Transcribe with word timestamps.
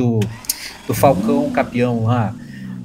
do, 0.00 0.18
do 0.86 0.94
Falcão 0.94 1.50
Capião 1.50 2.04
lá, 2.04 2.32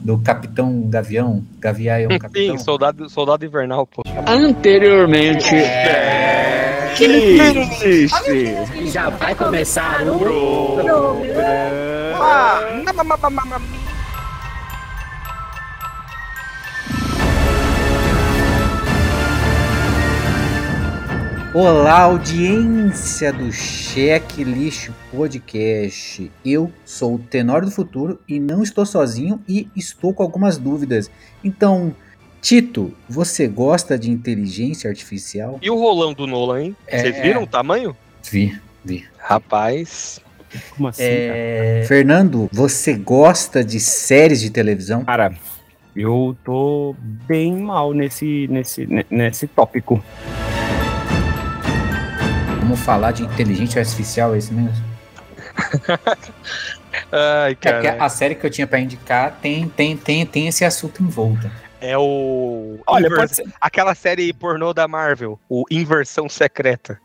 do 0.04 0.18
Capitão 0.18 0.84
Gavião, 0.90 1.42
Gavião 1.60 2.10
Capitão. 2.20 2.58
Sim, 2.58 2.64
soldado, 2.64 3.10
soldado 3.10 3.46
invernal, 3.46 3.88
pô. 3.88 4.04
Anteriormente. 4.28 5.56
É... 5.56 6.94
Que 6.98 7.08
triste! 7.80 8.56
Já 8.92 9.10
vai 9.10 9.34
começar 9.36 10.02
o. 10.08 11.16
Olá, 21.58 22.02
audiência 22.02 23.32
do 23.32 23.50
Checklist 23.50 24.90
Podcast. 25.10 26.30
Eu 26.44 26.70
sou 26.84 27.16
o 27.16 27.18
Tenor 27.20 27.64
do 27.64 27.72
Futuro 27.72 28.20
e 28.28 28.42
não 28.42 28.62
estou 28.62 28.86
sozinho 28.86 29.40
e 29.48 29.70
estou 29.74 30.14
com 30.14 30.22
algumas 30.22 30.58
dúvidas. 30.58 31.10
Então, 31.42 31.96
Tito, 32.42 32.94
você 33.08 33.48
gosta 33.48 33.98
de 33.98 34.12
inteligência 34.12 34.90
artificial? 34.90 35.58
E 35.62 35.70
o 35.70 35.80
rolão 35.80 36.14
do 36.14 36.28
Nolan, 36.28 36.62
hein? 36.62 36.76
É. 36.88 37.00
Vocês 37.00 37.22
viram 37.22 37.44
o 37.44 37.48
tamanho? 37.48 37.96
Vi, 38.30 38.60
vi. 38.84 39.06
Rapaz. 39.18 40.20
Como 40.76 40.90
assim? 40.90 41.04
É, 41.06 41.86
Fernando, 41.88 42.50
você 42.52 42.96
gosta 42.96 43.64
de 43.64 43.80
séries 43.80 44.42
de 44.42 44.50
televisão? 44.50 45.06
Cara, 45.06 45.34
eu 45.96 46.36
tô 46.44 46.94
bem 47.00 47.56
mal 47.56 47.94
nesse, 47.94 48.46
nesse, 48.50 48.86
ne- 48.86 49.06
nesse 49.10 49.48
tópico. 49.48 50.04
Vamos 52.66 52.80
falar 52.80 53.12
de 53.12 53.22
inteligência 53.22 53.80
artificial, 53.80 54.34
é 54.34 54.40
isso 54.40 54.52
mesmo? 54.52 54.84
Ai, 57.12 57.52
É 57.52 57.56
cara. 57.56 58.04
a 58.04 58.10
série 58.10 58.34
que 58.34 58.44
eu 58.44 58.50
tinha 58.50 58.66
pra 58.66 58.80
indicar 58.80 59.38
tem, 59.40 59.70
tem, 59.70 59.96
tem, 59.96 60.26
tem 60.26 60.48
esse 60.48 60.66
assunto 60.66 61.04
em 61.04 61.06
volta. 61.06 61.52
É 61.80 61.96
o. 61.96 62.80
Olha, 62.88 63.06
Invers- 63.06 63.20
pode 63.22 63.36
ser. 63.36 63.46
Aquela 63.62 63.94
série 63.94 64.34
pornô 64.34 64.74
da 64.74 64.88
Marvel, 64.88 65.40
o 65.48 65.64
Inversão 65.70 66.28
Secreta. 66.28 67.00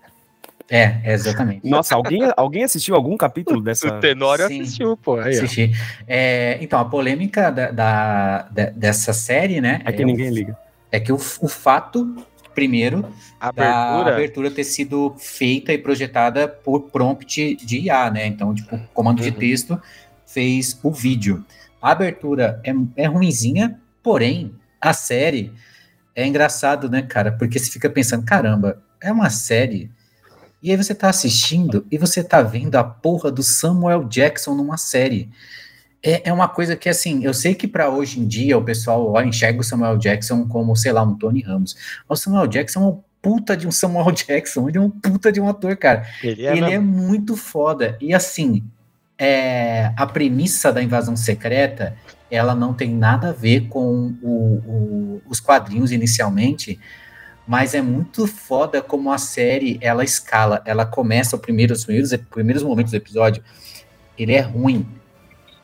É, 0.70 0.96
é 1.04 1.12
exatamente. 1.12 1.68
Nossa, 1.68 1.94
alguém, 1.94 2.22
alguém 2.38 2.64
assistiu 2.64 2.94
algum 2.94 3.14
capítulo 3.18 3.60
dessa. 3.60 3.86
O 3.88 4.00
Tenório 4.00 4.46
Sim. 4.48 4.62
assistiu, 4.62 4.96
pô. 4.96 5.16
Aí. 5.20 5.36
Assisti. 5.36 5.72
É, 6.08 6.56
então, 6.62 6.78
a 6.80 6.86
polêmica 6.86 7.50
da, 7.52 7.70
da- 7.70 8.42
da- 8.50 8.70
dessa 8.70 9.12
série, 9.12 9.60
né? 9.60 9.82
É 9.84 9.92
que 9.92 10.02
o- 10.02 10.06
ninguém 10.06 10.30
liga. 10.30 10.56
É 10.90 10.98
que 10.98 11.12
o, 11.12 11.16
o 11.16 11.48
fato, 11.48 12.16
primeiro, 12.54 13.04
A 13.40 13.50
da 13.52 13.80
abertura. 13.80 14.12
abertura 14.14 14.50
ter 14.50 14.64
sido 14.64 15.14
feita 15.18 15.72
e 15.72 15.78
projetada 15.78 16.48
por 16.48 16.82
prompt 16.90 17.56
de 17.56 17.78
IA, 17.80 18.10
né? 18.10 18.26
Então, 18.26 18.54
tipo, 18.54 18.76
o 18.76 18.80
comando 18.94 19.22
de 19.22 19.28
Uhum. 19.30 19.34
texto 19.36 19.82
fez 20.26 20.78
o 20.82 20.90
vídeo. 20.90 21.44
A 21.80 21.92
abertura 21.92 22.60
é, 22.64 22.72
é 22.96 23.06
ruinzinha, 23.06 23.80
porém, 24.02 24.52
a 24.80 24.92
série 24.92 25.52
é 26.14 26.26
engraçado, 26.26 26.88
né, 26.90 27.02
cara? 27.02 27.32
Porque 27.32 27.58
você 27.58 27.70
fica 27.70 27.88
pensando, 27.88 28.24
caramba, 28.24 28.82
é 29.00 29.10
uma 29.10 29.30
série. 29.30 29.90
E 30.62 30.70
aí 30.70 30.76
você 30.76 30.94
tá 30.94 31.08
assistindo 31.08 31.86
e 31.90 31.96
você 31.96 32.22
tá 32.22 32.42
vendo 32.42 32.76
a 32.76 32.84
porra 32.84 33.30
do 33.32 33.42
Samuel 33.42 34.04
Jackson 34.04 34.54
numa 34.54 34.76
série. 34.76 35.30
É, 36.02 36.28
é 36.30 36.32
uma 36.32 36.48
coisa 36.48 36.76
que, 36.76 36.88
assim, 36.88 37.22
eu 37.24 37.34
sei 37.34 37.54
que 37.54 37.68
para 37.68 37.90
hoje 37.90 38.18
em 38.20 38.26
dia 38.26 38.56
o 38.56 38.64
pessoal 38.64 39.12
ó, 39.12 39.20
enxerga 39.22 39.60
o 39.60 39.64
Samuel 39.64 39.98
Jackson 39.98 40.46
como, 40.48 40.74
sei 40.74 40.92
lá, 40.92 41.02
um 41.02 41.14
Tony 41.14 41.42
Ramos. 41.42 41.76
Mas 42.08 42.20
o 42.20 42.22
Samuel 42.22 42.46
Jackson 42.46 42.80
é 42.80 42.86
um 42.86 43.00
puta 43.20 43.54
de 43.56 43.66
um 43.66 43.70
Samuel 43.72 44.10
Jackson, 44.12 44.68
ele 44.68 44.78
é 44.78 44.80
um 44.80 44.88
puta 44.90 45.30
de 45.30 45.40
um 45.40 45.48
ator, 45.48 45.76
cara. 45.76 46.06
Ele 46.22 46.46
é, 46.46 46.52
ele 46.56 46.72
é 46.72 46.78
muito 46.78 47.36
foda. 47.36 47.98
E 48.00 48.14
assim, 48.14 48.64
é, 49.18 49.92
a 49.96 50.06
premissa 50.06 50.72
da 50.72 50.82
invasão 50.82 51.14
secreta, 51.16 51.94
ela 52.30 52.54
não 52.54 52.72
tem 52.72 52.94
nada 52.94 53.28
a 53.28 53.32
ver 53.32 53.68
com 53.68 54.14
o- 54.22 54.62
o- 54.66 55.22
os 55.28 55.38
quadrinhos 55.40 55.92
inicialmente, 55.92 56.80
mas 57.46 57.74
é 57.74 57.82
muito 57.82 58.26
foda 58.26 58.80
como 58.80 59.12
a 59.12 59.18
série 59.18 59.76
ela 59.82 60.02
escala. 60.04 60.62
Ela 60.64 60.86
começa 60.86 61.36
o 61.36 61.38
primeiro, 61.38 61.74
os 61.74 61.84
primeiros, 61.84 62.16
primeiros 62.30 62.62
momentos 62.62 62.92
do 62.92 62.96
episódio, 62.96 63.42
ele 64.16 64.32
é 64.32 64.40
ruim. 64.40 64.86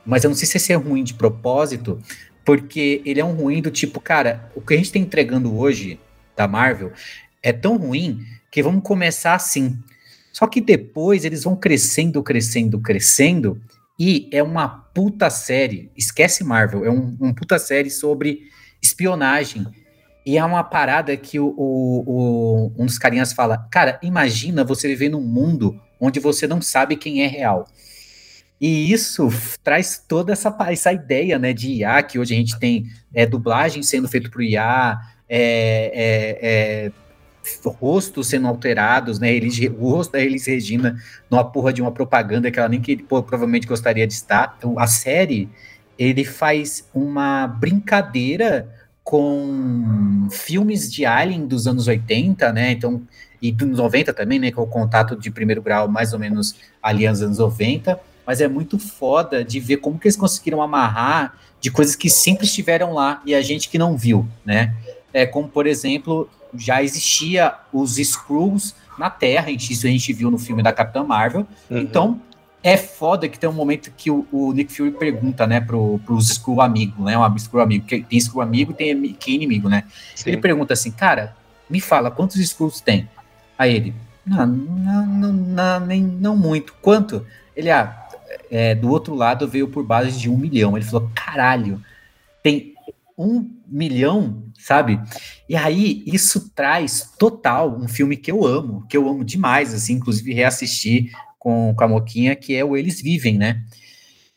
Mas 0.06 0.24
eu 0.24 0.30
não 0.30 0.36
sei 0.36 0.46
se 0.46 0.56
esse 0.56 0.72
é 0.72 0.76
ruim 0.76 1.02
de 1.02 1.14
propósito, 1.14 2.00
porque 2.44 3.02
ele 3.04 3.20
é 3.20 3.24
um 3.24 3.32
ruim 3.34 3.60
do 3.60 3.70
tipo, 3.70 4.00
cara, 4.00 4.50
o 4.54 4.60
que 4.60 4.72
a 4.74 4.76
gente 4.76 4.92
tá 4.92 4.98
entregando 4.98 5.56
hoje 5.58 5.98
da 6.36 6.46
Marvel 6.46 6.92
é 7.42 7.52
tão 7.52 7.76
ruim 7.76 8.20
que 8.50 8.62
vamos 8.62 8.82
começar 8.82 9.34
assim. 9.34 9.78
Só 10.32 10.46
que 10.46 10.60
depois 10.60 11.24
eles 11.24 11.44
vão 11.44 11.56
crescendo, 11.56 12.22
crescendo, 12.22 12.78
crescendo, 12.80 13.60
e 13.98 14.28
é 14.30 14.42
uma 14.42 14.68
puta 14.68 15.28
série. 15.30 15.90
Esquece 15.96 16.44
Marvel, 16.44 16.84
é 16.84 16.90
um, 16.90 17.16
um 17.20 17.32
puta 17.34 17.58
série 17.58 17.90
sobre 17.90 18.42
espionagem. 18.82 19.66
E 20.24 20.36
é 20.36 20.44
uma 20.44 20.62
parada 20.64 21.16
que 21.16 21.38
o, 21.38 21.46
o- 21.56 22.04
o- 22.06 22.72
um 22.76 22.84
dos 22.86 22.98
carinhas 22.98 23.32
fala: 23.32 23.66
Cara, 23.70 23.98
imagina 24.02 24.64
você 24.64 24.88
viver 24.88 25.08
num 25.08 25.20
mundo 25.22 25.80
onde 26.00 26.20
você 26.20 26.46
não 26.46 26.60
sabe 26.60 26.96
quem 26.96 27.22
é 27.22 27.26
real. 27.26 27.66
E 28.60 28.90
isso 28.90 29.28
traz 29.62 30.02
toda 30.08 30.32
essa, 30.32 30.54
essa 30.68 30.92
ideia 30.92 31.38
né, 31.38 31.52
de 31.52 31.70
IA, 31.72 32.02
que 32.02 32.18
hoje 32.18 32.34
a 32.34 32.36
gente 32.38 32.58
tem 32.58 32.86
é, 33.14 33.26
dublagem 33.26 33.82
sendo 33.82 34.08
feito 34.08 34.30
por 34.30 34.42
IA, 34.42 34.98
é, 35.28 35.92
é, 35.94 36.86
é, 36.86 36.92
rostos 37.66 38.28
sendo 38.28 38.48
alterados, 38.48 39.18
né? 39.18 39.32
Elis, 39.32 39.58
o 39.78 39.90
rosto 39.90 40.12
da 40.12 40.20
Elis 40.20 40.46
Regina 40.46 40.96
numa 41.30 41.44
porra 41.44 41.72
de 41.72 41.82
uma 41.82 41.92
propaganda 41.92 42.50
que 42.50 42.58
ela 42.58 42.68
nem 42.68 42.80
que 42.80 42.96
pô, 42.96 43.22
provavelmente 43.22 43.66
gostaria 43.66 44.06
de 44.06 44.14
estar. 44.14 44.54
Então, 44.58 44.78
a 44.78 44.86
série 44.86 45.48
ele 45.98 46.24
faz 46.24 46.88
uma 46.94 47.46
brincadeira 47.46 48.68
com 49.02 50.28
filmes 50.30 50.92
de 50.92 51.06
Alien 51.06 51.46
dos 51.46 51.66
anos 51.66 51.86
80, 51.86 52.52
né? 52.52 52.72
Então, 52.72 53.02
e 53.40 53.52
dos 53.52 53.78
90 53.78 54.12
também, 54.12 54.38
né? 54.38 54.48
É 54.48 54.60
o 54.60 54.66
contato 54.66 55.16
de 55.16 55.30
primeiro 55.30 55.62
grau, 55.62 55.88
mais 55.88 56.12
ou 56.12 56.18
menos 56.18 56.56
ali 56.82 57.06
aos 57.06 57.22
anos 57.22 57.38
90. 57.38 57.98
Mas 58.26 58.40
é 58.40 58.48
muito 58.48 58.78
foda 58.78 59.44
de 59.44 59.60
ver 59.60 59.76
como 59.78 59.98
que 59.98 60.06
eles 60.08 60.16
conseguiram 60.16 60.60
amarrar 60.60 61.38
de 61.60 61.70
coisas 61.70 61.94
que 61.94 62.10
sempre 62.10 62.44
estiveram 62.44 62.92
lá 62.92 63.22
e 63.24 63.34
a 63.34 63.40
gente 63.40 63.68
que 63.68 63.78
não 63.78 63.96
viu, 63.96 64.26
né? 64.44 64.74
É 65.12 65.24
como, 65.24 65.48
por 65.48 65.66
exemplo, 65.66 66.28
já 66.54 66.82
existia 66.82 67.54
os 67.72 67.98
Skrulls 67.98 68.74
na 68.98 69.10
Terra, 69.10 69.50
isso 69.50 69.86
a 69.86 69.90
gente 69.90 70.12
viu 70.12 70.30
no 70.30 70.38
filme 70.38 70.62
da 70.62 70.72
Capitã 70.72 71.04
Marvel. 71.04 71.46
Uhum. 71.70 71.78
Então, 71.78 72.20
é 72.62 72.76
foda 72.76 73.28
que 73.28 73.38
tem 73.38 73.48
um 73.48 73.52
momento 73.52 73.92
que 73.96 74.10
o, 74.10 74.26
o 74.32 74.52
Nick 74.52 74.74
Fury 74.74 74.90
pergunta, 74.90 75.46
né, 75.46 75.60
pro, 75.60 76.00
pros 76.04 76.30
Skrull 76.30 76.60
amigo, 76.60 77.04
né, 77.04 77.16
um 77.16 77.36
Skrull 77.36 77.62
amigo, 77.62 77.86
que 77.86 78.02
tem 78.02 78.18
Skrull 78.18 78.42
amigo 78.42 78.72
e 78.72 78.74
tem 78.74 79.12
que 79.12 79.30
é 79.30 79.34
inimigo, 79.34 79.68
né? 79.68 79.84
Sim. 80.14 80.30
Ele 80.30 80.38
pergunta 80.38 80.72
assim, 80.72 80.90
cara, 80.90 81.36
me 81.70 81.80
fala, 81.80 82.10
quantos 82.10 82.36
Skrulls 82.36 82.80
tem? 82.80 83.08
Aí 83.58 83.74
ele, 83.74 83.94
não, 84.26 84.46
não, 84.46 85.06
não, 85.06 85.32
não, 85.32 85.80
nem, 85.80 86.02
não 86.02 86.36
muito. 86.36 86.74
Quanto? 86.82 87.24
Ele, 87.54 87.70
ah, 87.70 88.05
é, 88.50 88.74
do 88.74 88.90
outro 88.90 89.14
lado 89.14 89.48
veio 89.48 89.68
por 89.68 89.84
base 89.84 90.18
de 90.18 90.30
um 90.30 90.36
milhão. 90.36 90.76
Ele 90.76 90.84
falou, 90.84 91.10
caralho, 91.14 91.82
tem 92.42 92.74
um 93.18 93.50
milhão, 93.66 94.44
sabe? 94.58 95.00
E 95.48 95.56
aí, 95.56 96.02
isso 96.06 96.50
traz 96.54 97.12
total 97.18 97.76
um 97.76 97.88
filme 97.88 98.16
que 98.16 98.30
eu 98.30 98.44
amo, 98.44 98.84
que 98.88 98.96
eu 98.96 99.08
amo 99.08 99.24
demais, 99.24 99.72
assim, 99.72 99.94
inclusive 99.94 100.32
reassisti 100.32 101.10
com, 101.38 101.74
com 101.76 101.84
a 101.84 101.88
Moquinha, 101.88 102.36
que 102.36 102.54
é 102.54 102.64
o 102.64 102.76
Eles 102.76 103.00
Vivem, 103.00 103.38
né? 103.38 103.62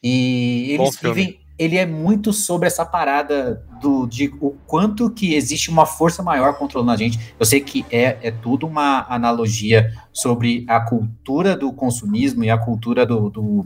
E 0.02 0.76
Bom 0.78 0.86
Eles 0.86 0.98
filme. 0.98 1.16
Vivem, 1.16 1.40
ele 1.60 1.76
é 1.76 1.86
muito 1.86 2.32
sobre 2.32 2.68
essa 2.68 2.86
parada 2.86 3.62
do, 3.82 4.08
de 4.08 4.34
o 4.40 4.52
quanto 4.66 5.10
que 5.10 5.36
existe 5.36 5.70
uma 5.70 5.86
força 5.86 6.24
maior 6.24 6.58
controlando 6.58 6.92
a 6.92 6.96
gente. 6.96 7.20
Eu 7.38 7.46
sei 7.46 7.60
que 7.60 7.86
é, 7.92 8.18
é 8.24 8.32
tudo 8.32 8.66
uma 8.66 9.06
analogia 9.10 9.94
sobre 10.14 10.64
a 10.70 10.80
cultura 10.80 11.58
do 11.58 11.74
consumismo 11.74 12.46
e 12.46 12.50
a 12.50 12.58
cultura 12.58 13.06
do, 13.06 13.30
do 13.30 13.66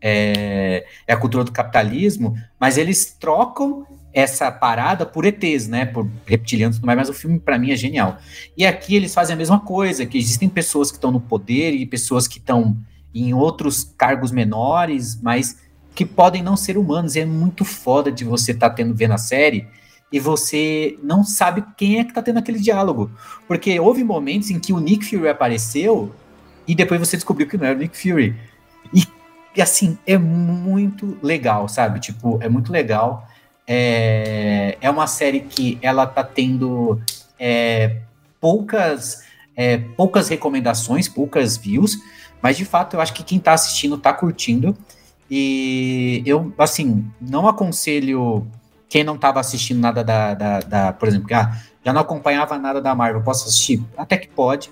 é, 0.00 0.86
é 1.06 1.12
a 1.12 1.16
cultura 1.16 1.44
do 1.44 1.52
capitalismo, 1.52 2.36
mas 2.58 2.78
eles 2.78 3.16
trocam 3.18 3.86
essa 4.12 4.50
parada 4.50 5.04
por 5.04 5.26
ETs, 5.26 5.68
né? 5.68 5.84
Por 5.84 6.08
reptilianos 6.24 6.76
e 6.76 6.80
tudo 6.80 6.86
mais, 6.86 6.98
mas 6.98 7.08
o 7.10 7.12
filme, 7.12 7.38
para 7.38 7.58
mim, 7.58 7.70
é 7.70 7.76
genial. 7.76 8.16
E 8.56 8.64
aqui 8.64 8.96
eles 8.96 9.12
fazem 9.12 9.34
a 9.34 9.36
mesma 9.36 9.60
coisa, 9.60 10.06
que 10.06 10.16
existem 10.16 10.48
pessoas 10.48 10.90
que 10.90 10.96
estão 10.96 11.12
no 11.12 11.20
poder 11.20 11.72
e 11.72 11.84
pessoas 11.84 12.26
que 12.26 12.38
estão 12.38 12.76
em 13.14 13.34
outros 13.34 13.84
cargos 13.96 14.30
menores, 14.30 15.20
mas 15.20 15.58
que 15.94 16.06
podem 16.06 16.42
não 16.42 16.56
ser 16.56 16.78
humanos. 16.78 17.14
E 17.14 17.20
é 17.20 17.26
muito 17.26 17.64
foda 17.64 18.10
de 18.10 18.24
você 18.24 18.52
estar 18.52 18.70
tendo 18.70 18.94
vendo 18.94 19.12
a 19.12 19.18
série 19.18 19.66
e 20.10 20.20
você 20.20 20.98
não 21.02 21.24
sabe 21.24 21.64
quem 21.76 21.98
é 21.98 22.04
que 22.04 22.14
tá 22.14 22.22
tendo 22.22 22.38
aquele 22.38 22.58
diálogo. 22.58 23.10
Porque 23.46 23.78
houve 23.78 24.04
momentos 24.04 24.50
em 24.50 24.58
que 24.58 24.72
o 24.72 24.78
Nick 24.78 25.04
Fury 25.04 25.28
apareceu 25.28 26.14
e 26.66 26.74
depois 26.74 27.00
você 27.00 27.16
descobriu 27.16 27.48
que 27.48 27.56
não 27.56 27.66
era 27.66 27.76
o 27.76 27.78
Nick 27.78 27.96
Fury. 27.96 28.34
E, 28.94 29.02
e, 29.56 29.62
assim, 29.62 29.98
é 30.06 30.18
muito 30.18 31.16
legal, 31.22 31.68
sabe? 31.68 31.98
Tipo, 31.98 32.38
é 32.42 32.48
muito 32.48 32.70
legal. 32.70 33.26
É, 33.66 34.76
é 34.80 34.90
uma 34.90 35.06
série 35.06 35.40
que 35.40 35.78
ela 35.80 36.06
tá 36.06 36.22
tendo 36.22 37.00
é, 37.38 37.96
poucas, 38.40 39.24
é, 39.56 39.78
poucas 39.78 40.28
recomendações, 40.28 41.08
poucas 41.08 41.56
views, 41.56 41.98
mas 42.42 42.56
de 42.56 42.64
fato 42.64 42.94
eu 42.94 43.00
acho 43.00 43.14
que 43.14 43.24
quem 43.24 43.38
tá 43.38 43.54
assistindo 43.54 43.96
tá 43.96 44.12
curtindo. 44.12 44.76
E 45.28 46.22
eu, 46.26 46.52
assim, 46.58 47.04
não 47.20 47.48
aconselho 47.48 48.46
quem 48.88 49.02
não 49.02 49.16
estava 49.16 49.40
assistindo 49.40 49.80
nada 49.80 50.04
da, 50.04 50.34
da, 50.34 50.60
da, 50.60 50.92
por 50.92 51.08
exemplo, 51.08 51.26
ah, 51.34 51.56
já 51.84 51.92
não 51.92 52.00
acompanhava 52.00 52.58
nada 52.58 52.80
da 52.80 52.94
Marvel, 52.94 53.22
posso 53.22 53.48
assistir? 53.48 53.82
Até 53.96 54.16
que 54.16 54.28
pode. 54.28 54.70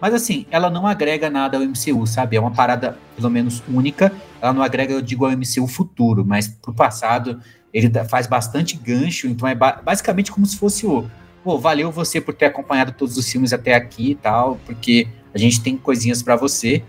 Mas 0.00 0.12
assim, 0.12 0.46
ela 0.50 0.68
não 0.68 0.86
agrega 0.86 1.30
nada 1.30 1.56
ao 1.56 1.62
MCU, 1.62 2.06
sabe? 2.06 2.36
É 2.36 2.40
uma 2.40 2.50
parada, 2.50 2.98
pelo 3.16 3.30
menos, 3.30 3.62
única. 3.68 4.12
Ela 4.40 4.52
não 4.52 4.62
agrega, 4.62 4.92
eu 4.92 5.00
digo, 5.00 5.24
ao 5.24 5.32
MCU 5.32 5.66
futuro, 5.66 6.24
mas 6.24 6.48
pro 6.48 6.74
passado 6.74 7.40
ele 7.72 7.90
faz 8.04 8.26
bastante 8.26 8.76
gancho, 8.76 9.26
então 9.26 9.48
é 9.48 9.54
ba 9.54 9.80
basicamente 9.84 10.30
como 10.30 10.46
se 10.46 10.56
fosse 10.56 10.86
o. 10.86 11.08
Pô, 11.42 11.58
valeu 11.58 11.90
você 11.90 12.20
por 12.20 12.32
ter 12.32 12.46
acompanhado 12.46 12.92
todos 12.92 13.18
os 13.18 13.28
filmes 13.30 13.52
até 13.52 13.74
aqui 13.74 14.12
e 14.12 14.14
tal, 14.14 14.58
porque 14.64 15.08
a 15.34 15.38
gente 15.38 15.60
tem 15.60 15.76
coisinhas 15.76 16.22
para 16.22 16.36
você. 16.36 16.82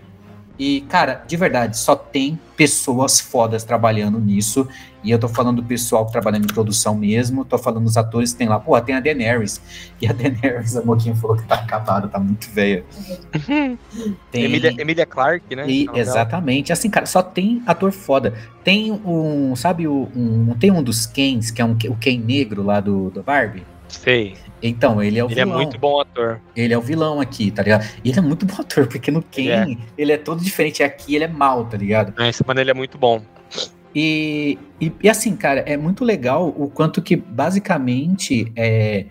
E, 0.58 0.82
cara, 0.82 1.22
de 1.26 1.36
verdade, 1.36 1.76
só 1.76 1.94
tem 1.94 2.38
pessoas 2.56 3.20
fodas 3.20 3.64
trabalhando 3.64 4.18
nisso. 4.18 4.66
E 5.06 5.10
eu 5.12 5.20
tô 5.20 5.28
falando 5.28 5.62
do 5.62 5.62
pessoal 5.62 6.04
trabalhando 6.04 6.46
em 6.46 6.52
produção 6.52 6.92
mesmo, 6.92 7.44
tô 7.44 7.56
falando 7.56 7.84
dos 7.84 7.96
atores 7.96 8.32
que 8.32 8.38
tem 8.38 8.48
lá. 8.48 8.58
Pô, 8.58 8.78
tem 8.80 8.96
a 8.96 8.98
Daenerys. 8.98 9.62
E 10.02 10.08
a 10.08 10.10
Daenerys, 10.12 10.76
a 10.76 10.82
Moquinha 10.82 11.14
falou 11.14 11.36
que 11.36 11.44
tá 11.44 11.54
acabada, 11.54 12.08
tá 12.08 12.18
muito 12.18 12.50
velha. 12.50 12.84
tem... 14.32 14.44
Emilia, 14.44 14.74
Emilia 14.76 15.06
Clarke, 15.06 15.54
né? 15.54 15.64
E, 15.68 15.88
exatamente. 15.94 16.72
Assim, 16.72 16.90
cara, 16.90 17.06
só 17.06 17.22
tem 17.22 17.62
ator 17.66 17.92
foda. 17.92 18.34
Tem 18.64 18.90
um, 18.90 19.54
sabe, 19.54 19.86
um, 19.86 20.52
tem 20.58 20.72
um 20.72 20.82
dos 20.82 21.06
Kens, 21.06 21.52
que 21.52 21.62
é 21.62 21.64
um, 21.64 21.78
o 21.88 21.96
Ken 21.96 22.18
negro 22.18 22.64
lá 22.64 22.80
do, 22.80 23.08
do 23.10 23.22
Barbie? 23.22 23.62
Sei. 23.86 24.34
Então, 24.60 25.00
ele 25.00 25.20
é 25.20 25.24
o 25.24 25.28
ele 25.28 25.36
vilão. 25.36 25.54
Ele 25.54 25.62
é 25.62 25.64
muito 25.64 25.78
bom 25.78 26.00
ator. 26.00 26.40
Ele 26.56 26.74
é 26.74 26.78
o 26.78 26.80
vilão 26.80 27.20
aqui, 27.20 27.52
tá 27.52 27.62
ligado? 27.62 27.86
E 28.02 28.10
ele 28.10 28.18
é 28.18 28.22
muito 28.22 28.44
bom 28.44 28.56
ator, 28.60 28.88
porque 28.88 29.12
no 29.12 29.22
Ken 29.22 29.42
ele 29.42 29.52
é, 29.52 29.76
ele 29.96 30.12
é 30.12 30.16
todo 30.16 30.42
diferente. 30.42 30.82
Aqui 30.82 31.14
ele 31.14 31.22
é 31.22 31.28
mal, 31.28 31.64
tá 31.64 31.76
ligado? 31.76 32.20
É, 32.20 32.28
esse 32.28 32.44
mano 32.44 32.60
ele 32.60 32.72
é 32.72 32.74
muito 32.74 32.98
bom. 32.98 33.22
E, 33.98 34.58
e, 34.78 34.92
e, 35.02 35.08
assim, 35.08 35.34
cara, 35.34 35.60
é 35.60 35.74
muito 35.74 36.04
legal 36.04 36.54
o 36.54 36.68
quanto 36.68 37.00
que 37.00 37.16
basicamente 37.16 38.52
é, 38.54 39.06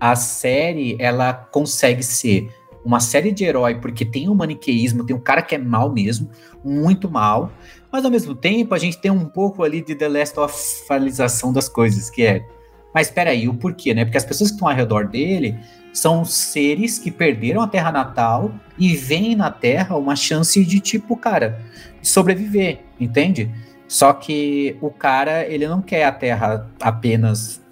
a 0.00 0.16
série 0.16 0.96
ela 0.98 1.32
consegue 1.32 2.02
ser 2.02 2.52
uma 2.84 2.98
série 2.98 3.30
de 3.30 3.44
herói, 3.44 3.76
porque 3.76 4.04
tem 4.04 4.28
um 4.28 4.34
maniqueísmo, 4.34 5.06
tem 5.06 5.14
um 5.14 5.20
cara 5.20 5.42
que 5.42 5.54
é 5.54 5.58
mal 5.58 5.92
mesmo, 5.92 6.28
muito 6.64 7.08
mal, 7.08 7.52
mas 7.90 8.04
ao 8.04 8.10
mesmo 8.10 8.34
tempo 8.34 8.74
a 8.74 8.78
gente 8.78 8.98
tem 8.98 9.12
um 9.12 9.26
pouco 9.26 9.62
ali 9.62 9.80
de 9.80 9.94
The 9.94 10.08
Last 10.08 10.40
of 10.40 10.54
Us 10.56 11.52
das 11.54 11.68
coisas, 11.68 12.10
que 12.10 12.22
é 12.22 12.44
mas 12.92 13.08
espera 13.08 13.30
aí, 13.30 13.46
o 13.46 13.54
porquê, 13.54 13.92
né? 13.92 14.06
Porque 14.06 14.16
as 14.16 14.24
pessoas 14.24 14.48
que 14.48 14.54
estão 14.54 14.68
ao 14.68 14.74
redor 14.74 15.06
dele 15.06 15.54
são 15.92 16.24
seres 16.24 16.98
que 16.98 17.10
perderam 17.10 17.60
a 17.60 17.68
terra 17.68 17.92
natal 17.92 18.50
e 18.78 18.96
veem 18.96 19.36
na 19.36 19.50
terra 19.50 19.96
uma 19.96 20.16
chance 20.16 20.64
de 20.64 20.80
tipo, 20.80 21.14
cara, 21.14 21.60
sobreviver, 22.02 22.80
entende? 22.98 23.50
Só 23.88 24.12
que 24.12 24.76
o 24.80 24.90
cara, 24.90 25.46
ele 25.46 25.66
não 25.68 25.80
quer 25.80 26.04
a 26.04 26.12
terra 26.12 26.66
apenas 26.80 27.62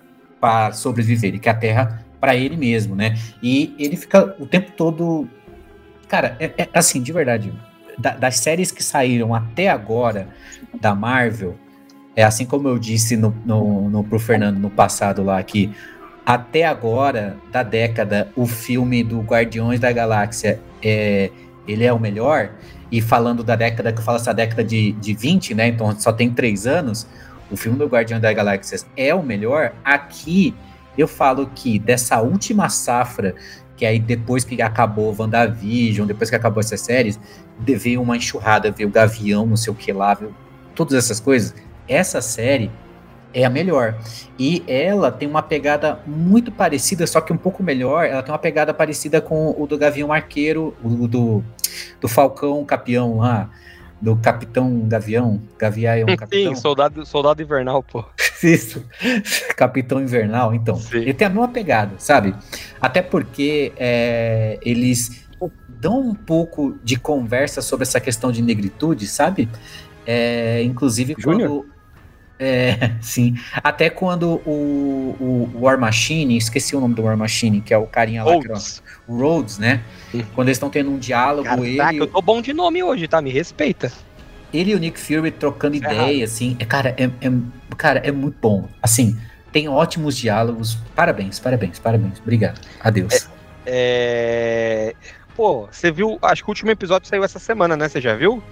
para 0.41 0.73
sobreviver, 0.73 1.31
ele 1.31 1.39
quer 1.39 1.51
a 1.51 1.55
terra 1.55 2.05
para 2.21 2.37
ele 2.37 2.57
mesmo, 2.57 2.95
né? 2.95 3.19
E 3.43 3.75
ele 3.79 3.97
fica 3.97 4.35
o 4.39 4.47
tempo 4.47 4.73
todo. 4.73 5.29
Cara, 6.09 6.37
é, 6.39 6.53
é 6.57 6.69
assim, 6.73 7.03
de 7.03 7.13
verdade, 7.13 7.53
da, 7.99 8.11
das 8.11 8.37
séries 8.39 8.71
que 8.71 8.83
saíram 8.83 9.35
até 9.35 9.69
agora 9.69 10.29
da 10.81 10.95
Marvel, 10.95 11.57
é 12.17 12.23
assim 12.23 12.47
como 12.47 12.69
eu 12.69 12.79
disse 12.79 13.17
no, 13.17 13.35
no, 13.45 13.91
no, 13.91 14.05
pro 14.05 14.19
Fernando 14.19 14.59
no 14.59 14.71
passado 14.71 15.23
lá, 15.23 15.43
que 15.43 15.75
até 16.25 16.65
agora, 16.65 17.37
da 17.53 17.63
década, 17.63 18.29
o 18.35 18.47
filme 18.47 19.03
do 19.03 19.21
Guardiões 19.21 19.79
da 19.79 19.93
Galáxia 19.93 20.59
é, 20.83 21.31
ele 21.67 21.85
é 21.85 21.93
o 21.93 21.99
melhor. 21.99 22.53
E 22.91 23.01
falando 23.01 23.43
da 23.43 23.57
década, 23.57 23.93
que 23.93 23.99
eu 23.99 24.05
falo 24.05 24.19
essa 24.19 24.33
década 24.33 24.63
de, 24.63 24.93
de 24.93 25.15
20, 25.15 25.55
né? 25.55 25.69
Então 25.69 25.99
só 25.99 26.13
tem 26.13 26.31
três 26.31 26.67
anos. 26.67 27.07
O 27.51 27.57
filme 27.57 27.79
do 27.79 27.87
Guardiões 27.87 28.23
da 28.23 28.33
Galáxia 28.33 28.79
é 28.97 29.15
o 29.15 29.23
melhor. 29.23 29.73
Aqui 29.85 30.55
eu 30.97 31.09
falo 31.09 31.51
que 31.55 31.79
dessa 31.79 32.21
última 32.21 32.69
safra, 32.69 33.35
que 33.77 33.85
aí 33.85 33.99
depois 33.99 34.45
que 34.45 34.61
acabou 34.63 35.15
WandaVision, 35.19 36.07
depois 36.07 36.31
que 36.31 36.37
acabou 36.37 36.61
essas 36.61 36.81
séries, 36.81 37.19
veio 37.59 38.01
uma 38.01 38.17
enxurrada, 38.17 38.71
veio 38.71 38.89
o 38.89 38.93
Gavião, 38.93 39.47
não 39.47 39.57
sei 39.57 39.73
o 39.73 39.77
que 39.77 39.93
lá, 39.93 40.15
veio 40.15 40.35
todas 40.75 40.95
essas 40.95 41.21
coisas 41.21 41.55
essa 41.89 42.21
série 42.21 42.71
é 43.35 43.45
a 43.45 43.51
melhor. 43.51 43.99
E 44.39 44.63
ela 44.67 45.11
tem 45.11 45.29
uma 45.29 45.43
pegada 45.43 45.99
muito 46.07 46.53
parecida, 46.53 47.07
só 47.07 47.21
que 47.21 47.33
um 47.33 47.37
pouco 47.37 47.63
melhor. 47.63 48.07
Ela 48.07 48.23
tem 48.23 48.33
uma 48.33 48.39
pegada 48.39 48.73
parecida 48.73 49.21
com 49.21 49.55
o 49.59 49.67
do 49.67 49.77
Gavião 49.77 50.13
Arqueiro, 50.13 50.75
o 50.83 51.09
do, 51.09 51.45
do 52.01 52.09
Falcão 52.09 52.65
Capião 52.65 53.19
lá, 53.19 53.51
do 54.01 54.17
Capitão 54.17 54.87
Gavião. 54.87 55.43
Gavião 55.59 56.07
Capitão. 56.17 56.55
Sim, 56.55 56.61
soldado, 56.61 57.05
soldado 57.05 57.43
Invernal, 57.43 57.83
pô. 57.83 58.05
Isso, 58.43 58.85
Capitão 59.57 60.01
Invernal. 60.01 60.55
Então, 60.55 60.77
Sim. 60.77 60.99
ele 60.99 61.15
tem 61.15 61.27
a 61.27 61.31
mesma 61.31 61.49
pegada, 61.49 61.95
sabe? 61.99 62.35
Até 62.81 63.03
porque 63.03 63.73
é, 63.77 64.59
eles 64.63 65.25
dão 65.69 66.01
um 66.01 66.15
pouco 66.15 66.79
de 66.83 66.97
conversa 66.97 67.61
sobre 67.61 67.83
essa 67.83 68.01
questão 68.01 68.31
de 68.33 68.41
negritude, 68.41 69.07
sabe? 69.07 69.49
É, 70.07 70.63
inclusive 70.63 71.15
Junior? 71.19 71.49
quando 71.49 71.74
é, 72.39 72.93
sim. 73.01 73.37
Até 73.63 73.89
quando 73.91 74.41
o, 74.47 75.17
o, 75.55 75.61
War 75.61 75.79
Machine, 75.79 76.37
esqueci 76.37 76.75
o 76.75 76.81
nome 76.81 76.95
do 76.95 77.03
War 77.03 77.17
Machine, 77.17 77.61
que 77.61 77.73
é 77.73 77.79
o 77.79 77.87
carinha 77.87 78.25
lá, 78.25 78.39
que 78.41 78.49
o 79.07 79.19
Rhodes, 79.19 79.59
né? 79.59 79.83
Quando 80.35 80.49
eles 80.49 80.57
estão 80.57 80.71
tendo 80.71 80.91
um 80.91 80.99
diálogo, 80.99 81.45
Caraca, 81.45 81.93
ele... 81.93 82.01
eu 82.01 82.07
tô 82.07 82.21
bom 82.21 82.41
de 82.41 82.53
nome 82.53 82.83
hoje, 82.83 83.07
tá? 83.07 83.21
Me 83.21 83.31
respeita. 83.31 83.93
Ele 84.53 84.71
e 84.71 84.75
o 84.75 84.79
Nick 84.79 84.99
Fury 84.99 85.33
trocando 85.33 85.75
é 85.75 85.79
ideia, 85.79 86.25
assim, 86.25 86.57
é, 86.61 86.65
cara, 86.65 86.95
é, 86.97 87.05
é, 87.05 87.33
cara, 87.77 88.01
é 88.01 88.13
muito 88.13 88.37
bom. 88.41 88.69
Assim, 88.81 89.19
tem 89.51 89.69
ótimos 89.69 90.17
diálogos. 90.17 90.79
Parabéns, 90.95 91.41
parabéns, 91.41 91.79
parabéns. 91.79 92.21
Obrigado. 92.21 92.61
Adeus. 92.81 93.29
É, 93.67 94.95
é... 94.95 94.95
Pô, 95.37 95.67
você 95.71 95.91
viu? 95.91 96.19
Acho 96.23 96.45
que 96.45 96.49
o 96.49 96.53
último 96.53 96.71
episódio 96.71 97.09
saiu 97.09 97.25
essa 97.25 97.41
semana, 97.41 97.77
né? 97.77 97.89
Você 97.89 98.01
já 98.01 98.15
viu? 98.15 98.43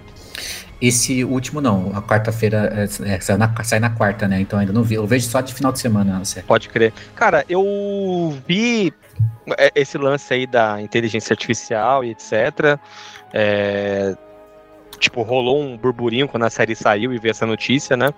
Esse 0.83 1.23
último 1.23 1.61
não, 1.61 1.93
a 1.95 2.01
quarta-feira 2.01 2.69
é, 2.75 3.13
é, 3.13 3.19
sai, 3.21 3.37
na, 3.37 3.63
sai, 3.63 3.79
na, 3.79 3.89
quarta, 3.89 4.27
né? 4.27 4.41
Então 4.41 4.59
ainda 4.59 4.73
não 4.73 4.83
vi. 4.83 4.95
Eu 4.95 5.07
vejo 5.07 5.25
só 5.29 5.39
de 5.39 5.53
final 5.53 5.71
de 5.71 5.79
semana 5.79 6.21
a. 6.21 6.41
Pode 6.43 6.67
crer. 6.67 6.91
Cara, 7.15 7.45
eu 7.47 8.37
vi 8.45 8.93
é, 9.57 9.71
esse 9.75 9.97
lance 9.97 10.33
aí 10.33 10.45
da 10.45 10.81
inteligência 10.81 11.31
artificial 11.33 12.03
e 12.03 12.09
etc. 12.11 12.77
É, 13.31 14.13
tipo, 14.99 15.21
rolou 15.21 15.61
um 15.61 15.77
burburinho 15.77 16.27
quando 16.27 16.43
a 16.43 16.49
série 16.49 16.75
saiu 16.75 17.13
e 17.13 17.17
veio 17.17 17.31
essa 17.31 17.45
notícia, 17.45 17.95
né? 17.95 18.09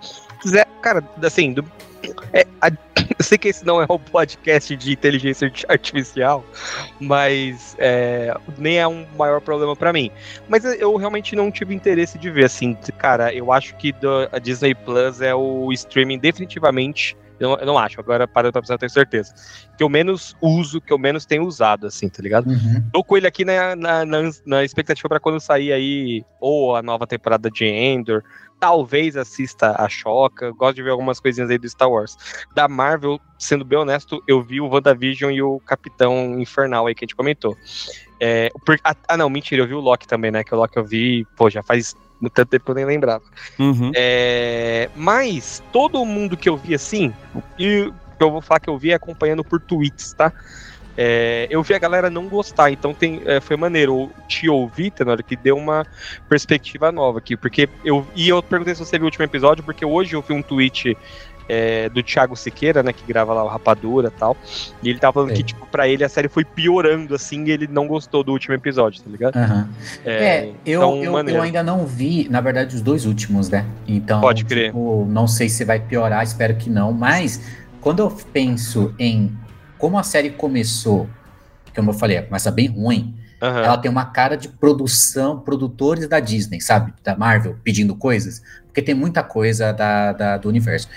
Cara, 0.82 1.04
assim, 1.22 1.52
do, 1.52 1.64
é, 2.32 2.46
a, 2.60 2.70
eu 3.18 3.24
sei 3.24 3.38
que 3.38 3.48
esse 3.48 3.64
não 3.64 3.80
é 3.80 3.86
um 3.88 3.98
podcast 3.98 4.74
de 4.76 4.92
inteligência 4.92 5.52
artificial, 5.68 6.44
mas 7.00 7.76
é, 7.78 8.34
nem 8.58 8.78
é 8.78 8.86
um 8.86 9.06
maior 9.16 9.40
problema 9.40 9.74
para 9.76 9.92
mim. 9.92 10.10
Mas 10.48 10.64
eu 10.64 10.94
realmente 10.96 11.34
não 11.36 11.50
tive 11.50 11.74
interesse 11.74 12.18
de 12.18 12.30
ver, 12.30 12.44
assim, 12.44 12.76
cara, 12.98 13.32
eu 13.32 13.52
acho 13.52 13.76
que 13.76 13.92
do, 13.92 14.28
a 14.32 14.38
Disney 14.38 14.74
Plus 14.74 15.20
é 15.20 15.34
o 15.34 15.72
streaming 15.72 16.18
definitivamente 16.18 17.16
eu 17.38 17.50
não, 17.50 17.58
eu 17.58 17.66
não, 17.66 17.78
acho, 17.78 18.00
agora 18.00 18.26
para 18.26 18.50
pra 18.50 18.62
eu 18.68 18.78
tenho 18.78 18.90
certeza. 18.90 19.34
Que 19.76 19.82
eu 19.82 19.88
menos 19.88 20.36
uso, 20.40 20.80
que 20.80 20.92
eu 20.92 20.98
menos 20.98 21.26
tenho 21.26 21.44
usado, 21.44 21.86
assim, 21.86 22.08
tá 22.08 22.22
ligado? 22.22 22.48
Uhum. 22.48 22.82
Tô 22.92 23.04
com 23.04 23.16
ele 23.16 23.26
aqui 23.26 23.44
na, 23.44 23.76
na, 23.76 24.04
na, 24.04 24.18
na 24.44 24.64
expectativa 24.64 25.08
para 25.08 25.20
quando 25.20 25.40
sair 25.40 25.72
aí, 25.72 26.24
ou 26.40 26.74
a 26.74 26.82
nova 26.82 27.06
temporada 27.06 27.50
de 27.50 27.64
Endor, 27.64 28.22
talvez 28.58 29.16
assista 29.16 29.74
a 29.78 29.88
Choca, 29.88 30.50
gosto 30.52 30.76
de 30.76 30.82
ver 30.82 30.90
algumas 30.90 31.20
coisinhas 31.20 31.50
aí 31.50 31.58
do 31.58 31.68
Star 31.68 31.90
Wars. 31.90 32.16
Da 32.54 32.68
Marvel, 32.68 33.20
sendo 33.38 33.64
bem 33.64 33.78
honesto, 33.78 34.22
eu 34.26 34.42
vi 34.42 34.60
o 34.60 34.68
WandaVision 34.68 35.30
e 35.30 35.42
o 35.42 35.60
Capitão 35.60 36.40
Infernal 36.40 36.86
aí 36.86 36.94
que 36.94 37.04
a 37.04 37.06
gente 37.06 37.16
comentou. 37.16 37.56
É, 38.18 38.50
por, 38.64 38.78
ah, 38.82 38.96
ah, 39.08 39.16
não, 39.16 39.28
mentira, 39.28 39.62
eu 39.62 39.66
vi 39.66 39.74
o 39.74 39.80
Loki 39.80 40.08
também, 40.08 40.30
né? 40.30 40.42
Que 40.42 40.54
o 40.54 40.58
Loki 40.58 40.76
eu 40.78 40.84
vi, 40.84 41.26
pô, 41.36 41.50
já 41.50 41.62
faz 41.62 41.94
tanto 42.32 42.48
tempo 42.48 42.64
que 42.64 42.70
eu 42.70 42.74
nem 42.74 42.84
lembrava. 42.84 43.24
Uhum. 43.58 43.90
É, 43.94 44.88
mas 44.94 45.62
todo 45.72 46.04
mundo 46.04 46.36
que 46.36 46.48
eu 46.48 46.56
vi 46.56 46.74
assim, 46.74 47.12
e 47.58 47.92
eu 48.18 48.30
vou 48.30 48.40
falar 48.40 48.60
que 48.60 48.70
eu 48.70 48.78
vi 48.78 48.92
acompanhando 48.92 49.44
por 49.44 49.60
tweets, 49.60 50.12
tá? 50.12 50.32
É, 50.96 51.46
eu 51.50 51.62
vi 51.62 51.74
a 51.74 51.78
galera 51.78 52.08
não 52.08 52.26
gostar, 52.26 52.70
então 52.70 52.94
tem, 52.94 53.20
é, 53.26 53.38
foi 53.38 53.56
maneiro 53.56 54.10
te 54.26 54.48
ouvir, 54.48 54.90
Tenor, 54.90 55.22
que 55.22 55.36
deu 55.36 55.56
uma 55.56 55.84
perspectiva 56.26 56.90
nova 56.90 57.18
aqui, 57.18 57.36
porque 57.36 57.68
eu, 57.84 58.06
e 58.14 58.28
eu 58.30 58.42
perguntei 58.42 58.74
se 58.74 58.82
você 58.82 58.96
viu 58.96 59.04
o 59.04 59.08
último 59.08 59.24
episódio, 59.24 59.62
porque 59.62 59.84
hoje 59.84 60.14
eu 60.14 60.22
vi 60.22 60.32
um 60.32 60.40
tweet 60.40 60.96
é, 61.48 61.88
do 61.88 62.02
Thiago 62.02 62.36
Siqueira, 62.36 62.82
né, 62.82 62.92
que 62.92 63.04
grava 63.06 63.32
lá 63.32 63.44
o 63.44 63.48
Rapadura 63.48 64.08
e 64.08 64.18
tal, 64.18 64.36
e 64.82 64.88
ele 64.88 64.98
tava 64.98 65.12
falando 65.14 65.32
que, 65.32 65.42
tipo, 65.42 65.66
pra 65.66 65.88
ele 65.88 66.04
a 66.04 66.08
série 66.08 66.28
foi 66.28 66.44
piorando, 66.44 67.14
assim, 67.14 67.44
e 67.44 67.50
ele 67.50 67.66
não 67.66 67.86
gostou 67.86 68.22
do 68.22 68.32
último 68.32 68.54
episódio, 68.54 69.02
tá 69.02 69.10
ligado? 69.10 69.36
Uhum. 69.36 69.68
É, 70.04 70.48
eu, 70.64 70.82
então, 70.82 70.96
eu, 71.02 71.28
eu, 71.28 71.42
ainda 71.42 71.62
não 71.62 71.86
vi, 71.86 72.28
na 72.28 72.40
verdade, 72.40 72.74
os 72.74 72.82
dois 72.82 73.06
últimos, 73.06 73.48
né, 73.48 73.64
então, 73.86 74.20
Pode 74.20 74.44
crer. 74.44 74.66
Tipo, 74.68 75.06
não 75.08 75.26
sei 75.26 75.48
se 75.48 75.64
vai 75.64 75.80
piorar, 75.80 76.22
espero 76.24 76.56
que 76.56 76.68
não, 76.70 76.92
mas 76.92 77.40
quando 77.80 78.00
eu 78.00 78.10
penso 78.32 78.94
em 78.98 79.32
como 79.78 79.98
a 79.98 80.02
série 80.02 80.30
começou, 80.30 81.08
como 81.74 81.90
eu 81.90 81.94
falei, 81.94 82.20
começa 82.22 82.50
bem 82.50 82.66
ruim, 82.68 83.14
Aham. 83.40 83.62
Ela 83.64 83.78
tem 83.78 83.90
uma 83.90 84.06
cara 84.06 84.36
de 84.36 84.48
produção, 84.48 85.38
produtores 85.40 86.08
da 86.08 86.18
Disney, 86.20 86.60
sabe? 86.60 86.92
Da 87.04 87.16
Marvel, 87.16 87.56
pedindo 87.62 87.94
coisas. 87.94 88.42
Porque 88.66 88.80
tem 88.80 88.94
muita 88.94 89.22
coisa 89.22 89.72
da, 89.72 90.12
da- 90.12 90.36
do 90.38 90.48
universo. 90.48 90.88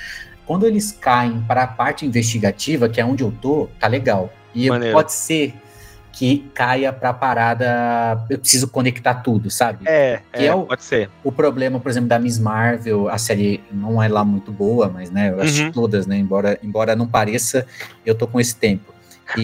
Quando 0.49 0.65
eles 0.65 0.91
caem 0.91 1.41
para 1.47 1.61
a 1.61 1.67
parte 1.67 2.07
investigativa, 2.07 2.89
que 2.89 2.99
é 2.99 3.05
onde 3.05 3.23
eu 3.23 3.31
tô, 3.39 3.69
tá 3.79 3.85
legal. 3.85 4.33
E 4.55 4.67
Maneiro. 4.67 4.95
pode 4.95 5.13
ser 5.13 5.53
que 6.11 6.49
caia 6.55 6.91
pra 6.91 7.13
parada. 7.13 8.25
Eu 8.27 8.39
preciso 8.39 8.67
conectar 8.67 9.13
tudo, 9.13 9.51
sabe? 9.51 9.85
É, 9.87 10.21
Que 10.33 10.41
é, 10.41 10.45
é 10.47 10.55
o- 10.55 10.65
pode 10.65 10.83
ser. 10.83 11.07
O 11.23 11.31
problema, 11.31 11.79
por 11.79 11.87
exemplo, 11.91 12.09
da 12.09 12.17
Miss 12.17 12.39
Marvel, 12.39 13.07
a 13.09 13.19
série 13.19 13.63
não 13.71 14.01
é 14.01 14.07
lá 14.07 14.25
muito 14.25 14.51
boa, 14.51 14.89
mas 14.89 15.11
né, 15.11 15.29
eu 15.29 15.37
Uhum. 15.37 15.71
todas, 15.71 16.07
né? 16.07 16.17
Embora, 16.17 16.57
embora 16.63 16.95
não 16.95 17.05
pareça, 17.07 17.67
eu 18.03 18.15
tô 18.15 18.25
com 18.25 18.39
esse 18.39 18.55
tempo. 18.55 18.91
E, 19.37 19.43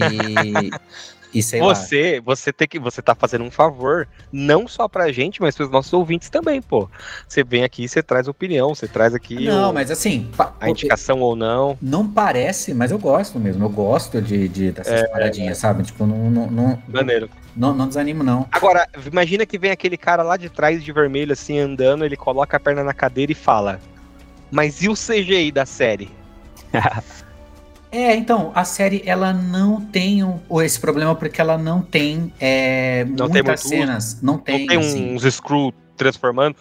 e 1.34 1.42
sei 1.42 1.60
lá. 1.60 1.74
Você, 1.74 2.20
você 2.24 2.52
tem 2.52 2.66
que, 2.68 2.78
você 2.78 3.02
tá 3.02 3.14
fazendo 3.14 3.44
um 3.44 3.50
favor, 3.50 4.08
não 4.32 4.66
só 4.66 4.88
pra 4.88 5.12
gente, 5.12 5.40
mas 5.40 5.54
pros 5.56 5.70
nossos 5.70 5.92
ouvintes 5.92 6.30
também, 6.30 6.62
pô. 6.62 6.88
Você 7.28 7.44
vem 7.44 7.64
aqui, 7.64 7.88
você 7.88 8.02
traz 8.02 8.28
opinião, 8.28 8.74
você 8.74 8.88
traz 8.88 9.14
aqui 9.14 9.44
Não, 9.46 9.70
o- 9.70 9.74
mas 9.74 9.90
assim, 9.90 10.30
a 10.60 10.70
indicação 10.70 11.20
ou 11.20 11.36
não. 11.36 11.76
não 11.82 12.08
parece, 12.08 12.72
mas 12.72 12.90
eu 12.90 12.98
gosto 12.98 13.38
mesmo. 13.38 13.64
Eu 13.64 13.68
gosto 13.70 14.20
de, 14.22 14.48
de 14.48 14.72
dessas 14.72 15.02
É, 15.02 15.08
paradinhas, 15.08 15.58
sabe? 15.58 15.82
Tipo, 15.82 16.06
não, 16.06 16.30
não, 16.30 16.46
não, 16.50 16.82
Maneiro. 16.88 17.28
não, 17.54 17.74
não 17.74 17.88
desanimo, 17.88 18.22
não. 18.22 18.46
Agora, 18.52 18.88
imagina 19.10 19.44
que 19.44 19.58
vem 19.58 19.70
aquele 19.70 19.96
cara 19.96 20.22
lá 20.22 20.36
de 20.36 20.48
trás 20.48 20.82
de 20.82 20.92
vermelho, 20.92 21.32
assim, 21.32 21.58
andando, 21.58 22.04
ele 22.04 22.16
coloca 22.16 22.56
a 22.56 22.60
perna 22.60 22.82
na 22.84 22.94
cadeira 22.94 23.32
e 23.32 23.34
fala. 23.34 23.80
Mas 24.50 24.80
e 24.82 24.88
o 24.88 24.94
CGI 24.94 25.50
da 25.50 25.66
série? 25.66 26.10
É, 27.90 28.14
então, 28.16 28.50
a 28.54 28.64
série, 28.64 29.02
ela 29.06 29.32
não 29.32 29.80
tem 29.80 30.22
um- 30.24 30.38
esse 30.62 30.78
problema 30.78 31.14
porque 31.14 31.40
ela 31.40 31.56
não 31.56 31.80
tem, 31.80 32.32
é, 32.40 33.04
Não 33.04 33.28
tem 33.30 33.42
muitas 33.42 33.62
muito 33.64 33.74
uso? 33.74 33.86
cenas. 33.86 34.22
Não 34.22 34.38
tem, 34.38 34.60
não 34.60 34.66
tem 34.66 34.78
assim. 34.78 35.14
uns 35.14 35.22
screw 35.34 35.72
transformando? 35.96 36.56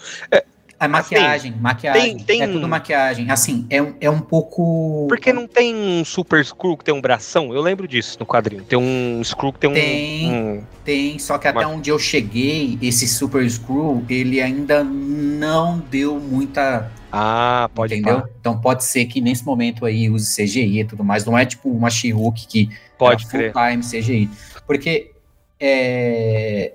A 0.77 0.89
maquiagem, 0.89 1.53
maquiagem. 1.59 2.17
tem- 2.17 2.25
tem- 2.25 2.41
É 2.43 2.47
tudo 2.47 2.67
maquiagem. 2.67 3.31
Assim, 3.31 3.65
é, 3.69 3.81
um- 3.81 3.95
é 3.99 4.09
um 4.09 4.19
pouco. 4.19 5.05
Porque 5.07 5.31
não 5.31 5.47
tem 5.47 5.73
um 5.73 6.03
super 6.03 6.43
screw 6.43 6.75
que 6.77 6.83
tem 6.83 6.93
um 6.93 6.99
bração? 7.01 7.53
Eu 7.53 7.61
lembro 7.61 7.87
disso 7.87 8.17
no 8.19 8.25
quadrinho. 8.25 8.61
Tem 8.63 8.77
um 8.77 9.21
screw 9.23 9.53
que 9.53 9.59
tem 9.59 9.69
um. 9.69 9.73
Tem. 9.73 10.31
um- 10.31 10.63
Tem, 10.83 11.17
só 11.17 11.37
que 11.37 11.47
até 11.47 11.63
Mas- 11.65 11.67
onde 11.73 11.89
eu 11.89 11.97
cheguei, 11.97 12.77
esse 12.81 13.07
Super 13.07 13.49
Screw, 13.49 14.03
ele 14.09 14.39
ainda 14.41 14.83
não 14.83 15.79
deu 15.89 16.19
muita. 16.19 16.91
Ah, 17.17 17.69
pode 17.73 17.93
entendeu? 17.95 18.21
pá. 18.23 18.29
Então 18.39 18.59
pode 18.59 18.83
ser 18.83 19.05
que 19.05 19.21
nesse 19.21 19.45
momento 19.45 19.85
aí 19.85 20.09
use 20.09 20.35
CGI 20.35 20.81
e 20.81 20.85
tudo 20.85 21.03
mais. 21.03 21.23
Não 21.25 21.37
é 21.37 21.45
tipo 21.45 21.69
uma 21.69 21.89
She-Hulk 21.89 22.45
que 22.47 22.69
Pode 22.97 23.25
crer. 23.27 23.53
full 23.53 23.61
time 23.63 23.81
CGI. 23.83 24.29
Porque 24.67 25.11
é. 25.59 26.73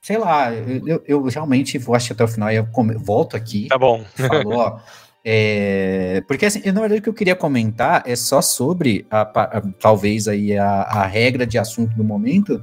Sei 0.00 0.16
lá, 0.16 0.52
eu, 0.54 1.02
eu- 1.06 1.22
realmente 1.24 1.76
vou 1.76 1.94
assistir 1.94 2.12
até 2.12 2.24
o 2.24 2.28
final 2.28 2.50
e 2.50 2.56
eu 2.56 2.66
come- 2.68 2.94
volto 2.94 3.36
aqui. 3.36 3.66
Tá 3.68 3.76
bom. 3.76 4.04
falou, 4.14 4.54
ó. 4.58 4.78
é, 5.24 6.22
porque 6.26 6.46
assim, 6.46 6.60
na 6.70 6.80
verdade 6.80 7.00
o 7.00 7.02
que 7.02 7.08
eu 7.08 7.14
queria 7.14 7.34
comentar 7.36 8.02
é 8.06 8.14
só 8.16 8.40
sobre 8.40 9.04
a, 9.10 9.22
a- 9.22 9.62
talvez 9.80 10.26
aí 10.28 10.56
a, 10.56 10.82
a 10.82 11.04
regra 11.06 11.44
de 11.46 11.58
assunto 11.58 11.94
do 11.96 12.04
momento, 12.04 12.62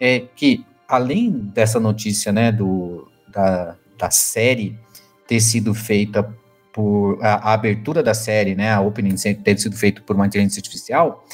é 0.00 0.20
que 0.34 0.64
além 0.88 1.30
dessa 1.54 1.78
notícia, 1.80 2.32
né, 2.32 2.50
do, 2.52 3.08
da, 3.28 3.76
da 3.96 4.10
série 4.10 4.76
ter 5.26 5.40
sido 5.40 5.74
feita 5.74 6.22
por 6.72 7.18
a, 7.22 7.50
a 7.50 7.52
abertura 7.54 8.02
da 8.02 8.14
série, 8.14 8.54
né, 8.54 8.72
a 8.72 8.80
opening 8.80 9.14
ter 9.14 9.58
sido 9.58 9.76
feita 9.76 10.00
por 10.00 10.16
uma 10.16 10.26
inteligência 10.26 10.60
artificial, 10.60 11.24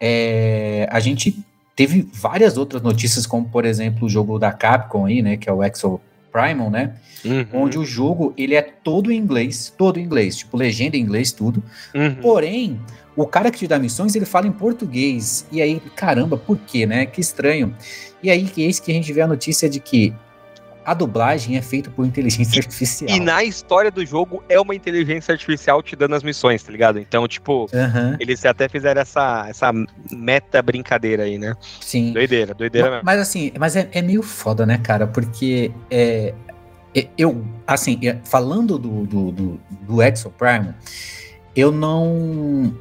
é, 0.00 0.88
a 0.90 0.98
gente 1.00 1.44
teve 1.76 2.08
várias 2.12 2.56
outras 2.56 2.82
notícias, 2.82 3.26
como 3.26 3.48
por 3.48 3.64
exemplo 3.64 4.06
o 4.06 4.08
jogo 4.08 4.38
da 4.38 4.52
Capcom 4.52 5.06
aí, 5.06 5.20
né, 5.22 5.36
que 5.36 5.48
é 5.48 5.52
o 5.52 5.62
Exo 5.62 6.00
Primal, 6.32 6.70
né, 6.70 6.94
Uhum, 7.22 7.46
onde 7.52 7.78
o 7.78 7.84
jogo 7.84 8.32
ele 8.34 8.54
é 8.54 8.62
todo 8.62 9.12
em 9.12 9.18
inglês, 9.18 9.70
todo 9.76 9.98
em 9.98 10.02
inglês, 10.04 10.38
tipo 10.38 10.56
legenda 10.56 10.96
em 10.96 11.00
inglês, 11.00 11.32
tudo. 11.32 11.62
uhum. 11.94 12.14
Porém, 12.14 12.80
o 13.14 13.26
cara 13.26 13.50
que 13.50 13.58
te 13.58 13.66
dá 13.66 13.78
missões, 13.78 14.14
ele 14.14 14.24
fala 14.24 14.46
em 14.46 14.52
português. 14.52 15.46
E 15.52 15.60
aí, 15.60 15.80
caramba, 15.94 16.38
por 16.38 16.56
quê, 16.58 16.86
né? 16.86 17.04
Que 17.04 17.20
estranho. 17.20 17.74
E 18.22 18.30
aí, 18.30 18.44
que 18.44 18.62
eis 18.62 18.80
que 18.80 18.90
a 18.90 18.94
gente 18.94 19.12
vê 19.12 19.20
a 19.20 19.26
notícia 19.26 19.68
de 19.68 19.80
que 19.80 20.14
a 20.84 20.94
dublagem 20.94 21.56
é 21.56 21.62
feita 21.62 21.90
por 21.90 22.06
inteligência 22.06 22.58
artificial. 22.60 23.16
E 23.16 23.20
na 23.20 23.44
história 23.44 23.90
do 23.90 24.04
jogo 24.04 24.42
é 24.48 24.60
uma 24.60 24.74
inteligência 24.74 25.32
artificial 25.32 25.82
te 25.82 25.94
dando 25.94 26.14
as 26.14 26.22
missões, 26.22 26.62
tá 26.62 26.72
ligado? 26.72 26.98
Então, 26.98 27.26
tipo, 27.28 27.68
Aham, 27.74 28.16
eles 28.18 28.44
até 28.44 28.68
fizeram 28.68 29.00
essa, 29.00 29.46
essa 29.48 29.70
meta 30.10 30.62
brincadeira 30.62 31.24
aí, 31.24 31.38
né? 31.38 31.54
sim. 31.80 32.12
Doideira, 32.12 32.54
doideira 32.54 32.88
Ma- 32.88 32.94
mesmo. 32.96 33.06
Mas 33.06 33.20
assim, 33.20 33.52
mas 33.58 33.76
é, 33.76 33.88
é 33.92 34.02
meio 34.02 34.22
foda, 34.22 34.64
né, 34.64 34.78
cara? 34.78 35.06
Porque 35.06 35.70
é, 35.90 36.34
eu, 37.16 37.44
assim, 37.66 37.98
falando 38.24 38.78
do, 38.78 39.06
do, 39.06 39.30
do, 39.30 39.60
do 39.82 40.02
Exo 40.02 40.30
Prime, 40.30 40.74
eu 41.54 41.70
não. 41.70 42.74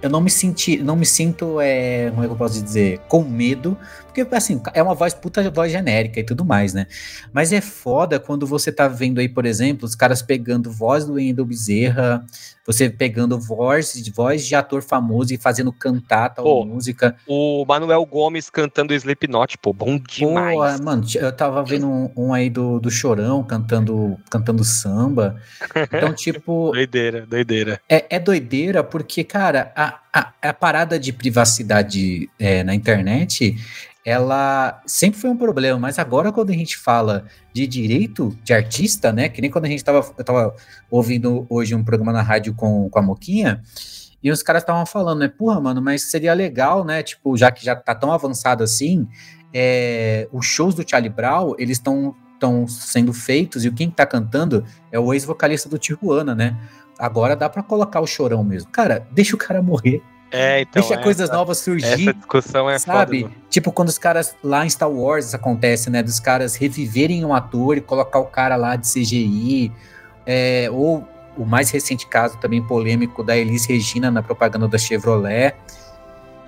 Eu 0.00 0.10
não 0.10 0.20
me 0.20 0.30
senti, 0.30 0.78
não 0.78 0.96
me 0.96 1.06
sinto, 1.06 1.60
é, 1.60 2.10
como 2.10 2.24
é 2.24 2.26
que 2.26 2.32
eu 2.32 2.36
posso 2.36 2.60
dizer, 2.60 2.98
com 3.08 3.22
medo, 3.22 3.78
porque 4.12 4.36
assim, 4.36 4.60
é 4.74 4.82
uma 4.82 4.94
voz 4.94 5.14
puta 5.14 5.50
voz 5.50 5.72
genérica 5.72 6.20
e 6.20 6.24
tudo 6.24 6.44
mais, 6.44 6.74
né? 6.74 6.86
Mas 7.32 7.52
é 7.52 7.60
foda 7.62 8.20
quando 8.20 8.46
você 8.46 8.70
tá 8.70 8.86
vendo 8.86 9.18
aí, 9.18 9.28
por 9.28 9.46
exemplo, 9.46 9.86
os 9.86 9.94
caras 9.94 10.20
pegando 10.20 10.70
voz 10.70 11.06
do 11.06 11.14
Wendel 11.14 11.46
Bezerra, 11.46 12.24
você 12.64 12.90
pegando 12.90 13.40
voz, 13.40 13.94
voz 14.14 14.46
de 14.46 14.54
ator 14.54 14.82
famoso 14.82 15.32
e 15.32 15.38
fazendo 15.38 15.72
cantar 15.72 16.28
tal 16.28 16.44
Pô, 16.44 16.64
música. 16.64 17.16
O 17.26 17.64
Manuel 17.66 18.04
Gomes 18.04 18.50
cantando 18.50 18.94
Slipknot, 18.94 19.56
pô, 19.58 19.72
bom 19.72 19.98
demais. 19.98 20.78
Pô, 20.78 20.84
mano, 20.84 21.04
eu 21.14 21.32
tava 21.32 21.64
vendo 21.64 21.88
um, 21.88 22.10
um 22.16 22.34
aí 22.34 22.50
do, 22.50 22.78
do 22.78 22.90
Chorão 22.90 23.42
cantando, 23.42 24.18
cantando 24.30 24.62
samba. 24.62 25.40
Então, 25.74 26.12
tipo, 26.14 26.70
Doideira, 26.72 27.26
doideira. 27.26 27.80
é, 27.88 28.16
é 28.16 28.20
doideira 28.20 28.84
porque, 28.84 29.24
cara, 29.24 29.72
a, 29.74 30.01
a, 30.12 30.32
a 30.42 30.52
parada 30.52 30.98
de 30.98 31.12
privacidade 31.12 32.28
é, 32.38 32.62
na 32.62 32.74
internet, 32.74 33.56
ela 34.04 34.82
sempre 34.84 35.18
foi 35.18 35.30
um 35.30 35.36
problema, 35.36 35.78
mas 35.78 35.98
agora 35.98 36.32
quando 36.32 36.50
a 36.50 36.54
gente 36.54 36.76
fala 36.76 37.24
de 37.52 37.66
direito 37.66 38.36
de 38.42 38.52
artista, 38.52 39.12
né, 39.12 39.28
que 39.28 39.40
nem 39.40 39.50
quando 39.50 39.64
a 39.64 39.68
gente 39.68 39.82
tava, 39.82 39.98
eu 40.18 40.24
tava 40.24 40.54
ouvindo 40.90 41.46
hoje 41.48 41.74
um 41.74 41.84
programa 41.84 42.12
na 42.12 42.22
rádio 42.22 42.52
com, 42.54 42.90
com 42.90 42.98
a 42.98 43.02
Moquinha, 43.02 43.62
e 44.22 44.30
os 44.30 44.42
caras 44.42 44.62
estavam 44.62 44.84
falando, 44.84 45.20
né, 45.20 45.28
porra, 45.28 45.60
mano, 45.60 45.80
mas 45.80 46.02
seria 46.02 46.34
legal, 46.34 46.84
né, 46.84 47.02
tipo, 47.02 47.36
já 47.36 47.50
que 47.50 47.64
já 47.64 47.74
tá 47.74 47.94
tão 47.94 48.12
avançado 48.12 48.62
assim, 48.62 49.08
é, 49.54 50.28
os 50.32 50.46
shows 50.46 50.74
do 50.74 50.88
Charlie 50.88 51.10
Brown, 51.10 51.54
eles 51.58 51.78
estão 51.78 52.14
estão 52.34 52.66
sendo 52.66 53.12
feitos, 53.12 53.64
e 53.64 53.70
quem 53.70 53.88
tá 53.88 54.04
cantando 54.04 54.64
é 54.90 54.98
o 54.98 55.14
ex-vocalista 55.14 55.68
do 55.68 55.78
Tijuana, 55.78 56.34
né, 56.34 56.58
Agora 57.02 57.34
dá 57.34 57.48
pra 57.48 57.64
colocar 57.64 58.00
o 58.00 58.06
chorão 58.06 58.44
mesmo. 58.44 58.70
Cara, 58.70 59.04
deixa 59.10 59.34
o 59.34 59.38
cara 59.38 59.60
morrer. 59.60 60.00
É, 60.30 60.60
então. 60.60 60.80
deixa 60.80 60.94
essa, 60.94 61.02
coisas 61.02 61.30
novas 61.30 61.58
surgir. 61.58 62.08
Essa 62.08 62.14
discussão 62.14 62.70
é 62.70 62.78
sabe? 62.78 63.22
foda. 63.22 63.34
Tipo, 63.50 63.72
quando 63.72 63.88
os 63.88 63.98
caras 63.98 64.36
lá 64.40 64.64
em 64.64 64.70
Star 64.70 64.88
Wars 64.88 65.34
acontece, 65.34 65.90
né? 65.90 66.00
Dos 66.00 66.20
caras 66.20 66.54
reviverem 66.54 67.24
um 67.24 67.34
ator 67.34 67.76
e 67.76 67.80
colocar 67.80 68.20
o 68.20 68.26
cara 68.26 68.54
lá 68.54 68.76
de 68.76 68.86
CGI. 68.86 69.72
é, 70.24 70.68
ou 70.70 71.04
o 71.36 71.44
mais 71.44 71.70
recente 71.70 72.06
caso 72.06 72.38
também 72.38 72.62
polêmico 72.62 73.24
da 73.24 73.36
Elis 73.36 73.66
Regina 73.66 74.08
na 74.08 74.22
propaganda 74.22 74.68
da 74.68 74.78
Chevrolet. 74.78 75.56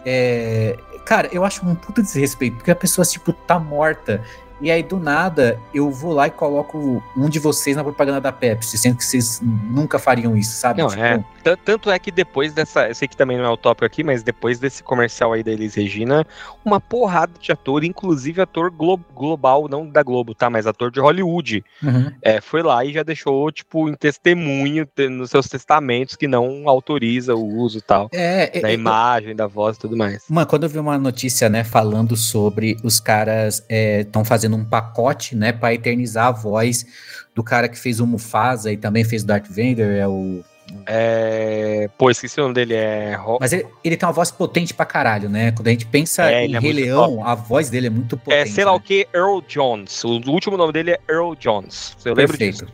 É, 0.07 0.77
cara, 1.05 1.29
eu 1.33 1.45
acho 1.45 1.67
um 1.67 1.75
puta 1.75 2.01
desrespeito, 2.01 2.59
porque 2.59 2.71
a 2.71 2.77
pessoa, 2.77 3.05
tipo, 3.05 3.33
tá 3.33 3.59
morta. 3.59 4.23
E 4.65 4.71
aí, 4.71 4.83
do 4.83 4.99
nada, 4.99 5.61
eu 5.75 5.91
vou 5.91 6.13
lá 6.15 6.27
e 6.27 6.31
coloco 6.31 7.03
um 7.15 7.29
de 7.29 7.39
vocês 7.39 7.77
na 7.77 7.85
propaganda 7.85 8.19
da 8.21 8.33
Pepsi, 8.33 8.79
sendo 8.79 8.97
que 8.97 9.05
vocês 9.05 9.39
nunca 9.43 9.99
fariam 9.99 10.35
isso, 10.37 10.53
sabe? 10.57 10.81
Não, 10.81 10.89
Tipo, 10.89 11.03
é. 11.03 11.23
Tanto 11.63 11.91
é 11.91 11.99
que 11.99 12.11
depois 12.11 12.55
dessa. 12.55 12.89
Eu 12.89 12.95
sei 12.95 13.07
que 13.07 13.15
também 13.17 13.37
não 13.37 13.45
é 13.45 13.51
o 13.51 13.57
tópico 13.59 13.85
aqui, 13.85 14.03
mas 14.03 14.23
depois 14.23 14.59
desse 14.59 14.83
comercial 14.83 15.35
aí 15.35 15.43
da 15.43 15.53
Elis 15.53 15.75
Regina, 15.75 16.27
uma 16.65 16.81
porrada 16.81 17.33
de 17.39 17.53
ator, 17.53 17.85
inclusive 17.85 18.41
ator 18.41 18.71
glo- 18.71 18.99
global, 19.15 19.69
não 19.69 19.87
da 19.87 20.03
Globo, 20.03 20.35
tá? 20.35 20.49
Mas 20.49 20.67
ator 20.67 20.91
de 20.91 21.01
Hollywood. 21.01 21.63
uhum. 21.83 22.11
É, 22.23 22.41
foi 22.41 22.63
lá 22.63 22.83
e 22.83 22.95
já 22.95 23.03
deixou, 23.03 23.53
tipo, 23.53 23.87
em 23.91 23.95
testemunho 23.95 24.87
te- 24.87 25.11
nos 25.11 25.29
seus 25.29 25.47
testamentos 25.47 26.17
que 26.17 26.27
não 26.27 26.67
autoriza 26.67 27.35
o 27.35 27.47
uso 27.59 27.77
e 27.77 27.83
tal. 27.83 28.09
É, 28.13 28.61
Da 28.63 28.71
é, 28.71 28.73
imagem, 28.75 29.37
da 29.37 29.47
voz 29.47 29.77
e 29.77 29.81
tudo 29.81 29.95
mais. 29.99 30.25
Mano, 30.31 30.47
quando 30.47 30.63
eu 30.63 30.69
vi 30.71 30.79
uma 30.79 30.97
notícia, 30.97 31.51
né, 31.51 31.63
falando 31.63 32.17
sobre 32.17 32.79
os 32.83 32.99
caras 32.99 33.63
estão 33.69 34.25
fazendo 34.25 34.54
um 34.55 34.65
pacote, 34.65 35.35
né, 35.37 35.53
para 35.53 35.75
eternizar 35.75 36.27
a 36.29 36.31
voz 36.33 36.87
do 37.35 37.43
cara 37.43 37.69
que 37.69 37.79
fez 37.79 38.01
o 38.01 38.07
Mufasa 38.07 38.73
e 38.73 38.77
também 38.77 39.05
fez 39.05 39.23
o 39.23 39.27
Darth 39.27 39.49
Vader, 39.49 39.97
é 39.97 40.07
o... 40.07 40.43
É... 40.87 41.91
Pô, 41.99 42.11
esqueci 42.11 42.41
o 42.41 42.45
nome 42.45 42.55
dele, 42.55 42.75
é. 42.75 43.19
Mas 43.39 43.53
ele, 43.53 43.67
ele 43.85 43.97
tem 43.99 44.07
uma 44.07 44.13
voz 44.13 44.31
potente 44.31 44.73
pra 44.73 44.87
caralho, 44.87 45.29
né? 45.29 45.53
Quando 45.53 45.69
a 45.69 45.71
gente 45.71 45.85
pensa 45.85 46.31
É, 46.31 46.47
em 46.47 46.55
é 46.55 46.59
Rei 46.59 46.73
Leão, 46.73 47.25
a 47.27 47.35
voz 47.35 47.69
dele 47.69 47.89
é 47.89 47.91
muito 47.91 48.17
É, 48.17 48.19
potente. 48.19 48.51
sei 48.53 48.65
lá 48.65 48.71
né? 48.73 48.77
o 48.79 48.81
que, 48.81 49.07
Earl 49.13 49.41
Jones. 49.47 50.03
O 50.05 50.21
último 50.31 50.57
nome 50.57 50.73
dele 50.73 50.93
é 50.93 51.01
Earl 51.09 51.35
Jones. 51.35 51.95
Eu 52.05 52.15
lembro 52.15 52.39
Perfeito. 52.39 52.65
disso. 52.65 52.73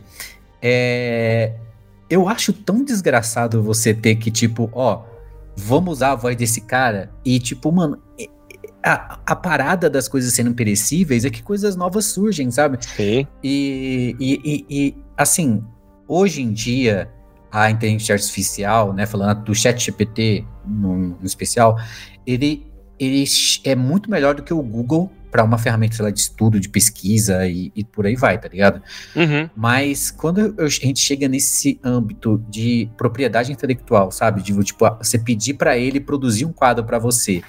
É, 0.61 1.53
eu 2.09 2.29
acho 2.29 2.53
tão 2.53 2.83
desgraçado 2.83 3.61
você 3.61 3.93
ter 3.93 4.15
que, 4.15 4.31
tipo, 4.31 4.69
ó, 4.73 5.03
vamos 5.55 5.93
usar 5.93 6.11
a 6.11 6.15
voz 6.15 6.35
desse 6.35 6.61
cara 6.61 7.11
e, 7.25 7.39
tipo, 7.39 7.71
mano, 7.71 8.01
é, 8.19 8.27
a, 8.83 9.19
a 9.25 9.35
parada 9.35 9.89
das 9.89 10.07
coisas 10.07 10.33
sendo 10.33 10.53
perecíveis 10.53 11.25
é 11.25 11.29
que 11.29 11.43
coisas 11.43 11.75
novas 11.75 12.05
surgem, 12.05 12.49
sabe? 12.51 12.77
Sim. 12.83 13.27
E, 13.43 14.15
e, 14.19 14.41
e, 14.43 14.65
e, 14.69 14.95
assim, 15.17 15.63
hoje 16.07 16.41
em 16.41 16.51
dia, 16.51 17.09
a 17.51 17.69
inteligência 17.69 18.13
artificial, 18.13 18.93
né, 18.93 19.05
falando 19.05 19.43
do 19.43 19.55
chat 19.55 19.83
GPT 19.83 20.45
no, 20.65 20.97
no 21.19 21.25
especial, 21.25 21.77
ele, 22.25 22.65
ele 22.99 23.23
é 23.63 23.75
muito 23.75 24.09
melhor 24.09 24.35
do 24.35 24.43
que 24.43 24.53
o 24.53 24.61
Google 24.61 25.11
para 25.31 25.43
uma 25.43 25.57
ferramenta 25.57 26.03
lá, 26.03 26.09
de 26.09 26.19
estudo, 26.19 26.59
de 26.59 26.67
pesquisa 26.67 27.47
e, 27.47 27.71
e, 27.73 27.85
por 27.85 28.05
aí 28.05 28.15
vai, 28.15 28.37
tá 28.37 28.49
ligado? 28.49 28.81
Uhum. 29.15 29.49
Mas 29.55 30.11
quando 30.11 30.53
a 30.59 30.67
gente 30.67 30.99
chega 30.99 31.27
nesse 31.27 31.79
âmbito 31.81 32.43
de 32.49 32.89
propriedade 32.97 33.49
intelectual, 33.49 34.11
sabe? 34.11 34.41
De 34.41 34.53
tipo, 34.61 34.85
você 34.97 35.17
pedir 35.17 35.53
para 35.53 35.77
ele 35.77 36.01
produzir 36.01 36.43
um 36.43 36.51
quadro 36.51 36.83
para 36.83 36.99
você 36.99 37.41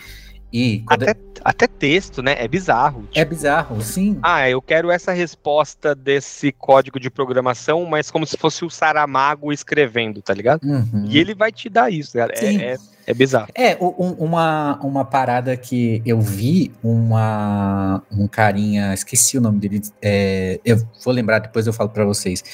e 0.53 0.85
até, 0.87 1.17
até 1.43 1.67
texto, 1.67 2.23
né? 2.23 2.37
É 2.39 2.47
bizarro. 2.47 3.03
Tipo, 3.05 3.19
é 3.19 3.25
bizarro, 3.25 3.81
sim. 3.81 4.19
Ah, 4.23 4.49
eu 4.49 4.61
quero 4.61 4.91
essa 4.91 5.13
resposta 5.13 5.95
desse 5.95 6.53
código 6.53 7.01
de 7.01 7.09
programação, 7.09 7.85
mas 7.87 8.11
como 8.11 8.27
se 8.27 8.37
fosse 8.37 8.65
o 8.65 8.71
Saramago 8.71 9.53
escrevendo, 9.53 10.21
tá 10.21 10.35
ligado? 10.35 10.63
Uhum. 10.65 11.07
E 11.09 11.19
ele 11.19 11.35
vai 11.35 11.51
te 11.51 11.69
dar 11.71 11.91
isso, 11.91 12.13
cara. 12.13 12.35
É, 12.37 12.55
é, 12.55 12.77
é, 13.07 13.15
bizarro. 13.15 13.49
É, 13.55 13.77
um, 13.81 14.15
uma, 14.19 14.79
uma 14.83 15.05
parada 15.05 15.57
que 15.57 16.03
eu 16.05 16.21
vi, 16.21 16.71
uma, 16.83 18.03
um 18.11 18.29
carinha, 18.29 18.93
esqueci 18.93 19.39
o 19.39 19.41
nome 19.41 19.59
dele, 19.59 19.81
é, 20.03 20.61
eu 20.65 20.77
vou 21.03 21.15
lembrar, 21.15 21.39
depois 21.39 21.67
eu 21.67 21.73
falo 21.73 21.89
para 21.89 22.05
vocês, 22.05 22.45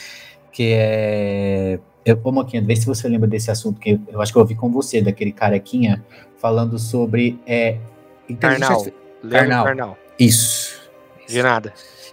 que 0.52 0.73
é... 0.75 1.81
Eu, 2.11 2.21
ô, 2.23 2.33
Moquinha, 2.33 2.62
vê 2.62 2.75
se 2.75 2.87
você 2.87 3.09
lembra 3.09 3.29
desse 3.29 3.50
assunto, 3.50 3.81
que 3.81 4.00
eu, 4.09 4.21
acho 4.21 4.33
que 4.33 4.38
eu 4.38 4.43
ouvi 4.43 4.55
com 4.55 4.71
você, 4.71 5.00
daquele 5.00 5.33
carequinha 5.33 6.05
falando 6.37 6.79
sobre 6.79 7.38
é. 7.47 7.79
Karnal. 8.41 8.85
Karnal. 9.65 9.99
Isso. 10.19 10.91
De 11.27 11.43
nada. 11.43 11.73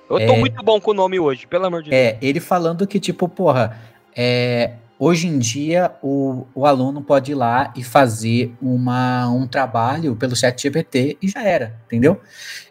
Eu 0.10 0.18
tô 0.18 0.34
é, 0.34 0.38
muito 0.38 0.64
bom 0.64 0.80
com 0.80 0.92
o 0.92 0.94
nome 0.94 1.20
hoje, 1.20 1.48
pelo 1.48 1.66
amor 1.66 1.82
de 1.82 1.94
é, 1.94 2.12
Deus. 2.12 2.24
É, 2.24 2.26
ele 2.28 2.40
falando 2.40 2.86
que, 2.86 3.00
tipo, 3.00 3.28
porra, 3.28 3.80
é, 4.16 4.74
hoje 5.00 5.28
em 5.28 5.40
dia 5.40 5.92
o, 6.02 6.46
o 6.54 6.66
aluno 6.66 7.02
pode 7.02 7.32
ir 7.32 7.36
lá 7.36 7.74
e 7.76 7.84
fazer 7.84 8.54
uma, 8.62 9.28
um 9.30 9.48
trabalho 9.48 10.16
pelo 10.16 10.36
chat 10.36 10.62
GPT 10.62 11.18
e 11.22 11.28
já 11.28 11.44
era, 11.44 11.80
entendeu? 11.86 12.22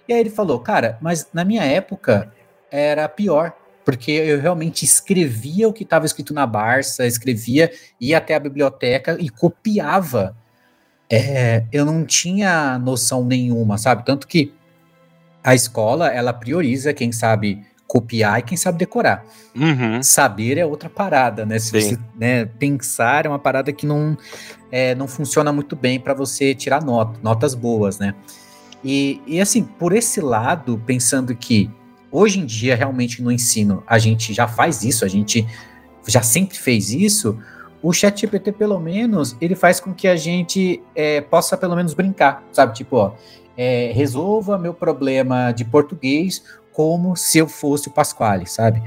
E 0.07 0.13
aí 0.13 0.21
ele 0.21 0.31
falou, 0.31 0.61
cara, 0.61 0.99
mas 1.01 1.29
na 1.33 1.45
minha 1.45 1.65
época 1.65 2.33
era 2.71 3.09
pior, 3.09 3.53
porque 3.85 4.13
eu 4.13 4.41
realmente 4.41 4.85
escrevia 4.85 5.69
o 5.69 5.73
que 5.73 5.83
estava 5.83 6.07
escrito 6.07 6.33
na 6.33 6.47
Barça, 6.47 7.07
escrevia, 7.07 7.71
ia 8.01 8.19
até 8.19 8.35
a 8.35 8.41
biblioteca 8.41 9.17
e 9.21 9.29
copiava 9.29 10.37
é, 11.11 11.65
eu 11.71 11.85
não 11.85 12.05
tinha 12.05 12.79
noção 12.79 13.25
nenhuma, 13.25 13.79
sabe? 13.79 14.05
Tanto 14.05 14.27
que 14.27 14.53
a 15.43 15.55
escola, 15.55 16.09
ela 16.09 16.33
prioriza 16.33 16.95
quem 16.95 17.13
sabe 17.13 17.63
copiar 17.87 18.41
e 18.41 18.43
quem 18.43 18.57
sabe 18.57 18.79
decorar. 18.79 19.25
Uhum. 19.55 20.03
Saber 20.03 20.59
é 20.59 20.65
outra 20.65 20.89
parada, 20.89 21.45
né? 21.45 21.59
Se 21.59 21.71
você 21.71 21.99
né, 22.19 22.47
pensar 22.47 23.27
é 23.27 23.29
uma 23.29 23.39
parada 23.39 23.73
que 23.73 23.87
não, 23.87 24.17
é, 24.73 24.95
não 24.95 25.07
funciona 25.07 25.53
muito 25.53 25.77
bem 25.77 26.01
para 26.01 26.15
você 26.15 26.55
tirar 26.55 26.83
not 26.83 27.21
notas 27.23 27.55
boas, 27.55 27.99
né? 27.99 28.15
E, 28.83 29.21
e 29.27 29.41
assim, 29.41 29.63
por 29.63 29.95
esse 29.95 30.21
lado, 30.21 30.83
pensando 30.85 31.35
que 31.37 31.71
hoje 32.15 32.39
em 32.39 32.47
dia, 32.47 32.77
realmente 32.77 33.21
no 33.21 33.33
ensino, 33.33 33.83
a 33.89 33.99
gente 33.99 34.33
já 34.33 34.47
faz 34.47 34.85
isso, 34.85 35.05
a 35.05 35.09
gente 35.09 35.45
já 36.07 36.23
sempre 36.23 36.57
fez 36.57 36.93
isso, 36.93 37.37
o 37.83 37.93
chat 37.93 38.21
GPT, 38.21 38.53
pelo 38.53 38.79
menos, 38.79 39.37
ele 39.41 39.57
faz 39.57 39.81
com 39.81 39.93
que 39.93 40.07
a 40.07 40.15
gente 40.15 40.81
é, 40.95 41.21
possa 41.21 41.57
pelo 41.57 41.75
menos 41.75 41.93
brincar, 41.93 42.43
sabe? 42.53 42.73
Tipo, 42.73 42.97
ó, 42.97 43.13
é, 43.57 43.91
resolva 43.93 44.57
meu 44.57 44.73
problema 44.73 45.51
de 45.51 45.65
português 45.65 46.43
como 46.73 47.17
se 47.17 47.39
eu 47.39 47.49
fosse 47.49 47.89
o 47.89 47.91
Pasquale, 47.91 48.47
sabe? 48.47 48.81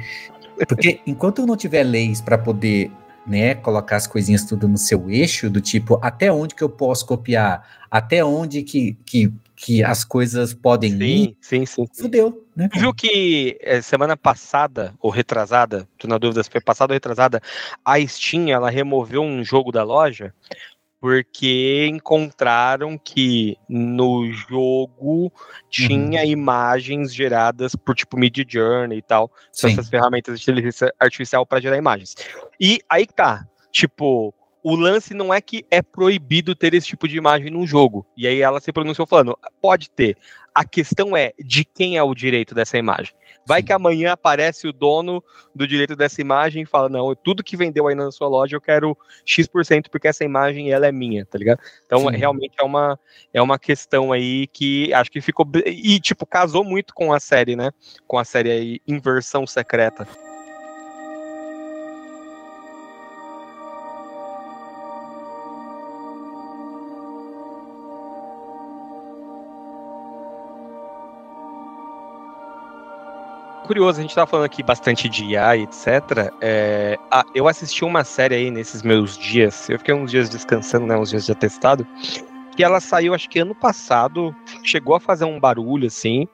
Porque 0.68 1.02
enquanto 1.06 1.40
eu 1.40 1.46
não 1.46 1.58
tiver 1.58 1.84
leis 1.84 2.22
para 2.22 2.38
poder 2.38 2.92
né, 3.26 3.56
colocar 3.56 3.98
as 3.98 4.08
coisinhas 4.08 4.46
tudo 4.46 4.70
no 4.70 4.78
seu 4.78 5.10
eixo, 5.10 5.50
do 5.50 5.60
tipo, 5.60 6.00
até 6.02 6.32
onde 6.32 6.56
que 6.56 6.64
eu 6.64 6.70
posso 6.70 7.06
copiar, 7.06 7.68
até 7.92 8.24
onde 8.24 8.64
que, 8.64 8.98
que, 9.06 9.34
que 9.58 9.84
as 9.84 10.06
coisas 10.06 10.54
podem 10.54 10.92
sim, 10.92 11.04
ir, 11.04 11.38
sim, 11.42 11.66
sim, 11.66 11.86
sim. 11.92 12.04
fudeu, 12.04 12.48
né? 12.56 12.70
Viu 12.76 12.94
que 12.94 13.58
é, 13.60 13.82
semana 13.82 14.16
passada, 14.16 14.94
ou 15.00 15.10
retrasada, 15.10 15.90
tô 15.98 16.08
na 16.08 16.20
dúvida 16.20 16.44
se 16.44 16.50
foi 16.50 16.62
passada 16.62 16.94
ou 16.94 16.96
retrasada, 16.96 17.42
a 17.84 18.00
Steam, 18.06 18.50
ela 18.50 18.70
removeu 18.70 19.24
um 19.24 19.44
jogo 19.44 19.72
da 19.72 19.84
loja 19.84 20.32
porque 21.00 21.88
encontraram 21.90 22.98
que 22.98 23.56
no 23.68 24.32
jogo 24.32 25.32
tinha 25.70 26.22
uhum. 26.22 26.28
imagens 26.28 27.14
geradas 27.14 27.76
por 27.76 27.96
tipo 27.96 28.18
Mid 28.18 28.36
Journey 28.48 29.00
e 29.00 29.02
tal, 29.02 29.32
essas 29.54 29.90
ferramentas 29.90 30.40
de 30.40 30.44
inteligência 30.44 30.94
artificial 31.00 31.46
para 31.46 31.62
gerar 31.62 31.78
imagens. 31.78 32.16
E 32.60 32.80
aí 32.90 33.06
tá, 33.06 33.48
tipo, 33.72 34.34
o 34.70 34.76
lance 34.76 35.14
não 35.14 35.34
é 35.34 35.40
que 35.40 35.66
é 35.72 35.82
proibido 35.82 36.54
ter 36.54 36.74
esse 36.74 36.88
tipo 36.88 37.08
de 37.08 37.18
imagem 37.18 37.50
no 37.50 37.66
jogo. 37.66 38.06
E 38.18 38.28
aí 38.28 38.42
ela 38.42 38.60
se 38.60 38.74
pronunciou 38.74 39.08
falando, 39.08 39.40
pode 39.62 39.90
ter. 39.90 40.18
A 40.54 40.66
questão 40.66 41.16
é 41.16 41.32
de 41.40 41.64
quem 41.64 41.96
é 41.96 42.04
o 42.04 42.14
direito 42.14 42.54
dessa 42.54 42.78
imagem. 42.78 43.14
Vai 43.46 43.62
Sim. 43.62 43.68
que 43.68 43.72
amanhã 43.72 44.12
aparece 44.12 44.68
o 44.68 44.74
dono 44.74 45.24
do 45.56 45.66
direito 45.66 45.96
dessa 45.96 46.20
imagem 46.20 46.64
e 46.64 46.66
fala: 46.66 46.90
Não, 46.90 47.16
tudo 47.16 47.46
que 47.46 47.56
vendeu 47.56 47.88
aí 47.88 47.96
na 47.96 48.12
sua 48.12 48.28
loja 48.28 48.58
eu 48.58 48.62
quero 48.62 48.98
X% 49.24 49.90
porque 49.90 50.10
essa 50.10 50.26
imagem 50.26 50.70
ela 50.70 50.86
é 50.86 50.92
minha, 50.92 51.26
tá 51.26 51.38
ligado? 51.38 51.60
Então, 51.86 52.02
Sim. 52.02 52.18
realmente 52.18 52.56
é 52.60 52.64
uma, 52.66 53.00
é 53.34 53.42
uma 53.42 53.58
questão 53.58 54.12
aí 54.12 54.48
que 54.48 54.94
acho 54.94 55.10
que 55.10 55.22
ficou. 55.22 55.48
E, 55.66 55.98
tipo, 55.98 56.26
casou 56.26 56.66
muito 56.66 56.94
com 56.94 57.14
a 57.14 57.22
série, 57.22 57.56
né? 57.56 57.72
Com 58.06 58.18
a 58.18 58.26
série 58.26 58.52
aí, 58.52 58.82
Inversão 58.86 59.48
Secreta. 59.48 60.06
Curioso, 73.66 74.00
a 74.00 74.02
gente 74.02 74.16
tava 74.16 74.28
falando 74.28 74.46
aqui 74.46 74.64
bastante 74.64 75.10
de 75.10 75.26
IA 75.26 75.58
etc. 75.58 76.32
É, 76.42 76.98
ah, 77.12 77.26
eu 77.36 77.48
assisti 77.48 77.84
uma 77.84 78.04
série 78.04 78.36
aí 78.36 78.52
nesses 78.52 78.82
meus 78.82 79.18
dias, 79.18 79.70
eu 79.70 79.78
fiquei 79.78 79.94
uns 79.94 80.12
dias 80.12 80.30
descansando, 80.30 80.86
né, 80.86 80.98
uns 80.98 81.10
dias 81.10 81.26
de 81.26 81.32
atestado, 81.32 81.86
que 82.56 82.64
ela 82.64 82.80
saiu 82.80 83.14
acho 83.14 83.30
que 83.30 83.40
ano 83.40 83.54
passado, 83.54 84.36
chegou 84.64 84.96
a 84.96 85.00
fazer 85.00 85.26
um 85.26 85.40
barulho 85.40 85.88
assim, 85.88 86.28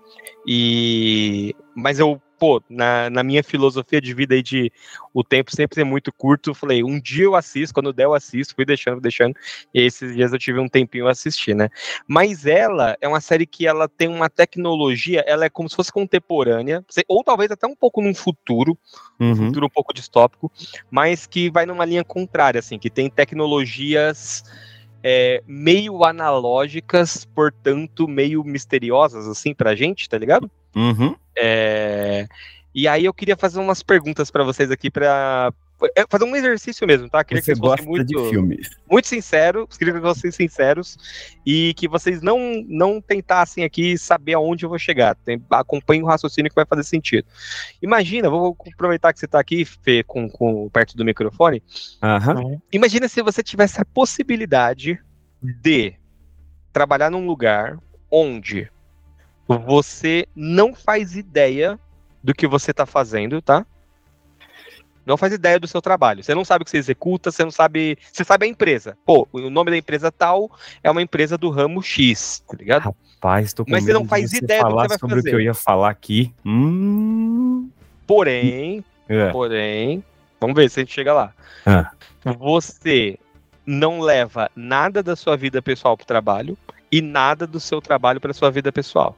e 0.48 1.56
mas 1.76 2.00
eu 2.00 2.22
pô, 2.40 2.62
na, 2.70 3.10
na 3.10 3.24
minha 3.24 3.44
filosofia 3.44 4.02
de 4.02 4.14
vida 4.14 4.36
aí 4.36 4.44
de 4.44 4.72
o 5.14 5.24
tempo 5.24 5.56
sempre 5.56 5.76
ser 5.76 5.84
muito 5.84 6.12
curto, 6.12 6.50
eu 6.50 6.54
falei, 6.54 6.84
um 6.84 7.00
dia 7.00 7.26
eu 7.26 7.36
assisto, 7.36 7.74
quando 7.74 7.94
der 7.94 8.06
eu 8.06 8.14
assisto, 8.14 8.56
fui 8.56 8.66
deixando, 8.66 8.96
fui 8.96 9.02
deixando, 9.02 9.36
e 9.74 9.82
esses 9.82 10.16
dias 10.16 10.34
eu 10.34 10.40
tive 10.40 10.60
um 10.60 10.68
tempinho 10.68 11.08
a 11.08 11.12
assistir, 11.12 11.56
né? 11.56 11.70
Mas 12.08 12.46
ela 12.46 12.98
é 13.00 13.08
uma 13.08 13.22
série 13.22 13.46
que 13.46 13.68
ela 13.68 13.88
tem 13.88 14.08
uma 14.08 14.30
tecnologia, 14.30 15.24
ela 15.28 15.46
é 15.46 15.50
como 15.50 15.70
se 15.70 15.76
fosse 15.76 15.92
contemporânea, 15.92 16.84
ou 17.08 17.24
talvez 17.24 17.52
até 17.52 17.68
um 17.68 17.76
pouco 17.76 18.02
num 18.02 18.14
futuro, 18.14 18.78
uhum. 19.20 19.32
um 19.32 19.36
futuro 19.36 19.66
um 19.66 19.70
pouco 19.70 19.94
distópico, 19.94 20.52
mas 20.90 21.26
que 21.26 21.50
vai 21.50 21.66
numa 21.66 21.86
linha 21.86 22.04
contrária, 22.04 22.60
assim, 22.60 22.80
que 22.80 22.90
tem 22.90 23.10
tecnologias 23.10 24.44
é, 25.04 25.44
meio 25.46 26.04
analógicas, 26.06 27.26
portanto, 27.26 28.08
meio 28.08 28.44
misteriosas, 28.44 29.28
assim, 29.28 29.54
pra 29.54 29.76
gente, 29.76 30.10
tá 30.10 30.18
ligado? 30.18 30.50
Uhum. 30.76 31.16
É, 31.38 32.28
e 32.74 32.88
aí 32.88 33.06
eu 33.06 33.14
queria 33.14 33.36
fazer 33.36 33.60
umas 33.60 33.84
perguntas 33.84 34.32
para 34.32 34.44
vocês 34.44 34.72
aqui 34.72 34.90
para 34.90 35.54
é, 35.96 36.06
fazer 36.10 36.24
um 36.24 36.36
exercício 36.36 36.88
mesmo, 36.88 37.10
tá? 37.10 37.24
Queria 37.24 37.42
Você 37.42 37.54
que 37.54 37.60
vocês 37.60 37.72
fossem 37.72 37.88
muito, 37.88 38.06
de 38.06 38.30
filmes. 38.30 38.70
muito 38.90 39.08
sinceros, 39.08 39.78
queria 39.78 39.94
que 39.94 40.00
vocês 40.00 40.34
sinceros 40.34 40.98
e 41.46 41.74
que 41.76 41.88
vocês 41.88 42.22
não 42.22 42.64
não 42.68 43.02
tentassem 43.02 43.64
aqui 43.64 43.98
saber 43.98 44.34
aonde 44.34 44.66
eu 44.66 44.70
vou 44.70 44.80
chegar. 44.80 45.16
Tem, 45.16 45.44
acompanhe 45.50 46.02
o 46.02 46.06
raciocínio 46.06 46.50
que 46.50 46.56
vai 46.56 46.66
fazer 46.66 46.84
sentido. 46.84 47.28
Imagina, 47.82 48.30
vou 48.30 48.56
aproveitar 48.74 49.14
que 49.14 49.20
você 49.20 49.26
está 49.26 49.40
aqui, 49.40 49.66
Fê, 49.66 50.04
com, 50.04 50.30
com, 50.30 50.70
perto 50.70 50.96
do 50.96 51.06
microfone. 51.06 51.62
Uhum. 52.02 52.60
Imagina 52.72 53.08
se 53.08 53.22
você 53.22 53.44
tivesse 53.44 53.82
a 53.82 53.86
possibilidade 53.86 55.00
de 55.42 55.94
trabalhar 56.72 57.12
num 57.12 57.26
lugar 57.28 57.78
onde 58.10 58.70
você 59.48 60.28
não 60.36 60.74
faz 60.74 61.16
ideia 61.16 61.80
do 62.24 62.34
que 62.34 62.48
você 62.48 62.72
está 62.72 62.86
fazendo, 62.86 63.42
tá? 63.42 63.66
Não 65.06 65.18
faz 65.18 65.34
ideia 65.34 65.60
do 65.60 65.68
seu 65.68 65.82
trabalho. 65.82 66.24
Você 66.24 66.34
não 66.34 66.46
sabe 66.46 66.62
o 66.62 66.66
que 66.66 66.72
você 66.72 66.78
executa, 66.78 67.30
você 67.30 67.44
não 67.44 67.52
sabe. 67.52 67.98
Você 68.12 68.24
sabe 68.24 68.46
a 68.46 68.50
empresa. 68.50 68.98
Pô, 69.06 69.28
o 69.34 69.50
nome 69.50 69.70
da 69.70 69.78
empresa 69.78 70.10
tal 70.10 70.50
é 70.82 70.90
uma 70.90 71.02
empresa 71.02 71.38
do 71.38 71.50
ramo 71.50 71.84
X, 71.84 72.42
tá 72.48 72.56
ligado? 72.58 72.84
Rapaz, 72.84 73.54
tô 73.54 73.66
com 73.66 73.72
Mas 73.72 73.84
você 73.84 73.92
não 73.92 74.06
faz 74.06 74.32
de 74.32 74.38
ideia 74.38 74.62
falar 74.62 74.84
do 74.84 74.90
que 74.90 74.94
você 74.96 75.00
vai 75.00 75.00
sobre 75.00 75.16
fazer. 75.18 75.28
o 75.28 75.32
que 75.32 75.36
eu 75.36 75.42
ia 75.42 75.54
falar 75.54 75.90
aqui. 75.90 76.34
Hum... 76.46 77.70
Porém, 78.08 78.84
É. 79.10 79.30
porém, 79.32 80.04
vamos 80.40 80.56
ver 80.56 80.70
se 80.70 80.80
a 80.80 80.84
gente 80.84 80.94
chega 80.94 81.14
lá. 81.14 81.34
Ah. 81.66 81.92
Você 82.24 83.20
não 83.66 84.00
leva 84.00 84.50
nada 84.56 85.04
da 85.04 85.16
sua 85.18 85.36
vida 85.36 85.62
pessoal 85.62 85.98
pro 85.98 86.06
trabalho 86.06 86.58
e 86.90 87.02
nada 87.02 87.46
do 87.46 87.60
seu 87.60 87.82
trabalho 87.82 88.22
para 88.22 88.34
sua 88.34 88.50
vida 88.50 88.72
pessoal. 88.72 89.18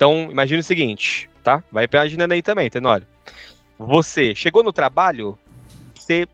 Então, 0.00 0.30
imagine 0.30 0.60
o 0.60 0.64
seguinte, 0.64 1.28
tá? 1.44 1.62
Vai 1.70 1.86
imaginando 1.92 2.32
aí 2.32 2.40
também, 2.40 2.70
Tenório. 2.70 3.06
Você 3.78 4.34
chegou 4.34 4.62
no 4.62 4.72
trabalho, 4.72 5.38
você 5.94 6.26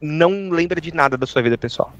não 0.00 0.50
lembra 0.50 0.80
de 0.80 0.92
nada 0.92 1.16
da 1.16 1.24
sua 1.24 1.40
vida 1.40 1.56
pessoal. 1.56 1.94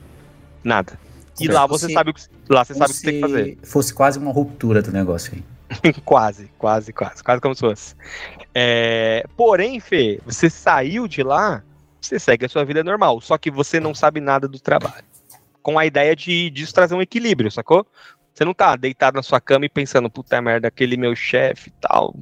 Nada. 0.64 0.98
E 1.38 1.46
lá 1.46 1.68
você 1.68 1.87
Se- 1.87 1.92
sabe 1.92 2.11
o 2.11 2.14
que, 2.14 2.22
lá 2.48 2.64
você 2.64 2.74
sabe 2.74 2.90
o 2.90 2.94
que 2.96 3.02
tem 3.02 3.14
que 3.14 3.20
fazer. 3.20 3.58
se 3.62 3.70
Fosse 3.70 3.94
quase 3.94 4.18
uma 4.18 4.32
ruptura 4.32 4.82
do 4.82 4.90
negócio 4.90 5.34
aí. 5.37 5.92
quase, 6.04 6.50
quase, 6.58 6.92
quase, 6.92 7.22
quase 7.22 7.40
como 7.40 7.54
se 7.54 7.61
fosse. 7.61 7.94
É, 8.52 9.24
porém, 9.37 9.78
Fê, 9.78 10.20
você 10.26 10.50
saiu 10.50 11.06
de 11.06 11.22
lá, 11.22 11.62
você 12.00 12.18
segue 12.18 12.44
a 12.44 12.48
sua 12.48 12.64
vida 12.64 12.82
normal, 12.82 13.20
só 13.20 13.38
que 13.38 13.52
você 13.52 13.78
não 13.78 13.94
sabe 13.94 14.18
nada 14.18 14.48
do 14.48 14.58
trabalho. 14.58 15.04
Com 15.62 15.78
a 15.78 15.87
ideia 15.87 16.16
de 16.16 16.50
disso 16.50 16.74
trazer 16.74 16.96
um 16.96 17.02
equilíbrio, 17.02 17.52
sacou? 17.52 17.87
Você 18.38 18.44
não 18.44 18.55
tá 18.55 18.77
deitado 18.77 19.16
na 19.16 19.22
sua 19.24 19.40
cama 19.40 19.64
e 19.66 19.68
pensando, 19.68 20.09
puta 20.09 20.40
merda, 20.40 20.68
aquele 20.68 20.96
meu 20.96 21.16
chefe 21.16 21.70
e 21.70 21.72
tal. 21.81 22.14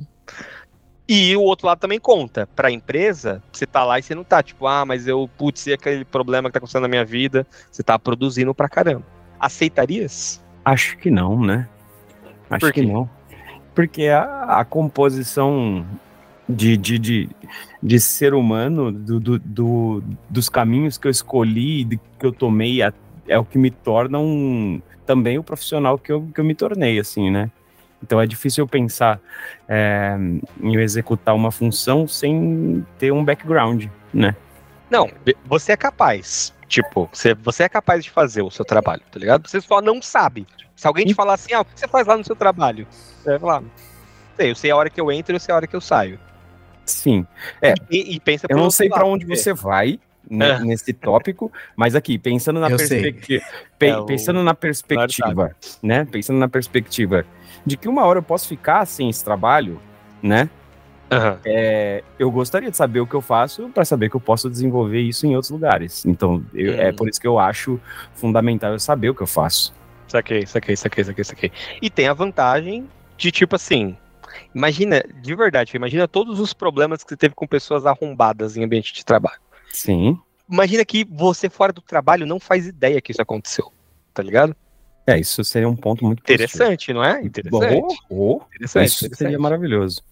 E 1.07 1.37
o 1.37 1.43
outro 1.43 1.67
lado 1.67 1.79
também 1.79 2.01
conta. 2.01 2.49
Pra 2.57 2.71
empresa, 2.71 3.43
você 3.53 3.67
tá 3.67 3.85
lá 3.85 3.99
e 3.99 4.03
você 4.03 4.15
não 4.15 4.25
tá, 4.25 4.43
tipo, 4.43 4.67
ah, 4.67 4.87
mas 4.87 5.07
eu, 5.07 5.29
putz, 5.37 5.67
e 5.67 5.75
aquele 5.75 6.07
problema 6.07 6.49
que 6.49 6.55
tá 6.55 6.59
acontecendo 6.59 6.85
na 6.85 6.89
minha 6.89 7.05
vida, 7.05 7.47
você 7.71 7.83
tá 7.83 7.99
produzindo 7.99 8.55
pra 8.55 8.67
caramba. 8.67 9.05
Aceitarias? 9.39 10.43
Acho 10.65 10.97
que 10.97 11.11
não, 11.11 11.39
né? 11.39 11.69
Acho 12.49 12.73
que 12.73 12.81
não. 12.81 13.11
Porque 13.75 14.05
a, 14.07 14.61
a 14.61 14.65
composição 14.65 15.87
de, 16.49 16.79
de, 16.79 16.99
de, 16.99 17.29
de 17.83 18.01
ser 18.01 18.33
humano, 18.33 18.91
do, 18.91 19.21
do, 19.21 19.39
do- 19.39 20.03
dos 20.31 20.49
caminhos 20.49 20.97
que 20.97 21.07
eu 21.09 21.11
escolhi, 21.11 22.01
que 22.19 22.25
eu 22.25 22.33
tomei, 22.33 22.81
é, 22.81 22.91
é 23.29 23.39
o 23.39 23.45
que 23.45 23.59
me 23.59 23.71
torna 23.71 24.19
um, 24.19 24.81
também 25.07 25.39
o 25.39 25.43
profissional 25.43 25.97
que 25.99 26.13
eu, 26.13 26.29
que 26.35 26.41
eu 26.41 26.45
me 26.45 26.55
tornei, 26.55 26.99
assim, 26.99 27.31
né? 27.31 27.51
Então 28.03 28.21
é 28.21 28.27
difícil 28.27 28.65
eu 28.65 28.69
pensar 28.69 29.19
é, 29.69 30.17
em 30.61 30.75
eu 30.75 30.81
executar 30.81 31.35
uma 31.35 31.51
função 31.51 32.07
sem 32.07 32.85
ter 32.99 33.13
um 33.13 33.25
background, 33.25 33.87
né? 34.13 34.37
Não, 34.91 35.11
você 35.47 35.73
é 35.73 35.77
capaz. 35.77 36.53
Tipo, 36.69 37.09
você, 37.13 37.35
você 37.35 37.63
é 37.63 37.69
capaz 37.69 38.05
de 38.05 38.11
fazer 38.11 38.43
o 38.43 38.51
seu 38.51 38.65
trabalho, 38.65 39.03
tá 39.11 39.19
ligado? 39.19 39.49
Você 39.49 39.61
só 39.61 39.81
não 39.81 40.03
sabe. 40.03 40.47
Se 40.75 40.87
alguém 40.87 41.07
te 41.07 41.15
falar 41.15 41.35
assim, 41.35 41.55
ah, 41.55 41.63
o 41.63 41.65
que 41.65 41.79
você 41.79 41.89
faz 41.89 42.07
lá 42.07 42.17
no 42.17 42.25
seu 42.25 42.37
trabalho? 42.37 42.87
Você 42.91 43.31
vai 43.31 43.39
falar, 43.39 43.63
sei, 44.37 44.51
eu 44.51 44.55
sei 44.55 44.71
a 44.71 44.77
hora 44.77 44.91
que 44.91 45.01
eu 45.01 45.11
entro 45.11 45.33
e 45.33 45.37
eu 45.37 45.41
sei 45.41 45.53
a 45.53 45.57
hora 45.57 45.67
que 45.67 45.75
eu 45.75 45.81
saio. 45.81 46.19
Sim. 46.85 47.27
É, 47.63 47.75
E, 47.91 48.15
e 48.15 48.21
pensa 48.21 48.47
Eu 48.49 48.57
não 48.59 48.71
sei 48.71 48.89
pra 48.89 48.99
lado, 48.99 49.09
onde 49.09 49.27
Fê. 49.27 49.37
você 49.37 49.53
vai 49.53 49.93
né, 49.93 49.99
É. 50.31 50.59
nesse 50.61 50.93
tópico, 50.93 51.53
mas 51.77 51.95
aqui, 51.95 52.19
pensando 52.19 52.59
na 52.61 52.69
Eu 52.69 52.77
perspectiva. 52.77 53.45
pe- 53.79 53.87
É, 53.87 53.97
o- 53.97 54.07
pensando 54.07 54.43
na 54.43 54.55
perspectiva, 54.55 55.55
né? 55.83 56.05
Pensando 56.05 56.39
na 56.39 56.49
perspectiva 56.49 57.25
de 57.65 57.77
que 57.77 57.89
uma 57.89 58.05
hora 58.05 58.19
eu 58.19 58.23
posso 58.23 58.49
ficar 58.49 58.85
sem 58.87 59.09
esse 59.09 59.25
trabalho, 59.25 59.81
né? 60.23 60.49
Aham. 61.11 61.39
É, 61.45 62.03
eu 62.19 62.29
gostaria 62.33 62.69
de 62.71 62.77
saber 62.77 62.99
o 63.01 63.07
que 63.07 63.15
eu 63.15 63.21
faço 63.21 63.69
para 63.69 63.85
saber 63.85 64.11
que 64.11 64.17
eu 64.17 64.21
posso 64.21 64.51
desenvolver 64.51 65.01
isso 65.01 65.25
em 65.27 65.35
outros 65.37 65.51
lugares. 65.51 66.05
Então, 66.05 66.45
eu- 66.53 66.75
é 66.75 66.91
Hum. 66.91 66.97
por 66.97 67.09
isso 67.09 67.21
que 67.21 67.27
eu 67.29 67.39
acho 67.39 67.81
fundamental 68.15 68.73
eu 68.73 68.79
saber 68.81 69.11
o 69.11 69.15
que 69.15 69.23
eu 69.23 69.27
faço. 69.27 69.73
Saquei, 70.09 70.45
saquei, 70.47 70.75
saquei, 70.77 71.05
saquei, 71.05 71.25
saquei. 71.25 71.53
E 71.81 71.89
tem 71.89 72.09
a 72.09 72.13
vantagem 72.13 72.89
de, 73.17 73.31
tipo 73.31 73.55
assim, 73.55 73.97
imagina, 74.55 75.01
de 75.23 75.35
verdade, 75.37 75.77
imagina 75.77 76.09
todos 76.09 76.41
os 76.41 76.53
problemas 76.53 77.05
que 77.05 77.11
você 77.11 77.17
teve 77.17 77.35
com 77.37 77.47
pessoas 77.47 77.87
arrombadas 77.87 78.57
em 78.57 78.65
ambiente 78.65 78.93
de 78.93 79.05
trabalho. 79.05 79.39
Sim. 79.83 80.21
Imagina 80.51 80.85
que 80.85 81.05
você 81.05 81.49
fora 81.51 81.73
do 81.73 81.81
trabalho 81.83 82.27
não 82.27 82.39
faz 82.41 82.67
ideia 82.67 83.01
que 83.01 83.13
isso 83.13 83.23
aconteceu, 83.23 83.73
tá 84.15 84.23
ligado? 84.23 84.57
É, 85.09 85.19
isso 85.19 85.45
seria 85.45 85.69
um 85.69 85.77
ponto 85.77 86.05
muito 86.05 86.23
positivo. 86.23 86.65
Interessante, 86.65 86.93
não 86.93 87.03
é? 87.05 87.23
Interessante. 87.23 87.87
Oh, 87.87 87.99
oh, 88.11 88.43
Interessante, 88.55 88.85
isso 88.85 89.07
interessante. 89.07 89.19
seria 89.19 89.39
maravilhoso. 89.39 90.03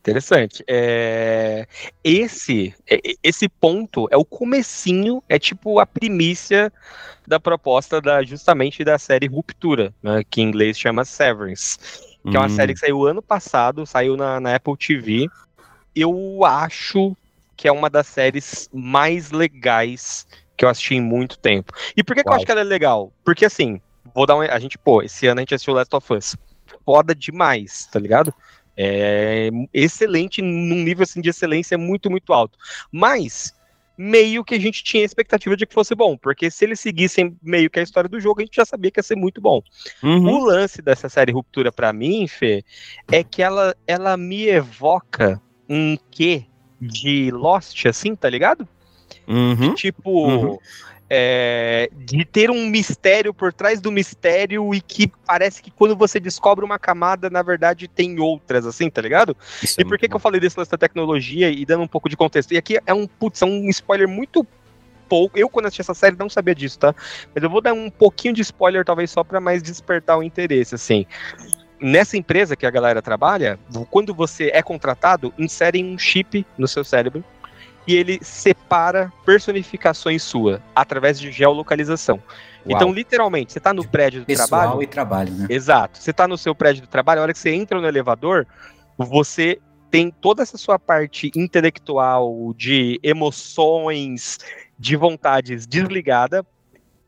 Interessante. 0.00 0.64
É, 0.66 1.66
Esse, 2.02 2.74
é- 2.88 3.00
esse 3.22 3.48
ponto 3.48 4.08
é 4.10 4.16
o 4.16 4.24
comecinho, 4.24 5.22
é 5.28 5.38
tipo 5.38 5.78
a 5.78 5.84
primícia 5.86 6.72
da 7.26 7.40
proposta 7.40 8.00
da 8.00 8.22
justamente 8.24 8.84
da 8.84 8.98
série 8.98 9.26
Ruptura, 9.28 9.94
né, 10.02 10.22
que 10.30 10.40
em 10.42 10.44
inglês 10.48 10.78
chama 10.78 11.04
Severance, 11.04 11.78
que 12.30 12.36
é 12.36 12.40
uma 12.40 12.48
Hum, 12.48 12.56
série 12.56 12.74
que 12.74 12.80
saiu 12.80 13.06
ano 13.06 13.22
passado, 13.22 13.86
saiu 13.86 14.16
na, 14.16 14.40
na 14.40 14.56
Apple 14.56 14.76
TV. 14.76 15.28
Eu 15.94 16.44
acho 16.44 17.16
que 17.60 17.68
é 17.68 17.72
uma 17.72 17.90
das 17.90 18.06
séries 18.06 18.70
mais 18.72 19.30
legais 19.30 20.26
que 20.56 20.64
eu 20.64 20.68
assisti 20.70 20.94
em 20.94 21.02
muito 21.02 21.38
tempo. 21.38 21.74
E 21.94 22.02
por 22.02 22.16
que, 22.16 22.22
que 22.22 22.28
eu 22.30 22.32
acho 22.32 22.46
que 22.46 22.50
ela 22.50 22.62
é 22.62 22.64
legal? 22.64 23.12
Porque 23.22 23.44
assim, 23.44 23.78
vou 24.14 24.24
dar 24.24 24.34
um. 24.34 24.40
A 24.40 24.58
gente, 24.58 24.78
pô, 24.78 25.02
esse 25.02 25.26
ano 25.26 25.40
a 25.40 25.42
gente 25.42 25.54
assistiu 25.54 25.74
Last 25.74 25.94
of 25.94 26.10
Us. 26.10 26.36
Foda 26.86 27.14
demais, 27.14 27.86
tá 27.92 28.00
ligado? 28.00 28.32
É 28.74 29.50
excelente, 29.74 30.40
num 30.40 30.74
nível 30.74 31.02
assim, 31.02 31.20
de 31.20 31.28
excelência 31.28 31.76
muito, 31.76 32.10
muito 32.10 32.32
alto. 32.32 32.56
Mas, 32.90 33.54
meio 33.94 34.42
que 34.42 34.54
a 34.54 34.58
gente 34.58 34.82
tinha 34.82 35.02
a 35.02 35.04
expectativa 35.04 35.54
de 35.54 35.66
que 35.66 35.74
fosse 35.74 35.94
bom, 35.94 36.16
porque 36.16 36.50
se 36.50 36.64
eles 36.64 36.80
seguissem 36.80 37.36
meio 37.42 37.68
que 37.68 37.78
a 37.78 37.82
história 37.82 38.08
do 38.08 38.18
jogo, 38.18 38.40
a 38.40 38.44
gente 38.46 38.56
já 38.56 38.64
sabia 38.64 38.90
que 38.90 38.98
ia 38.98 39.04
ser 39.04 39.16
muito 39.16 39.38
bom. 39.38 39.60
uhum. 40.02 40.30
O 40.30 40.44
lance 40.46 40.80
dessa 40.80 41.10
série 41.10 41.30
Ruptura 41.30 41.70
pra 41.70 41.92
mim, 41.92 42.26
Fê, 42.26 42.64
é 43.12 43.22
que 43.22 43.42
ela, 43.42 43.76
ela 43.86 44.16
me 44.16 44.48
evoca 44.48 45.38
um 45.68 45.98
quê 46.10 46.46
de 46.80 47.30
Lost, 47.30 47.86
assim, 47.86 48.14
tá 48.16 48.28
ligado? 48.28 48.66
Uhum. 49.28 49.74
Tipo, 49.74 50.26
Uhum. 50.28 50.58
é, 51.08 51.90
de 51.92 52.24
ter 52.24 52.50
um 52.50 52.66
mistério 52.66 53.34
por 53.34 53.52
trás 53.52 53.80
do 53.80 53.90
mistério 53.92 54.72
e 54.74 54.80
que 54.80 55.10
parece 55.26 55.62
que 55.62 55.70
quando 55.70 55.96
você 55.96 56.18
descobre 56.20 56.64
uma 56.64 56.78
camada, 56.78 57.28
na 57.28 57.42
verdade 57.42 57.88
tem 57.88 58.18
outras, 58.20 58.64
assim, 58.64 58.88
tá 58.88 59.02
ligado? 59.02 59.36
Isso 59.62 59.80
é 59.80 59.82
E 59.82 59.84
por 59.84 59.98
que, 59.98 60.08
que 60.08 60.14
eu 60.14 60.20
falei 60.20 60.40
desse 60.40 60.58
lance 60.58 60.70
da 60.70 60.78
tecnologia 60.78 61.50
e 61.50 61.64
dando 61.66 61.82
um 61.82 61.88
pouco 61.88 62.08
de 62.08 62.16
contexto? 62.16 62.52
E 62.52 62.56
aqui 62.56 62.78
é 62.86 62.94
um, 62.94 63.06
putz, 63.06 63.42
é 63.42 63.44
um 63.44 63.68
spoiler 63.68 64.08
muito 64.08 64.46
pouco. 65.08 65.36
Eu, 65.36 65.48
quando 65.48 65.66
assisti 65.66 65.80
essa 65.80 65.92
série, 65.94 66.16
não 66.16 66.30
sabia 66.30 66.54
disso, 66.54 66.78
tá? 66.78 66.94
Mas 67.34 67.42
eu 67.42 67.50
vou 67.50 67.60
dar 67.60 67.72
um 67.72 67.90
pouquinho 67.90 68.32
de 68.32 68.42
spoiler, 68.42 68.84
talvez 68.84 69.10
só 69.10 69.24
pra 69.24 69.40
mais 69.40 69.60
despertar 69.60 70.16
o 70.16 70.22
interesse, 70.22 70.76
assim. 70.76 71.04
Nessa 71.80 72.16
empresa 72.16 72.54
que 72.54 72.66
a 72.66 72.70
galera 72.70 73.00
trabalha, 73.00 73.58
quando 73.90 74.14
você 74.14 74.50
é 74.52 74.62
contratado, 74.62 75.32
inserem 75.38 75.84
um 75.84 75.98
chip 75.98 76.46
no 76.58 76.68
seu 76.68 76.84
cérebro 76.84 77.24
e 77.86 77.96
ele 77.96 78.18
separa 78.22 79.12
personificações 79.24 80.22
sua 80.22 80.62
através 80.74 81.18
de 81.18 81.32
geolocalização. 81.32 82.16
Uau. 82.16 82.76
Então, 82.76 82.92
literalmente, 82.92 83.52
você 83.52 83.60
tá 83.60 83.72
no 83.72 83.86
prédio 83.86 84.20
do 84.20 84.26
Pessoal 84.26 84.48
trabalho. 84.48 84.82
e 84.82 84.86
trabalho, 84.86 85.32
né? 85.32 85.46
Exato. 85.48 85.98
Você 85.98 86.12
tá 86.12 86.28
no 86.28 86.36
seu 86.36 86.54
prédio 86.54 86.82
do 86.82 86.88
trabalho, 86.88 87.20
a 87.20 87.22
hora 87.22 87.32
que 87.32 87.38
você 87.38 87.50
entra 87.50 87.80
no 87.80 87.86
elevador, 87.88 88.46
você 88.98 89.58
tem 89.90 90.10
toda 90.10 90.42
essa 90.42 90.58
sua 90.58 90.78
parte 90.78 91.32
intelectual, 91.34 92.54
de 92.56 93.00
emoções, 93.02 94.38
de 94.78 94.94
vontades 94.94 95.66
desligada. 95.66 96.44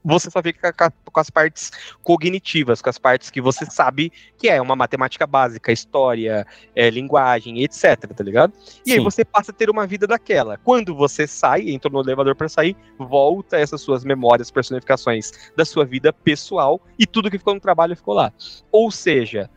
Você 0.04 0.30
só 0.30 0.42
fica 0.42 0.72
com 0.72 1.20
as 1.20 1.30
partes 1.30 1.70
cognitivas, 2.02 2.82
com 2.82 2.90
as 2.90 2.98
partes 2.98 3.30
que 3.30 3.40
você 3.40 3.64
sabe 3.66 4.12
que 4.36 4.48
é 4.48 4.60
uma 4.60 4.74
matemática 4.74 5.26
básica, 5.26 5.70
história, 5.70 6.46
é, 6.74 6.90
linguagem, 6.90 7.62
etc, 7.62 8.12
tá 8.14 8.24
ligado? 8.24 8.52
E 8.84 8.92
aí 8.92 8.98
Sim. 8.98 9.04
você 9.04 9.24
passa 9.24 9.52
a 9.52 9.54
ter 9.54 9.70
uma 9.70 9.86
vida 9.86 10.06
daquela. 10.06 10.58
Quando 10.58 10.94
você 10.94 11.26
sai, 11.26 11.70
entrou 11.70 11.92
no 11.92 12.00
elevador 12.00 12.34
para 12.34 12.48
sair, 12.48 12.76
volta 12.98 13.56
essas 13.56 13.80
suas 13.80 14.04
memórias, 14.04 14.50
personificações 14.50 15.30
da 15.56 15.64
sua 15.64 15.84
vida 15.84 16.12
pessoal 16.12 16.80
e 16.98 17.06
tudo 17.06 17.30
que 17.30 17.38
ficou 17.38 17.54
no 17.54 17.60
trabalho 17.60 17.96
ficou 17.96 18.14
lá. 18.14 18.32
Ou 18.72 18.90
seja, 18.90 19.48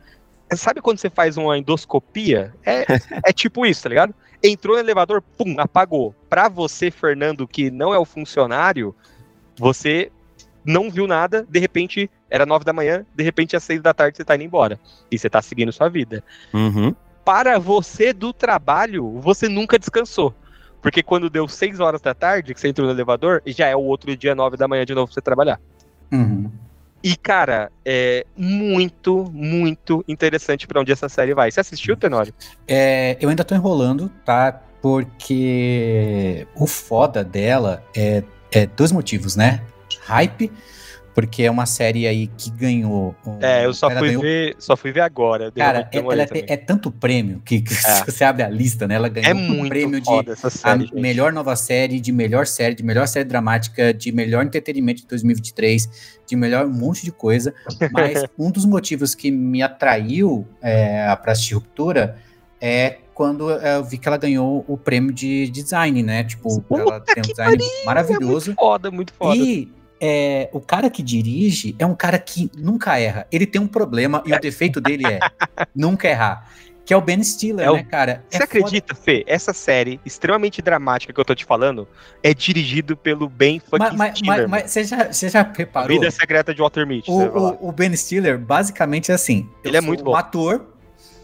sabe 0.54 0.80
quando 0.80 0.98
você 0.98 1.10
faz 1.10 1.36
uma 1.36 1.58
endoscopia? 1.58 2.54
É, 2.64 2.84
é 3.24 3.32
tipo 3.32 3.66
isso, 3.66 3.82
tá 3.82 3.88
ligado? 3.88 4.14
Entrou 4.42 4.76
no 4.76 4.82
elevador, 4.82 5.22
pum, 5.22 5.56
apagou. 5.58 6.14
Pra 6.28 6.48
você, 6.48 6.90
Fernando, 6.90 7.48
que 7.48 7.70
não 7.70 7.92
é 7.92 7.98
o 7.98 8.04
funcionário, 8.04 8.94
você 9.58 10.12
não 10.66 10.90
viu 10.90 11.06
nada, 11.06 11.46
de 11.48 11.58
repente 11.60 12.10
era 12.28 12.44
nove 12.44 12.64
da 12.64 12.72
manhã, 12.72 13.06
de 13.14 13.22
repente 13.22 13.54
às 13.56 13.62
seis 13.62 13.80
da 13.80 13.94
tarde 13.94 14.16
você 14.16 14.24
tá 14.24 14.34
indo 14.34 14.44
embora. 14.44 14.78
E 15.10 15.18
você 15.18 15.30
tá 15.30 15.40
seguindo 15.40 15.72
sua 15.72 15.88
vida 15.88 16.22
Uhum. 16.52 16.94
para 17.24 17.58
você 17.58 18.12
do 18.12 18.32
trabalho, 18.32 19.18
você 19.20 19.48
nunca 19.48 19.78
descansou. 19.78 20.34
Porque 20.82 21.02
quando 21.02 21.28
deu 21.30 21.48
6 21.48 21.80
horas 21.80 22.00
da 22.00 22.14
tarde, 22.14 22.54
que 22.54 22.60
você 22.60 22.68
entrou 22.68 22.86
no 22.86 22.92
elevador, 22.92 23.42
já 23.46 23.66
é 23.66 23.74
o 23.74 23.80
outro 23.80 24.16
dia 24.16 24.34
9 24.36 24.56
da 24.56 24.68
manhã 24.68 24.84
de 24.84 24.94
novo 24.94 25.06
pra 25.08 25.14
você 25.14 25.20
trabalhar. 25.20 25.60
Uhum. 26.12 26.48
E, 27.02 27.16
cara, 27.16 27.72
é 27.84 28.24
muito, 28.36 29.28
muito 29.32 30.04
interessante 30.06 30.66
pra 30.66 30.80
onde 30.80 30.92
essa 30.92 31.08
série 31.08 31.34
vai. 31.34 31.50
Você 31.50 31.60
assistiu, 31.60 31.96
Tenório? 31.96 32.32
É, 32.68 33.16
eu 33.20 33.28
ainda 33.28 33.42
tô 33.44 33.54
enrolando, 33.54 34.08
tá? 34.24 34.60
Porque 34.80 36.46
o 36.54 36.66
foda 36.66 37.22
dela 37.24 37.82
é, 37.94 38.22
é 38.52 38.66
dois 38.66 38.92
motivos, 38.92 39.36
né? 39.36 39.62
Hype, 40.02 40.50
porque 41.14 41.44
é 41.44 41.50
uma 41.50 41.64
série 41.64 42.06
aí 42.06 42.26
que 42.26 42.50
ganhou. 42.50 43.14
É, 43.40 43.64
eu 43.64 43.72
só 43.72 43.88
fui 43.90 44.08
ganhou- 44.08 44.20
ver, 44.22 44.54
só 44.58 44.76
fui 44.76 44.92
ver 44.92 45.00
agora. 45.00 45.50
Cara, 45.50 45.88
é, 45.90 45.96
ela 45.98 46.22
é, 46.22 46.28
é 46.48 46.56
tanto 46.58 46.90
prêmio 46.90 47.40
que, 47.42 47.62
que 47.62 47.72
É. 47.86 48.04
você 48.04 48.22
abre 48.22 48.42
a 48.42 48.50
lista, 48.50 48.86
né? 48.86 48.96
Ela 48.96 49.08
ganhou 49.08 49.30
É 49.30 49.34
um 49.34 49.66
prêmio 49.66 49.98
de 49.98 50.36
série, 50.50 50.90
melhor 50.92 51.32
nova 51.32 51.56
série, 51.56 52.00
de 52.00 52.12
melhor 52.12 52.46
série, 52.46 52.74
de 52.74 52.82
melhor 52.82 53.08
série 53.08 53.24
dramática, 53.24 53.94
de 53.94 54.12
melhor 54.12 54.44
entretenimento 54.44 55.00
de 55.02 55.06
2023, 55.08 55.88
de 56.26 56.36
melhor 56.36 56.66
um 56.66 56.72
monte 56.72 57.02
de 57.02 57.10
coisa. 57.12 57.54
Mas 57.92 58.22
um 58.38 58.50
dos 58.50 58.66
motivos 58.66 59.14
que 59.14 59.30
me 59.30 59.62
atraiu 59.62 60.46
é, 60.60 61.16
para 61.16 61.32
assistir 61.32 61.54
Ruptura 61.54 62.16
é 62.60 62.98
quando 63.14 63.50
é, 63.50 63.76
eu 63.76 63.84
vi 63.84 63.96
que 63.96 64.06
ela 64.06 64.18
ganhou 64.18 64.62
o 64.68 64.76
prêmio 64.76 65.10
de 65.14 65.48
design, 65.48 66.02
né? 66.02 66.24
Tipo, 66.24 66.62
ela 66.70 67.00
tem 67.00 67.22
um 67.22 67.26
design 67.26 67.64
É 67.64 67.84
maravilhoso. 67.86 68.48
muito 68.50 68.58
foda, 68.60 68.90
muito 68.90 69.12
foda. 69.14 69.34
E 69.36 69.74
é, 70.00 70.48
o 70.52 70.60
cara 70.60 70.90
que 70.90 71.02
dirige 71.02 71.74
é 71.78 71.86
um 71.86 71.94
cara 71.94 72.18
que 72.18 72.50
nunca 72.56 72.98
erra. 72.98 73.26
Ele 73.32 73.46
tem 73.46 73.60
um 73.60 73.66
problema 73.68 74.22
e 74.26 74.32
o 74.32 74.40
defeito 74.40 74.80
dele 74.80 75.04
é 75.06 75.18
nunca 75.74 76.08
errar. 76.08 76.50
Que 76.84 76.94
é 76.94 76.96
o 76.96 77.00
Ben 77.00 77.20
Stiller, 77.24 77.66
É 77.66 77.70
o- 77.70 77.74
né, 77.74 77.82
cara? 77.82 78.22
Você 78.30 78.36
É 78.36 78.46
foda- 78.46 78.58
acredita, 78.58 78.94
Fê? 78.94 79.24
Essa 79.26 79.52
série 79.52 80.00
extremamente 80.06 80.62
dramática 80.62 81.12
que 81.12 81.18
eu 81.18 81.24
tô 81.24 81.34
te 81.34 81.44
falando 81.44 81.88
é 82.22 82.32
dirigido 82.32 82.96
pelo 82.96 83.28
Ben 83.28 83.58
fucking 83.58 83.96
Mas, 83.96 84.18
Stiller. 84.18 84.48
mas- 84.48 84.70
você, 84.70 84.84
já, 84.84 85.12
você 85.12 85.28
já 85.28 85.42
reparou? 85.42 85.88
Vida 85.98 86.08
Secreta 86.12 86.54
de 86.54 86.60
Walter 86.60 86.86
Mitty. 86.86 87.10
O, 87.10 87.14
o- 87.14 87.68
o 87.68 87.72
Ben 87.72 87.94
Stiller, 87.96 88.38
basicamente, 88.38 89.10
é 89.10 89.14
assim. 89.16 89.48
Ele 89.64 89.76
é 89.76 89.80
sou 89.80 89.86
muito 89.88 90.02
um 90.02 90.04
bom. 90.04 90.14
ator 90.16 90.64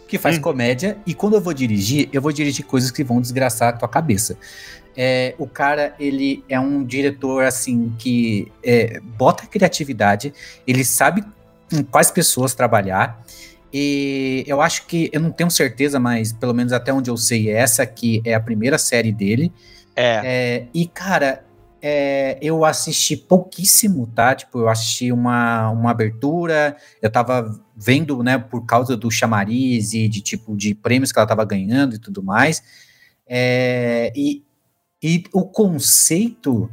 que 0.09 0.19
faz 0.19 0.37
Hum. 0.37 0.41
comédia 0.41 0.99
e 1.07 1.15
quando 1.15 1.35
eu 1.35 1.41
vou 1.41 1.55
dirigir, 1.55 2.09
eu 2.13 2.21
vou 2.21 2.33
dirigir 2.33 2.65
coisas 2.67 2.91
que 2.91 3.05
vão 3.05 3.21
desgraçar 3.21 3.69
a 3.69 3.73
tua 3.73 3.89
cabeça. 3.89 4.37
É, 4.97 5.35
o 5.39 5.47
cara, 5.47 5.95
ele 5.99 6.45
é 6.49 6.61
um 6.61 6.85
diretor, 6.85 7.45
assim, 7.45 7.95
que 7.99 8.51
é, 8.63 9.01
bota 9.01 9.47
criatividade, 9.47 10.33
ele 10.67 10.85
sabe 10.85 11.25
com 11.71 11.83
quais 11.85 12.11
pessoas 12.11 12.55
trabalhar. 12.55 13.25
E 13.73 14.45
eu 14.47 14.61
acho 14.61 14.87
que, 14.87 15.09
eu 15.13 15.21
não 15.21 15.31
tenho 15.31 15.51
certeza, 15.51 15.99
mas 15.99 16.33
pelo 16.33 16.53
menos 16.53 16.73
até 16.73 16.93
onde 16.93 17.11
eu 17.11 17.17
sei, 17.17 17.51
essa 17.51 17.83
aqui 17.83 18.21
é 18.25 18.35
a 18.35 18.41
primeira 18.41 18.77
série 18.77 19.13
dele. 19.13 19.51
É, 19.97 20.21
É, 20.25 20.67
e, 20.75 20.87
cara, 20.87 21.43
é, 21.81 22.39
eu 22.43 22.65
assisti 22.65 23.17
pouquíssimo, 23.17 24.07
tá? 24.07 24.35
Tipo, 24.35 24.61
eu 24.61 24.69
assisti 24.69 25.11
uma, 25.11 25.71
uma 25.71 25.91
abertura, 25.91 26.77
eu 27.01 27.11
tava 27.11 27.61
vendo, 27.75 28.23
né, 28.23 28.39
por 28.39 28.65
causa 28.67 28.97
do 28.97 29.11
chamariz 29.11 29.93
e 29.95 30.07
de 30.07 30.21
tipo 30.21 30.57
de 30.57 30.75
prêmios 30.75 31.11
que 31.11 31.19
ela 31.19 31.27
tava 31.27 31.45
ganhando 31.45 31.97
e 31.97 31.99
tudo 31.99 32.23
mais. 32.23 32.63
É, 33.27 34.13
e, 34.15 34.45
e 35.03 35.25
o 35.33 35.45
conceito 35.45 36.71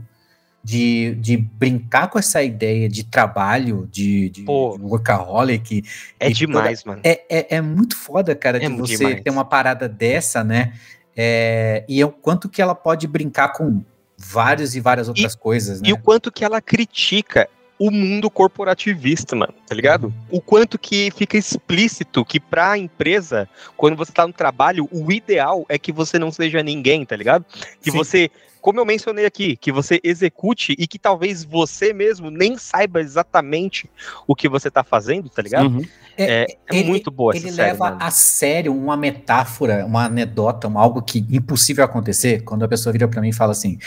de, 0.63 1.15
de 1.15 1.37
brincar 1.37 2.09
com 2.09 2.19
essa 2.19 2.43
ideia 2.43 2.87
de 2.87 3.03
trabalho, 3.03 3.87
de, 3.91 4.29
de, 4.29 4.43
Pô. 4.43 4.77
workaholic, 4.77 5.83
é 6.19 6.29
e 6.29 6.33
demais, 6.33 6.83
mano. 6.83 7.01
é, 7.03 7.21
é, 7.29 7.55
é 7.55 7.61
muito 7.61 7.95
foda, 7.95 8.35
cara, 8.35 8.57
É 8.57 8.67
de 8.67 8.75
você 8.75 8.97
demais. 8.97 9.21
ter 9.23 9.29
uma 9.29 9.45
parada 9.45 9.87
dessa, 9.89 10.43
né? 10.43 10.73
É, 11.15 11.83
e 11.87 11.99
é 11.99 12.05
o 12.05 12.11
quanto 12.11 12.47
que 12.47 12.61
ela 12.61 12.75
pode 12.75 13.07
brincar 13.07 13.49
com 13.49 13.83
várias 14.17 14.75
e 14.75 14.79
várias 14.79 15.07
outras 15.07 15.33
coisas, 15.35 15.81
né? 15.81 15.89
E 15.89 15.93
o 15.93 15.97
quanto 15.97 16.31
que 16.31 16.43
ela 16.43 16.61
critica 16.61 17.49
o 17.79 17.89
mundo 17.89 18.29
corporativista, 18.29 19.35
mano, 19.35 19.53
tá 19.65 19.73
ligado? 19.73 20.13
O 20.29 20.41
quanto 20.41 20.77
que 20.77 21.09
fica 21.15 21.37
explícito 21.37 22.25
que 22.25 22.39
pra 22.39 22.77
empresa, 22.77 23.47
quando 23.77 23.95
você 23.95 24.11
tá 24.11 24.27
no 24.27 24.33
trabalho, 24.33 24.87
o 24.91 25.09
ideal 25.11 25.65
é 25.69 25.77
que 25.79 25.91
você 25.91 26.19
não 26.19 26.29
seja 26.31 26.61
ninguém, 26.61 27.05
tá 27.05 27.15
ligado? 27.15 27.45
Que 27.81 27.89
Sim. 27.89 27.97
você, 27.97 28.29
como 28.61 28.81
eu 28.81 28.85
mencionei 28.85 29.25
aqui, 29.25 29.55
que 29.55 29.71
você 29.71 29.99
execute 30.03 30.75
e 30.77 30.85
que 30.85 30.99
talvez 30.99 31.45
você 31.45 31.93
mesmo 31.93 32.29
nem 32.29 32.57
saiba 32.57 32.99
exatamente 32.99 33.89
o 34.27 34.35
que 34.35 34.49
você 34.49 34.69
tá 34.69 34.83
fazendo, 34.83 35.29
tá 35.29 35.41
ligado? 35.41 35.67
Uhum. 35.69 35.85
É, 36.17 36.41
é 36.41 36.57
ele- 36.79 36.83
muito 36.89 37.09
boa 37.09 37.33
essa 37.33 37.47
Ele 37.47 37.55
série, 37.55 37.71
leva 37.71 37.91
mano. 37.91 37.97
a 38.01 38.11
sério 38.11 38.75
uma 38.75 38.97
metáfora, 38.97 39.85
uma 39.85 40.03
anedota, 40.03 40.67
um 40.67 40.77
algo 40.77 41.01
que 41.01 41.25
impossível 41.31 41.85
acontecer, 41.85 42.43
quando 42.43 42.65
a 42.65 42.67
pessoa 42.67 42.91
vira 42.91 43.07
pra 43.07 43.21
mim 43.21 43.29
e 43.29 43.33
fala 43.33 43.53
assim: 43.53 43.79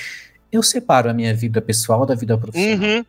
Eu 0.51 0.63
separo 0.63 1.11
a 1.11 1.13
minha 1.13 1.35
vida 1.35 1.61
pessoal 1.61 2.07
da 2.07 2.15
vida 2.15 2.39
profissional. 2.39 2.89
Uhum. 2.99 3.05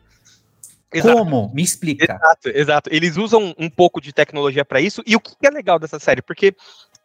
Exato. 0.94 1.18
Como? 1.18 1.52
Me 1.54 1.62
explica. 1.64 2.06
Exato, 2.06 2.50
exato. 2.50 2.90
Eles 2.92 3.18
usam 3.18 3.54
um 3.58 3.70
pouco 3.70 4.00
de 4.00 4.14
tecnologia 4.14 4.64
pra 4.64 4.80
isso. 4.82 5.02
E 5.06 5.16
o 5.16 5.20
que 5.20 5.36
é 5.46 5.50
legal 5.50 5.80
dessa 5.80 6.00
série? 6.00 6.22
Porque 6.22 6.56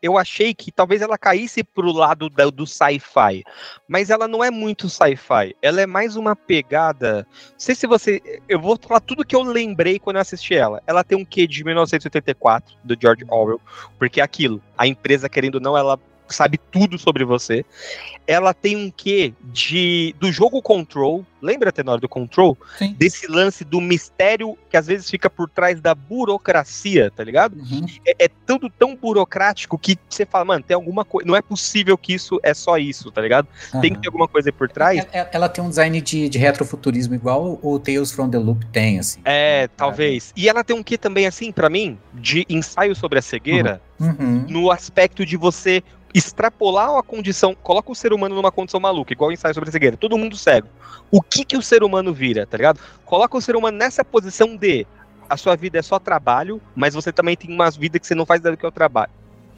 eu 0.00 0.16
achei 0.16 0.54
que 0.54 0.70
talvez 0.70 1.02
ela 1.02 1.18
caísse 1.18 1.64
pro 1.64 1.90
lado 1.90 2.30
da- 2.30 2.50
do 2.50 2.64
sci-fi. 2.66 3.42
Mas 3.88 4.10
ela 4.10 4.28
não 4.28 4.44
é 4.44 4.50
muito 4.50 4.88
sci-fi. 4.88 5.56
Ela 5.60 5.80
é 5.80 5.86
mais 5.86 6.14
uma 6.14 6.36
pegada. 6.36 7.26
Não 7.50 7.54
sei 7.58 7.74
se 7.74 7.86
você. 7.86 8.22
Eu 8.48 8.60
vou 8.60 8.78
falar 8.80 9.00
tudo 9.00 9.24
que 9.24 9.34
eu 9.34 9.42
lembrei 9.42 9.98
quando 9.98 10.16
eu 10.16 10.22
assisti 10.22 10.54
ela. 10.54 10.80
Ela 10.86 11.02
tem 11.02 11.18
um 11.18 11.24
quê 11.24 11.46
de 11.46 11.64
1984, 11.64 12.76
do 12.84 12.96
George 13.00 13.24
Orwell. 13.28 13.60
Porque 13.98 14.20
é 14.20 14.24
aquilo. 14.24 14.62
A 14.76 14.86
empresa, 14.86 15.28
querendo 15.28 15.56
ou 15.56 15.60
não, 15.60 15.76
ela 15.76 15.98
sabe 16.34 16.58
tudo 16.70 16.98
sobre 16.98 17.24
você. 17.24 17.64
Ela 18.26 18.52
tem 18.52 18.76
um 18.76 18.90
quê 18.90 19.32
de 19.42 20.14
do 20.20 20.30
jogo 20.30 20.60
Control. 20.60 21.24
Lembra, 21.40 21.70
Tenor, 21.72 22.00
do 22.00 22.08
Control? 22.08 22.58
Sim. 22.78 22.94
desse 22.98 23.26
lance 23.28 23.64
do 23.64 23.80
mistério 23.80 24.58
que 24.68 24.76
às 24.76 24.86
vezes 24.88 25.08
fica 25.08 25.30
por 25.30 25.48
trás 25.48 25.80
da 25.80 25.94
burocracia, 25.94 27.10
tá 27.14 27.22
ligado? 27.24 27.54
Uhum. 27.56 27.86
É, 28.06 28.24
é 28.24 28.28
tudo 28.46 28.68
tão 28.68 28.94
burocrático 28.96 29.78
que 29.78 29.96
você 30.08 30.26
fala, 30.26 30.44
mano, 30.44 30.64
tem 30.64 30.74
alguma 30.74 31.04
coisa. 31.04 31.26
Não 31.26 31.36
é 31.36 31.40
possível 31.42 31.96
que 31.96 32.12
isso 32.12 32.38
é 32.42 32.52
só 32.54 32.76
isso, 32.76 33.10
tá 33.10 33.20
ligado? 33.22 33.46
Tem 33.80 33.94
que 33.94 34.00
ter 34.00 34.08
alguma 34.08 34.28
coisa 34.28 34.48
aí 34.48 34.52
por 34.52 34.68
trás. 34.68 34.98
Ela, 34.98 35.08
ela- 35.12 35.30
ela 35.32 35.48
tem 35.48 35.62
um 35.62 35.68
design 35.68 36.00
de, 36.00 36.28
de 36.28 36.38
retrofuturismo 36.38 37.14
igual 37.14 37.58
o 37.62 37.78
Tales 37.78 38.10
from 38.12 38.28
the 38.30 38.38
Loop 38.38 38.66
tem, 38.66 38.98
assim. 38.98 39.20
É, 39.24 39.68
talvez. 39.76 40.32
E 40.36 40.48
ela 40.48 40.62
tem 40.64 40.76
um 40.76 40.82
que 40.82 40.98
também, 40.98 41.26
assim, 41.26 41.50
pra 41.52 41.70
mim, 41.70 41.98
de 42.14 42.44
ensaio 42.48 42.94
sobre 42.94 43.18
a 43.18 43.22
cegueira, 43.22 43.80
Uhum. 44.00 44.44
no 44.48 44.70
aspecto 44.70 45.26
de 45.26 45.36
você 45.36 45.82
extrapolar 46.18 46.92
uma 46.92 47.02
condição, 47.02 47.54
coloca 47.54 47.92
o 47.92 47.94
ser 47.94 48.12
humano 48.12 48.34
numa 48.34 48.50
condição 48.50 48.80
maluca, 48.80 49.12
igual 49.12 49.30
o 49.30 49.32
ensaio 49.32 49.54
sobre 49.54 49.70
a 49.70 49.72
cegueira, 49.72 49.96
todo 49.96 50.18
mundo 50.18 50.36
cego. 50.36 50.68
O 51.10 51.22
que 51.22 51.44
que 51.44 51.56
o 51.56 51.62
ser 51.62 51.82
humano 51.82 52.12
vira, 52.12 52.46
tá 52.46 52.56
ligado? 52.56 52.80
Coloca 53.04 53.36
o 53.36 53.40
ser 53.40 53.56
humano 53.56 53.78
nessa 53.78 54.04
posição 54.04 54.56
de 54.56 54.86
a 55.30 55.36
sua 55.36 55.56
vida 55.56 55.78
é 55.78 55.82
só 55.82 55.98
trabalho, 55.98 56.60
mas 56.74 56.94
você 56.94 57.12
também 57.12 57.36
tem 57.36 57.54
uma 57.54 57.70
vida 57.70 57.98
que 57.98 58.06
você 58.06 58.14
não 58.14 58.26
faz 58.26 58.40
nada 58.40 58.56
que 58.56 58.64
é 58.64 58.68
o 58.68 58.72
trabalho. 58.72 59.10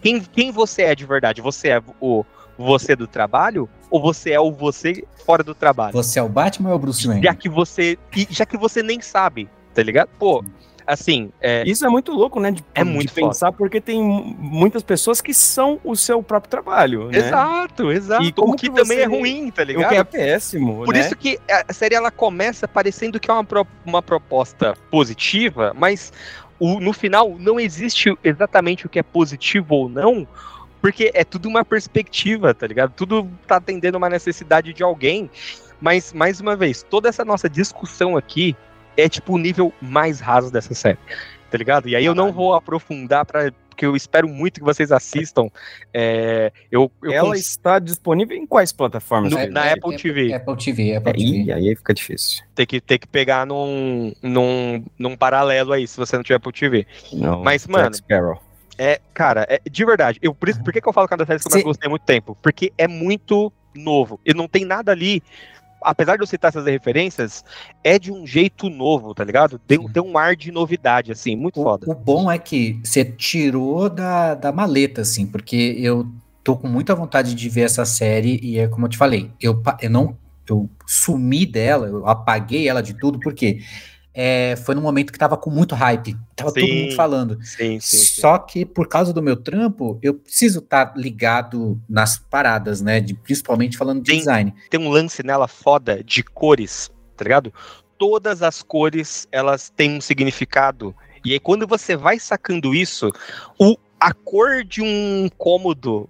Quem, 0.02 0.20
quem 0.20 0.50
você 0.50 0.82
é 0.82 0.94
de 0.94 1.06
verdade? 1.06 1.40
Você 1.40 1.68
é 1.68 1.82
o 2.00 2.24
você 2.58 2.94
do 2.94 3.06
trabalho 3.06 3.68
ou 3.90 4.02
você 4.02 4.32
é 4.32 4.40
o 4.40 4.52
você 4.52 5.04
fora 5.24 5.42
do 5.42 5.54
trabalho? 5.54 5.92
Você 5.92 6.18
é 6.18 6.22
o 6.22 6.28
Batman 6.28 6.68
ou 6.68 6.72
é 6.74 6.76
o 6.76 6.78
Bruce 6.78 7.06
Wayne? 7.06 7.22
Já 7.22 7.34
que 7.34 7.48
você 7.48 7.98
já 8.28 8.44
que 8.44 8.56
você 8.58 8.82
nem 8.82 9.00
sabe, 9.00 9.48
tá 9.74 9.82
ligado? 9.82 10.08
Pô, 10.18 10.44
assim, 10.92 11.30
é, 11.40 11.62
Isso 11.66 11.84
é 11.84 11.88
muito 11.88 12.12
louco, 12.12 12.40
né? 12.40 12.50
De, 12.50 12.64
É 12.74 12.84
de 12.84 12.90
muito 12.90 13.12
pensar, 13.12 13.52
porque 13.52 13.80
tem 13.80 14.02
mu- 14.02 14.24
muitas 14.38 14.82
pessoas 14.82 15.20
que 15.20 15.32
são 15.32 15.80
o 15.84 15.94
seu 15.96 16.22
próprio 16.22 16.50
trabalho, 16.50 17.08
né? 17.08 17.18
exato, 17.18 17.90
exato. 17.92 18.24
E 18.24 18.32
como 18.32 18.54
o 18.54 18.56
que, 18.56 18.68
que 18.68 18.74
também 18.76 18.98
é 18.98 19.04
ruim, 19.06 19.50
tá 19.50 19.62
O 19.62 19.66
ligado? 19.66 19.88
que 19.88 19.94
é 19.96 20.04
péssimo, 20.04 20.84
Por 20.84 20.94
né? 20.94 21.00
isso 21.00 21.16
que 21.16 21.38
a 21.68 21.72
série 21.72 21.94
ela 21.94 22.10
começa 22.10 22.66
parecendo 22.68 23.18
que 23.20 23.30
é 23.30 23.34
uma, 23.34 23.44
pro- 23.44 23.66
uma 23.84 24.02
proposta 24.02 24.74
positiva, 24.90 25.72
mas 25.76 26.12
o- 26.58 26.80
no 26.80 26.92
final 26.92 27.36
não 27.38 27.58
existe 27.60 28.12
exatamente 28.22 28.86
o 28.86 28.88
que 28.88 28.98
é 28.98 29.02
positivo 29.02 29.74
ou 29.74 29.88
não, 29.88 30.26
porque 30.80 31.10
é 31.14 31.24
tudo 31.24 31.48
uma 31.48 31.64
perspectiva, 31.64 32.52
tá 32.54 32.66
ligado? 32.66 32.92
Tudo 32.96 33.28
tá 33.46 33.56
atendendo 33.56 33.98
uma 33.98 34.08
necessidade 34.08 34.72
de 34.72 34.82
alguém. 34.82 35.30
Mas, 35.82 36.12
mais 36.12 36.40
uma 36.40 36.54
vez, 36.56 36.82
toda 36.82 37.08
essa 37.08 37.24
nossa 37.24 37.48
discussão 37.48 38.14
aqui 38.16 38.54
é 38.96 39.08
tipo 39.08 39.34
o 39.34 39.38
nível 39.38 39.72
mais 39.80 40.20
raso 40.20 40.50
dessa 40.52 40.74
série, 40.74 40.98
tá 41.50 41.56
ligado? 41.58 41.88
E 41.88 41.96
aí 41.96 42.04
eu 42.04 42.14
não 42.14 42.32
vou 42.32 42.54
aprofundar 42.54 43.24
para 43.24 43.52
porque 43.70 43.86
eu 43.86 43.96
espero 43.96 44.28
muito 44.28 44.60
que 44.60 44.64
vocês 44.66 44.92
assistam. 44.92 45.48
É, 45.94 46.52
eu, 46.70 46.92
eu 47.02 47.12
Ela 47.12 47.28
cons- 47.30 47.38
está 47.38 47.78
disponível 47.78 48.36
em 48.36 48.46
quais 48.46 48.72
plataformas? 48.72 49.30
No- 49.32 49.38
Felipe? 49.38 49.54
na 49.54 49.72
Apple 49.72 49.96
TV. 49.96 50.34
Apple 50.34 50.56
TV, 50.56 50.96
Apple 50.96 51.10
É, 51.10 51.14
TV. 51.14 51.26
Ih, 51.44 51.52
aí 51.52 51.76
fica 51.76 51.94
difícil. 51.94 52.44
ter 52.54 52.66
que, 52.66 52.78
ter 52.78 52.98
que 52.98 53.06
pegar 53.06 53.46
num, 53.46 54.12
num, 54.22 54.84
num 54.98 55.16
paralelo 55.16 55.72
aí, 55.72 55.86
se 55.88 55.96
você 55.96 56.14
não 56.14 56.22
tiver 56.22 56.34
Apple 56.36 56.52
TV. 56.52 56.86
Não, 57.14 57.42
Mas, 57.42 57.66
mano, 57.66 57.94
Sparrow. 57.94 58.38
É, 58.76 59.00
cara, 59.14 59.46
é, 59.48 59.60
de 59.70 59.84
verdade, 59.86 60.18
eu, 60.20 60.34
por, 60.34 60.50
isso, 60.50 60.62
por 60.62 60.74
que, 60.74 60.80
que 60.82 60.86
eu 60.88 60.92
falo 60.92 61.08
que 61.08 61.14
é 61.14 61.16
uma 61.16 61.18
das 61.18 61.26
séries 61.28 61.42
que 61.42 61.48
eu 61.48 61.52
mais 61.54 61.64
gostei 61.64 61.86
há 61.86 61.90
muito 61.90 62.04
tempo? 62.04 62.36
Porque 62.42 62.72
é 62.76 62.86
muito 62.86 63.50
novo. 63.74 64.20
E 64.26 64.34
não 64.34 64.46
tem 64.46 64.64
nada 64.66 64.92
ali. 64.92 65.22
Apesar 65.82 66.16
de 66.16 66.22
eu 66.22 66.26
citar 66.26 66.50
essas 66.50 66.64
referências, 66.66 67.44
é 67.82 67.98
de 67.98 68.12
um 68.12 68.26
jeito 68.26 68.68
novo, 68.68 69.14
tá 69.14 69.24
ligado? 69.24 69.58
Tem, 69.58 69.78
Sim. 69.80 69.88
tem 69.92 70.02
um 70.02 70.16
ar 70.18 70.36
de 70.36 70.52
novidade, 70.52 71.12
assim, 71.12 71.36
muito 71.36 71.60
O, 71.60 71.62
foda. 71.62 71.90
o 71.90 71.94
bom 71.94 72.30
é 72.30 72.38
que 72.38 72.80
você 72.84 73.04
tirou 73.04 73.88
da, 73.88 74.34
da 74.34 74.52
maleta, 74.52 75.00
assim, 75.02 75.26
porque 75.26 75.76
eu 75.78 76.06
tô 76.42 76.56
com 76.56 76.68
muita 76.68 76.94
vontade 76.94 77.34
de 77.34 77.48
ver 77.48 77.62
essa 77.62 77.84
série 77.84 78.38
e 78.42 78.58
é 78.58 78.68
como 78.68 78.86
eu 78.86 78.90
te 78.90 78.96
falei, 78.96 79.30
eu, 79.40 79.62
eu 79.80 79.90
não 79.90 80.16
eu 80.48 80.68
sumi 80.86 81.46
dela, 81.46 81.86
eu 81.86 82.06
apaguei 82.06 82.68
ela 82.68 82.82
de 82.82 82.94
tudo, 82.94 83.20
porque 83.20 83.60
é, 84.12 84.56
foi 84.64 84.74
num 84.74 84.82
momento 84.82 85.12
que 85.12 85.18
tava 85.18 85.36
com 85.36 85.50
muito 85.50 85.74
hype, 85.74 86.16
tava 86.34 86.52
todo 86.52 86.64
Sim, 86.64 86.82
mundo 86.82 86.96
falando. 86.96 87.38
Sim, 87.42 87.78
sim. 87.80 88.20
Só 88.20 88.38
que 88.38 88.64
por 88.64 88.88
causa 88.88 89.12
do 89.12 89.22
meu 89.22 89.36
trampo, 89.36 89.98
eu 90.02 90.14
preciso 90.14 90.58
estar 90.58 90.92
ligado 90.96 91.80
nas 91.88 92.18
paradas, 92.18 92.80
né? 92.80 93.00
De, 93.00 93.14
principalmente 93.14 93.76
falando 93.76 94.02
de 94.02 94.10
Sim. 94.10 94.18
design. 94.18 94.54
Tem 94.68 94.80
um 94.80 94.88
lance 94.88 95.22
nela 95.22 95.46
foda 95.46 96.02
de 96.02 96.22
cores, 96.22 96.90
tá 97.16 97.24
ligado? 97.24 97.52
todas 98.00 98.42
as 98.42 98.62
cores 98.62 99.28
elas 99.30 99.68
têm 99.68 99.98
um 99.98 100.00
significado. 100.00 100.96
E 101.22 101.34
aí, 101.34 101.38
quando 101.38 101.66
você 101.66 101.94
vai 101.94 102.18
sacando 102.18 102.74
isso, 102.74 103.12
o, 103.58 103.76
a 104.00 104.14
cor 104.14 104.64
de 104.64 104.80
um 104.80 105.28
cômodo 105.36 106.08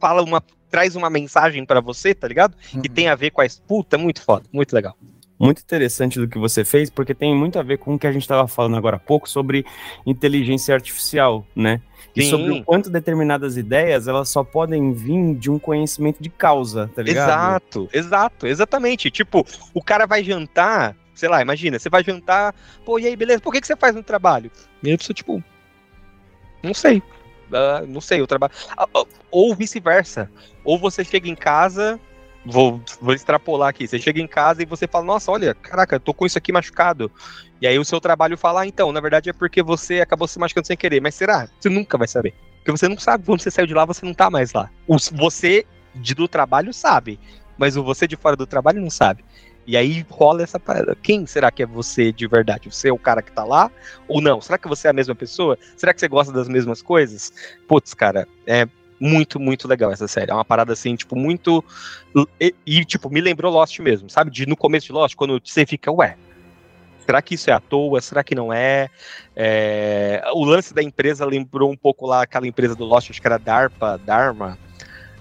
fala 0.00 0.22
uma, 0.22 0.42
traz 0.68 0.96
uma 0.96 1.08
mensagem 1.08 1.64
para 1.64 1.80
você, 1.80 2.12
tá 2.12 2.26
ligado? 2.26 2.56
Uhum. 2.74 2.82
Que 2.82 2.88
tem 2.88 3.08
a 3.08 3.14
ver 3.14 3.30
com 3.30 3.40
a. 3.40 3.46
Puta, 3.68 3.96
muito 3.96 4.20
foda, 4.20 4.44
muito 4.52 4.74
legal. 4.74 4.96
Muito 5.40 5.62
interessante 5.62 6.20
do 6.20 6.28
que 6.28 6.38
você 6.38 6.66
fez, 6.66 6.90
porque 6.90 7.14
tem 7.14 7.34
muito 7.34 7.58
a 7.58 7.62
ver 7.62 7.78
com 7.78 7.94
o 7.94 7.98
que 7.98 8.06
a 8.06 8.12
gente 8.12 8.20
estava 8.20 8.46
falando 8.46 8.76
agora 8.76 8.96
há 8.96 9.00
pouco 9.00 9.26
sobre 9.26 9.64
inteligência 10.04 10.74
artificial, 10.74 11.46
né? 11.56 11.80
E 12.14 12.22
Sim. 12.22 12.30
sobre 12.30 12.50
o 12.50 12.62
quanto 12.62 12.90
determinadas 12.90 13.56
ideias 13.56 14.06
elas 14.06 14.28
só 14.28 14.44
podem 14.44 14.92
vir 14.92 15.34
de 15.36 15.50
um 15.50 15.58
conhecimento 15.58 16.22
de 16.22 16.28
causa, 16.28 16.90
tá 16.94 17.02
ligado? 17.02 17.28
Exato, 17.30 17.88
exato, 17.90 18.46
exatamente. 18.46 19.10
Tipo, 19.10 19.46
o 19.72 19.82
cara 19.82 20.06
vai 20.06 20.22
jantar, 20.22 20.94
sei 21.14 21.30
lá, 21.30 21.40
imagina, 21.40 21.78
você 21.78 21.88
vai 21.88 22.04
jantar, 22.04 22.54
pô, 22.84 22.98
e 22.98 23.06
aí, 23.06 23.16
beleza, 23.16 23.40
por 23.40 23.50
que, 23.50 23.62
que 23.62 23.66
você 23.66 23.76
faz 23.76 23.94
no 23.94 24.02
trabalho? 24.02 24.50
E 24.82 24.90
aí 24.90 24.96
você, 24.98 25.14
tipo, 25.14 25.42
não 26.62 26.74
sei. 26.74 27.02
Ah, 27.50 27.82
não 27.88 28.02
sei, 28.02 28.20
eu 28.20 28.26
trabalho. 28.26 28.52
Ah, 28.76 28.86
ah, 28.94 29.04
Ou 29.30 29.54
vice-versa. 29.54 30.30
Ou 30.64 30.78
você 30.78 31.02
chega 31.02 31.30
em 31.30 31.34
casa, 31.34 31.98
vou, 32.44 32.80
vou 33.00 33.14
extrapolar 33.14 33.68
aqui, 33.68 33.86
você 33.86 33.98
chega 33.98 34.20
em 34.20 34.26
casa 34.26 34.62
e 34.62 34.66
você 34.66 34.86
fala, 34.86 35.04
nossa, 35.04 35.30
olha, 35.30 35.54
caraca, 35.54 35.96
eu 35.96 36.00
tô 36.00 36.14
com 36.14 36.26
isso 36.26 36.38
aqui 36.38 36.52
machucado. 36.52 37.10
E 37.60 37.66
aí 37.66 37.78
o 37.78 37.84
seu 37.84 38.00
trabalho 38.00 38.38
fala, 38.38 38.62
ah, 38.62 38.66
então, 38.66 38.92
na 38.92 39.00
verdade 39.00 39.30
é 39.30 39.32
porque 39.32 39.62
você 39.62 40.00
acabou 40.00 40.26
se 40.26 40.38
machucando 40.38 40.66
sem 40.66 40.76
querer. 40.76 41.00
Mas 41.00 41.14
será? 41.14 41.48
Você 41.58 41.68
nunca 41.68 41.98
vai 41.98 42.08
saber. 42.08 42.34
Porque 42.56 42.70
você 42.70 42.88
não 42.88 42.98
sabe, 42.98 43.24
quando 43.24 43.40
você 43.40 43.50
saiu 43.50 43.66
de 43.66 43.74
lá, 43.74 43.84
você 43.84 44.04
não 44.04 44.14
tá 44.14 44.30
mais 44.30 44.52
lá. 44.52 44.70
O, 44.86 44.96
você 45.12 45.66
de, 45.94 46.14
do 46.14 46.28
trabalho 46.28 46.72
sabe, 46.72 47.18
mas 47.58 47.76
o 47.76 47.82
você 47.82 48.06
de 48.06 48.16
fora 48.16 48.36
do 48.36 48.46
trabalho 48.46 48.80
não 48.80 48.90
sabe. 48.90 49.24
E 49.66 49.76
aí 49.76 50.04
rola 50.08 50.42
essa 50.42 50.58
parada. 50.58 50.96
Quem 51.00 51.26
será 51.26 51.50
que 51.50 51.62
é 51.62 51.66
você 51.66 52.12
de 52.12 52.26
verdade? 52.26 52.70
Você 52.70 52.88
é 52.88 52.92
o 52.92 52.98
cara 52.98 53.22
que 53.22 53.30
tá 53.30 53.44
lá 53.44 53.70
ou 54.08 54.20
não? 54.20 54.40
Será 54.40 54.58
que 54.58 54.66
você 54.66 54.88
é 54.88 54.90
a 54.90 54.94
mesma 54.94 55.14
pessoa? 55.14 55.58
Será 55.76 55.92
que 55.92 56.00
você 56.00 56.08
gosta 56.08 56.32
das 56.32 56.48
mesmas 56.48 56.82
coisas? 56.82 57.32
Putz, 57.68 57.94
cara, 57.94 58.26
é 58.46 58.66
muito, 59.00 59.40
muito 59.40 59.66
legal 59.66 59.90
essa 59.90 60.06
série. 60.06 60.30
É 60.30 60.34
uma 60.34 60.44
parada 60.44 60.74
assim, 60.74 60.94
tipo, 60.94 61.16
muito. 61.16 61.64
E, 62.38 62.54
e, 62.66 62.84
tipo, 62.84 63.08
me 63.08 63.20
lembrou 63.20 63.52
Lost 63.52 63.78
mesmo, 63.80 64.10
sabe? 64.10 64.30
De 64.30 64.46
no 64.46 64.56
começo 64.56 64.86
de 64.86 64.92
Lost, 64.92 65.14
quando 65.16 65.40
você 65.42 65.64
fica, 65.64 65.90
ué. 65.90 66.16
Será 67.06 67.22
que 67.22 67.34
isso 67.34 67.50
é 67.50 67.52
à 67.52 67.58
toa? 67.58 68.00
Será 68.00 68.22
que 68.22 68.36
não 68.36 68.52
é? 68.52 68.88
É, 69.34 70.22
O 70.32 70.44
lance 70.44 70.72
da 70.72 70.82
empresa 70.82 71.24
lembrou 71.24 71.70
um 71.70 71.76
pouco 71.76 72.06
lá 72.06 72.22
aquela 72.22 72.46
empresa 72.46 72.76
do 72.76 72.84
Lost, 72.84 73.10
acho 73.10 73.20
que 73.20 73.26
era 73.26 73.38
DARPA, 73.38 73.98
Dharma, 74.04 74.56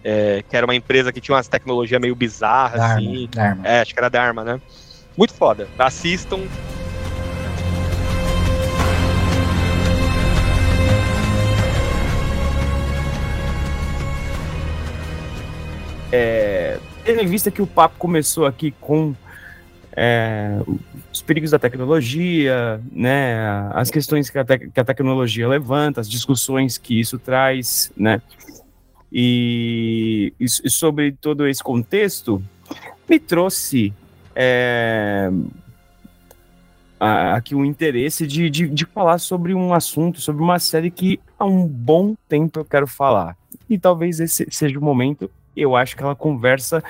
é, 0.04 0.44
que 0.48 0.56
era 0.56 0.68
uma 0.68 0.76
empresa 0.76 1.12
que 1.12 1.22
tinha 1.22 1.36
umas 1.36 1.48
tecnologias 1.48 2.00
meio 2.00 2.16
bizarras, 2.16 2.80
Dharma, 2.80 2.96
assim. 2.96 3.30
Dharma. 3.32 3.68
É, 3.68 3.82
acho 3.82 3.94
que 3.94 4.00
era 4.00 4.10
Dharma, 4.10 4.44
né? 4.44 4.62
Muito 5.18 5.34
foda. 5.34 5.68
Assistam. 5.80 6.42
É, 16.12 16.80
tendo 17.06 17.22
em 17.22 17.28
vista 17.28 17.52
que 17.52 17.62
o 17.62 17.68
papo 17.68 17.96
começou 18.00 18.46
aqui 18.46 18.72
com 18.82 19.14
é, 19.96 20.60
os 21.12 21.22
perigos 21.22 21.52
da 21.52 21.60
tecnologia, 21.60 22.82
né, 22.92 23.70
as 23.74 23.92
questões 23.92 24.30
que 24.30 24.38
a, 24.40 24.46
tec- 24.46 24.72
que 24.72 24.80
a 24.80 24.84
tecnologia 24.84 25.48
levanta, 25.48 26.02
as 26.02 26.10
discussões 26.10 26.78
que 26.78 27.00
isso 27.00 27.20
traz, 27.20 27.92
né, 27.96 28.22
e, 29.12 30.34
e 30.40 30.48
sobre 30.48 31.12
todo 31.12 31.48
esse 31.48 31.64
contexto, 31.64 32.42
me 33.08 33.20
trouxe 33.20 33.94
é, 34.36 35.30
aqui 37.00 37.56
o 37.56 37.66
interesse 37.66 38.26
de, 38.26 38.50
de, 38.50 38.68
de 38.68 38.86
falar 38.86 39.18
sobre 39.18 39.54
um 39.54 39.74
assunto, 39.74 40.22
sobre 40.22 40.42
uma 40.42 40.60
série 40.60 40.90
que 40.92 41.20
há 41.38 41.46
um 41.46 41.68
bom 41.68 42.16
tempo 42.28 42.60
eu 42.60 42.66
quero 42.66 42.88
falar. 42.88 43.36
E 43.70 43.78
talvez 43.78 44.20
esse 44.20 44.48
seja 44.50 44.80
o 44.80 44.84
momento 44.84 45.30
eu 45.56 45.76
acho 45.76 45.96
que 45.96 46.04
ela 46.04 46.16
conversa 46.16 46.84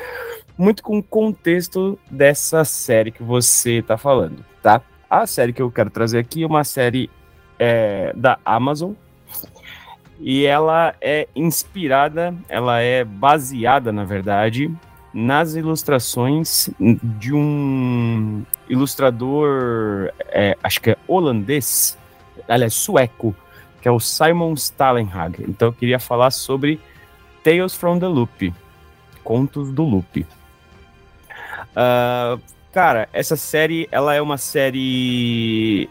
muito 0.58 0.84
com 0.84 0.98
o 0.98 1.04
contexto 1.04 1.98
dessa 2.10 2.66
série 2.66 3.12
que 3.12 3.24
você 3.24 3.80
está 3.80 3.98
falando, 3.98 4.44
tá? 4.62 4.82
A 5.10 5.26
série 5.26 5.54
que 5.54 5.62
eu 5.62 5.72
quero 5.72 5.90
trazer 5.90 6.20
aqui 6.20 6.44
é 6.44 6.48
uma 6.48 6.64
série 6.64 7.10
é, 7.58 8.12
da 8.16 8.38
Amazon 8.46 8.92
e 10.20 10.46
ela 10.46 10.94
é 11.00 11.28
inspirada, 11.36 12.36
ela 12.50 12.80
é 12.82 13.04
baseada, 13.06 13.92
na 13.92 14.04
verdade, 14.04 14.70
nas 15.14 15.56
ilustrações 15.56 16.70
de 16.80 17.34
um 17.34 18.44
ilustrador, 18.70 20.12
é, 20.28 20.58
acho 20.62 20.82
que 20.82 20.92
é 20.92 20.98
holandês, 21.08 21.98
aliás, 22.48 22.74
sueco, 22.74 23.34
que 23.82 23.88
é 23.88 23.92
o 23.92 24.00
Simon 24.00 24.54
Stalenhag. 24.54 25.44
Então 25.48 25.70
eu 25.70 25.74
queria 25.74 26.00
falar 26.00 26.32
sobre 26.32 26.80
Tales 27.44 27.76
from 27.76 28.00
the 28.00 28.08
Loop. 28.08 28.54
Contos 29.24 29.72
do 29.72 29.84
Loop. 29.84 30.26
Ah, 31.76 32.38
cara, 32.72 33.08
essa 33.14 33.36
série, 33.36 33.88
ela 33.92 34.14
é 34.14 34.22
uma 34.22 34.38
série 34.38 35.90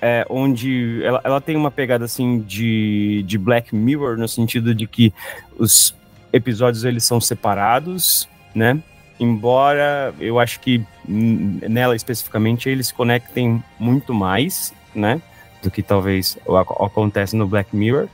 é, 0.00 0.26
onde 0.28 1.02
ela, 1.02 1.20
ela 1.24 1.40
tem 1.40 1.56
uma 1.56 1.70
pegada 1.70 2.04
assim 2.04 2.40
de, 2.40 3.22
de 3.26 3.38
Black 3.38 3.74
Mirror, 3.74 4.16
no 4.16 4.28
sentido 4.28 4.74
de 4.74 4.86
que 4.86 5.12
os 5.58 5.94
episódios 6.32 6.84
eles 6.84 7.04
são 7.04 7.20
separados, 7.20 8.28
né? 8.54 8.78
Embora 9.18 10.14
eu 10.20 10.38
acho 10.38 10.60
que 10.60 10.84
hum, 11.08 11.58
nela 11.68 11.96
especificamente 11.96 12.68
eles 12.68 12.88
se 12.88 12.94
conectem 12.94 13.62
muito 13.78 14.12
mais, 14.12 14.74
né? 14.94 15.20
Do 15.62 15.70
que 15.70 15.82
talvez 15.82 16.38
acontece 16.80 17.34
no 17.34 17.46
Black 17.46 17.74
Mirror. 17.74 18.08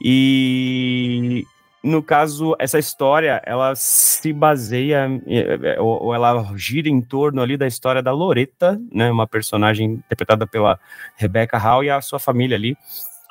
E 0.00 1.46
no 1.86 2.02
caso, 2.02 2.56
essa 2.58 2.80
história, 2.80 3.40
ela 3.46 3.76
se 3.76 4.32
baseia, 4.32 5.08
eh, 5.24 5.58
eh, 5.62 5.80
ou, 5.80 6.12
ela 6.12 6.52
gira 6.56 6.88
em 6.88 7.00
torno 7.00 7.40
ali 7.40 7.56
da 7.56 7.64
história 7.64 8.02
da 8.02 8.10
Loreta, 8.10 8.76
né, 8.92 9.08
uma 9.08 9.24
personagem 9.24 9.92
interpretada 9.92 10.48
pela 10.48 10.80
Rebecca 11.14 11.56
Hall 11.56 11.84
e 11.84 11.90
a 11.90 12.00
sua 12.00 12.18
família 12.18 12.56
ali, 12.56 12.76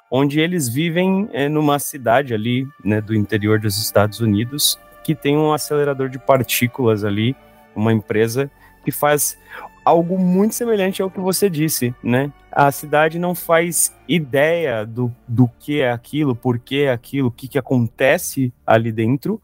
onde 0.10 0.40
eles 0.40 0.70
vivem 0.70 1.28
eh, 1.34 1.50
numa 1.50 1.80
cidade 1.80 2.34
ali, 2.34 2.66
né, 2.82 3.02
do 3.02 3.14
interior 3.14 3.60
dos 3.60 3.78
Estados 3.78 4.22
Unidos, 4.22 4.80
que 5.04 5.14
tem 5.14 5.36
um 5.36 5.52
acelerador 5.52 6.08
de 6.08 6.18
partículas 6.18 7.04
ali, 7.04 7.36
uma 7.76 7.92
empresa 7.92 8.50
que 8.86 8.92
faz 8.92 9.38
algo 9.84 10.18
muito 10.18 10.56
semelhante 10.56 11.02
ao 11.02 11.12
que 11.12 11.20
você 11.20 11.50
disse, 11.50 11.94
né? 12.02 12.32
A 12.56 12.72
cidade 12.72 13.20
não 13.20 13.36
faz 13.36 13.94
ideia 14.08 14.86
do, 14.86 15.14
do 15.28 15.50
que 15.60 15.82
é 15.82 15.92
aquilo, 15.92 16.34
por 16.34 16.58
que 16.58 16.84
é 16.84 16.92
aquilo, 16.92 17.28
o 17.28 17.32
que, 17.32 17.50
que 17.50 17.60
acontece 17.60 18.54
ali 18.66 18.94
dentro, 18.94 19.42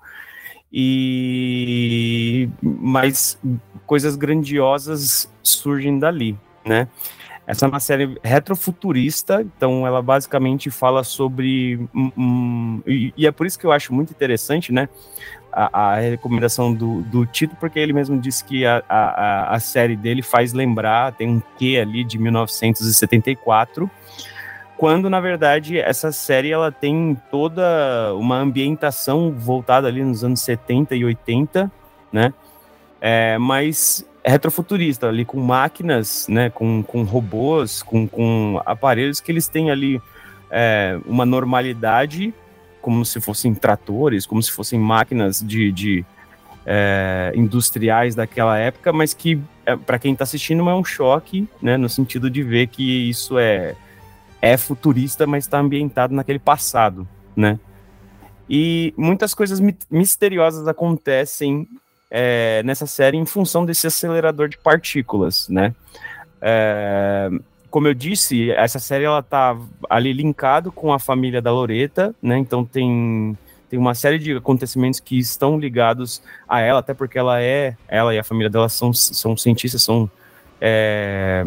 e 0.71 2.49
mas 2.61 3.37
coisas 3.85 4.15
grandiosas 4.15 5.31
surgem 5.43 5.99
dali, 5.99 6.37
né? 6.65 6.87
Essa 7.45 7.65
é 7.65 7.67
uma 7.69 7.79
série 7.81 8.17
retrofuturista, 8.23 9.41
então 9.41 9.85
ela 9.85 10.01
basicamente 10.01 10.69
fala 10.71 11.03
sobre. 11.03 11.77
um- 11.93 12.11
um- 12.17 12.83
e, 12.87 13.13
e 13.17 13.27
é 13.27 13.31
por 13.31 13.45
isso 13.45 13.59
que 13.59 13.65
eu 13.65 13.73
acho 13.73 13.93
muito 13.93 14.11
interessante, 14.11 14.71
né? 14.71 14.87
A, 15.51 15.89
a 15.91 15.99
recomendação 15.99 16.73
do, 16.73 17.01
do 17.01 17.25
título, 17.25 17.57
porque 17.59 17.77
ele 17.77 17.91
mesmo 17.93 18.19
disse 18.19 18.43
que 18.43 18.65
a, 18.65 18.81
a, 18.87 19.55
a- 19.55 19.59
série 19.59 19.95
dele 19.95 20.21
faz 20.21 20.53
lembrar, 20.53 21.11
tem 21.13 21.27
um 21.27 21.41
quê 21.57 21.77
ali 21.81 22.03
de 22.03 22.17
1974, 22.17 23.89
quando 24.77 25.09
na 25.09 25.19
verdade 25.19 25.77
essa 25.77 26.11
série 26.11 26.51
ela 26.51 26.71
tem 26.71 27.17
toda 27.29 28.15
uma 28.15 28.37
ambientação 28.37 29.31
voltada 29.31 29.87
ali 29.87 30.03
nos 30.03 30.23
anos 30.23 30.41
70 30.41 30.95
e 30.95 31.05
80, 31.05 31.71
né? 32.11 32.33
É, 32.99 33.37
mas 33.37 34.05
retrofuturista, 34.23 35.07
ali 35.07 35.25
com 35.25 35.39
máquinas, 35.39 36.27
né, 36.27 36.49
com, 36.49 36.83
com 36.83 37.03
robôs, 37.03 37.81
com, 37.81 38.07
com 38.07 38.61
aparelhos 38.65 39.19
que 39.19 39.31
eles 39.31 39.47
têm 39.47 39.71
ali 39.71 39.99
é, 40.49 40.99
uma 41.05 41.25
normalidade, 41.25 42.33
como 42.81 43.05
se 43.05 43.21
fossem 43.21 43.53
tratores, 43.53 44.25
como 44.25 44.41
se 44.41 44.51
fossem 44.51 44.79
máquinas 44.79 45.39
de, 45.39 45.71
de 45.71 46.05
é, 46.65 47.31
industriais 47.35 48.15
daquela 48.15 48.57
época, 48.57 48.91
mas 48.91 49.13
que 49.13 49.39
é, 49.65 49.75
para 49.75 49.99
quem 49.99 50.13
está 50.13 50.23
assistindo 50.23 50.67
é 50.69 50.75
um 50.75 50.83
choque, 50.83 51.47
né, 51.61 51.77
no 51.77 51.89
sentido 51.89 52.29
de 52.29 52.43
ver 52.43 52.67
que 52.67 53.09
isso 53.09 53.37
é 53.37 53.75
é 54.43 54.57
futurista, 54.57 55.27
mas 55.27 55.43
está 55.43 55.59
ambientado 55.59 56.15
naquele 56.15 56.39
passado, 56.39 57.07
né? 57.35 57.59
E 58.49 58.91
muitas 58.97 59.35
coisas 59.35 59.59
mi- 59.59 59.77
misteriosas 59.89 60.67
acontecem 60.67 61.67
é, 62.09 62.63
nessa 62.63 62.87
série 62.87 63.17
em 63.17 63.25
função 63.25 63.63
desse 63.65 63.85
acelerador 63.85 64.49
de 64.49 64.57
partículas, 64.57 65.47
né? 65.47 65.75
É, 66.41 67.29
como 67.71 67.87
eu 67.87 67.93
disse, 67.93 68.51
essa 68.51 68.77
série 68.77 69.05
ela 69.05 69.23
tá 69.23 69.57
ali 69.89 70.11
linkado 70.11 70.71
com 70.71 70.93
a 70.93 70.99
família 70.99 71.41
da 71.41 71.51
Loreta, 71.51 72.13
né? 72.21 72.37
Então 72.37 72.65
tem 72.65 73.37
tem 73.69 73.79
uma 73.79 73.95
série 73.95 74.19
de 74.19 74.35
acontecimentos 74.35 74.99
que 74.99 75.17
estão 75.17 75.57
ligados 75.57 76.21
a 76.45 76.59
ela, 76.59 76.79
até 76.79 76.93
porque 76.93 77.17
ela 77.17 77.41
é 77.41 77.77
ela 77.87 78.13
e 78.13 78.19
a 78.19 78.23
família 78.23 78.49
dela 78.49 78.67
são, 78.67 78.93
são 78.93 79.37
cientistas, 79.37 79.81
são 79.81 80.11
é, 80.59 81.45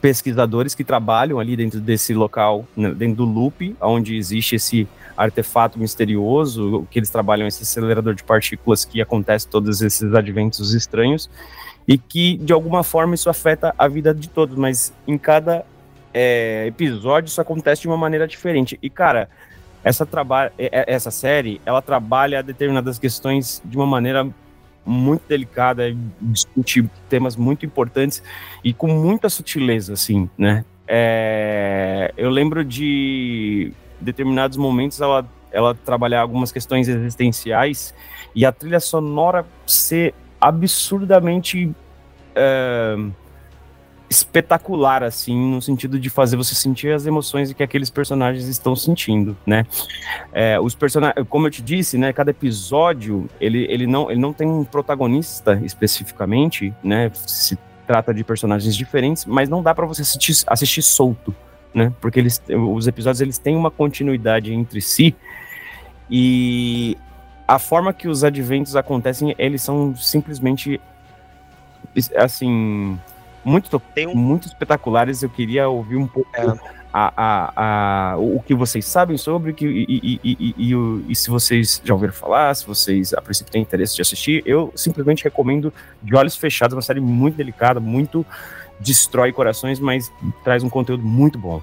pesquisadores 0.00 0.74
que 0.74 0.82
trabalham 0.82 1.38
ali 1.38 1.54
dentro 1.54 1.82
desse 1.82 2.14
local, 2.14 2.66
né, 2.74 2.94
dentro 2.94 3.16
do 3.16 3.24
loop, 3.26 3.76
onde 3.78 4.16
existe 4.16 4.56
esse 4.56 4.88
artefato 5.14 5.78
misterioso, 5.78 6.88
que 6.90 6.98
eles 6.98 7.10
trabalham 7.10 7.46
esse 7.46 7.62
acelerador 7.62 8.14
de 8.14 8.24
partículas 8.24 8.86
que 8.86 9.02
acontece 9.02 9.46
todos 9.46 9.82
esses 9.82 10.14
adventos 10.14 10.72
estranhos, 10.72 11.28
e 11.86 11.98
que 11.98 12.36
de 12.38 12.52
alguma 12.52 12.82
forma 12.82 13.14
isso 13.14 13.28
afeta 13.28 13.74
a 13.76 13.86
vida 13.88 14.14
de 14.14 14.28
todos, 14.28 14.56
mas 14.56 14.92
em 15.06 15.18
cada 15.18 15.64
é, 16.12 16.66
episódio 16.66 17.28
isso 17.28 17.40
acontece 17.40 17.82
de 17.82 17.88
uma 17.88 17.96
maneira 17.96 18.26
diferente. 18.26 18.78
E 18.82 18.88
cara, 18.88 19.28
essa, 19.82 20.08
é, 20.56 20.64
é, 20.66 20.94
essa 20.94 21.10
série, 21.10 21.60
ela 21.66 21.82
trabalha 21.82 22.42
determinadas 22.42 22.98
questões 22.98 23.60
de 23.64 23.76
uma 23.76 23.86
maneira 23.86 24.26
muito 24.86 25.22
delicada, 25.28 25.94
discute 26.20 26.88
temas 27.08 27.36
muito 27.36 27.64
importantes 27.64 28.22
e 28.62 28.72
com 28.72 28.88
muita 28.88 29.28
sutileza, 29.28 29.92
assim, 29.94 30.28
né? 30.36 30.64
É, 30.86 32.12
eu 32.16 32.28
lembro 32.28 32.62
de 32.64 33.72
determinados 33.98 34.58
momentos 34.58 35.00
ela, 35.00 35.26
ela 35.50 35.74
trabalhar 35.74 36.20
algumas 36.20 36.52
questões 36.52 36.88
existenciais 36.88 37.94
e 38.34 38.44
a 38.44 38.52
trilha 38.52 38.80
sonora 38.80 39.46
ser 39.66 40.14
absurdamente 40.48 41.74
é, 42.34 42.96
espetacular, 44.10 45.02
assim, 45.02 45.34
no 45.54 45.62
sentido 45.62 45.98
de 45.98 46.10
fazer 46.10 46.36
você 46.36 46.54
sentir 46.54 46.92
as 46.92 47.06
emoções 47.06 47.52
que 47.52 47.62
aqueles 47.62 47.88
personagens 47.88 48.46
estão 48.46 48.76
sentindo, 48.76 49.34
né? 49.46 49.66
É, 50.32 50.60
os 50.60 50.74
personagens, 50.74 51.26
como 51.28 51.46
eu 51.46 51.50
te 51.50 51.62
disse, 51.62 51.96
né, 51.96 52.12
cada 52.12 52.30
episódio, 52.30 53.28
ele, 53.40 53.66
ele, 53.70 53.86
não, 53.86 54.10
ele 54.10 54.20
não 54.20 54.32
tem 54.32 54.46
um 54.46 54.64
protagonista 54.64 55.58
especificamente, 55.64 56.74
né? 56.82 57.10
Se 57.14 57.58
trata 57.86 58.12
de 58.12 58.22
personagens 58.22 58.76
diferentes, 58.76 59.24
mas 59.24 59.48
não 59.48 59.62
dá 59.62 59.74
para 59.74 59.86
você 59.86 60.02
assistir, 60.02 60.44
assistir 60.46 60.82
solto, 60.82 61.34
né? 61.72 61.90
Porque 62.02 62.20
eles, 62.20 62.40
os 62.50 62.86
episódios 62.86 63.22
eles 63.22 63.38
têm 63.38 63.56
uma 63.56 63.70
continuidade 63.70 64.52
entre 64.52 64.82
si 64.82 65.16
e 66.10 66.96
a 67.46 67.58
forma 67.58 67.92
que 67.92 68.08
os 68.08 68.24
adventos 68.24 68.74
acontecem, 68.76 69.34
eles 69.38 69.62
são 69.62 69.94
simplesmente 69.94 70.80
assim 72.16 72.98
muito, 73.44 73.80
um... 74.08 74.14
muito 74.14 74.46
espetaculares. 74.46 75.22
Eu 75.22 75.30
queria 75.30 75.68
ouvir 75.68 75.96
um 75.96 76.06
pouco 76.06 76.30
é. 76.34 76.42
a, 76.92 77.12
a, 77.16 77.52
a, 78.12 78.16
o 78.16 78.40
que 78.40 78.54
vocês 78.54 78.84
sabem 78.86 79.18
sobre 79.18 79.52
que, 79.52 79.66
e, 79.66 79.84
e, 79.88 80.20
e, 80.24 80.54
e, 80.56 81.04
e 81.08 81.16
se 81.16 81.28
vocês 81.28 81.82
já 81.84 81.92
ouviram 81.92 82.14
falar, 82.14 82.54
se 82.54 82.66
vocês 82.66 83.12
a 83.12 83.20
princípio 83.20 83.52
têm 83.52 83.62
interesse 83.62 83.94
de 83.94 84.02
assistir. 84.02 84.42
Eu 84.46 84.72
simplesmente 84.74 85.22
recomendo 85.24 85.72
de 86.02 86.16
olhos 86.16 86.36
fechados, 86.36 86.74
uma 86.74 86.82
série 86.82 87.00
muito 87.00 87.36
delicada, 87.36 87.78
muito 87.78 88.24
destrói 88.80 89.32
corações, 89.32 89.78
mas 89.78 90.10
traz 90.42 90.64
um 90.64 90.70
conteúdo 90.70 91.04
muito 91.04 91.38
bom. 91.38 91.62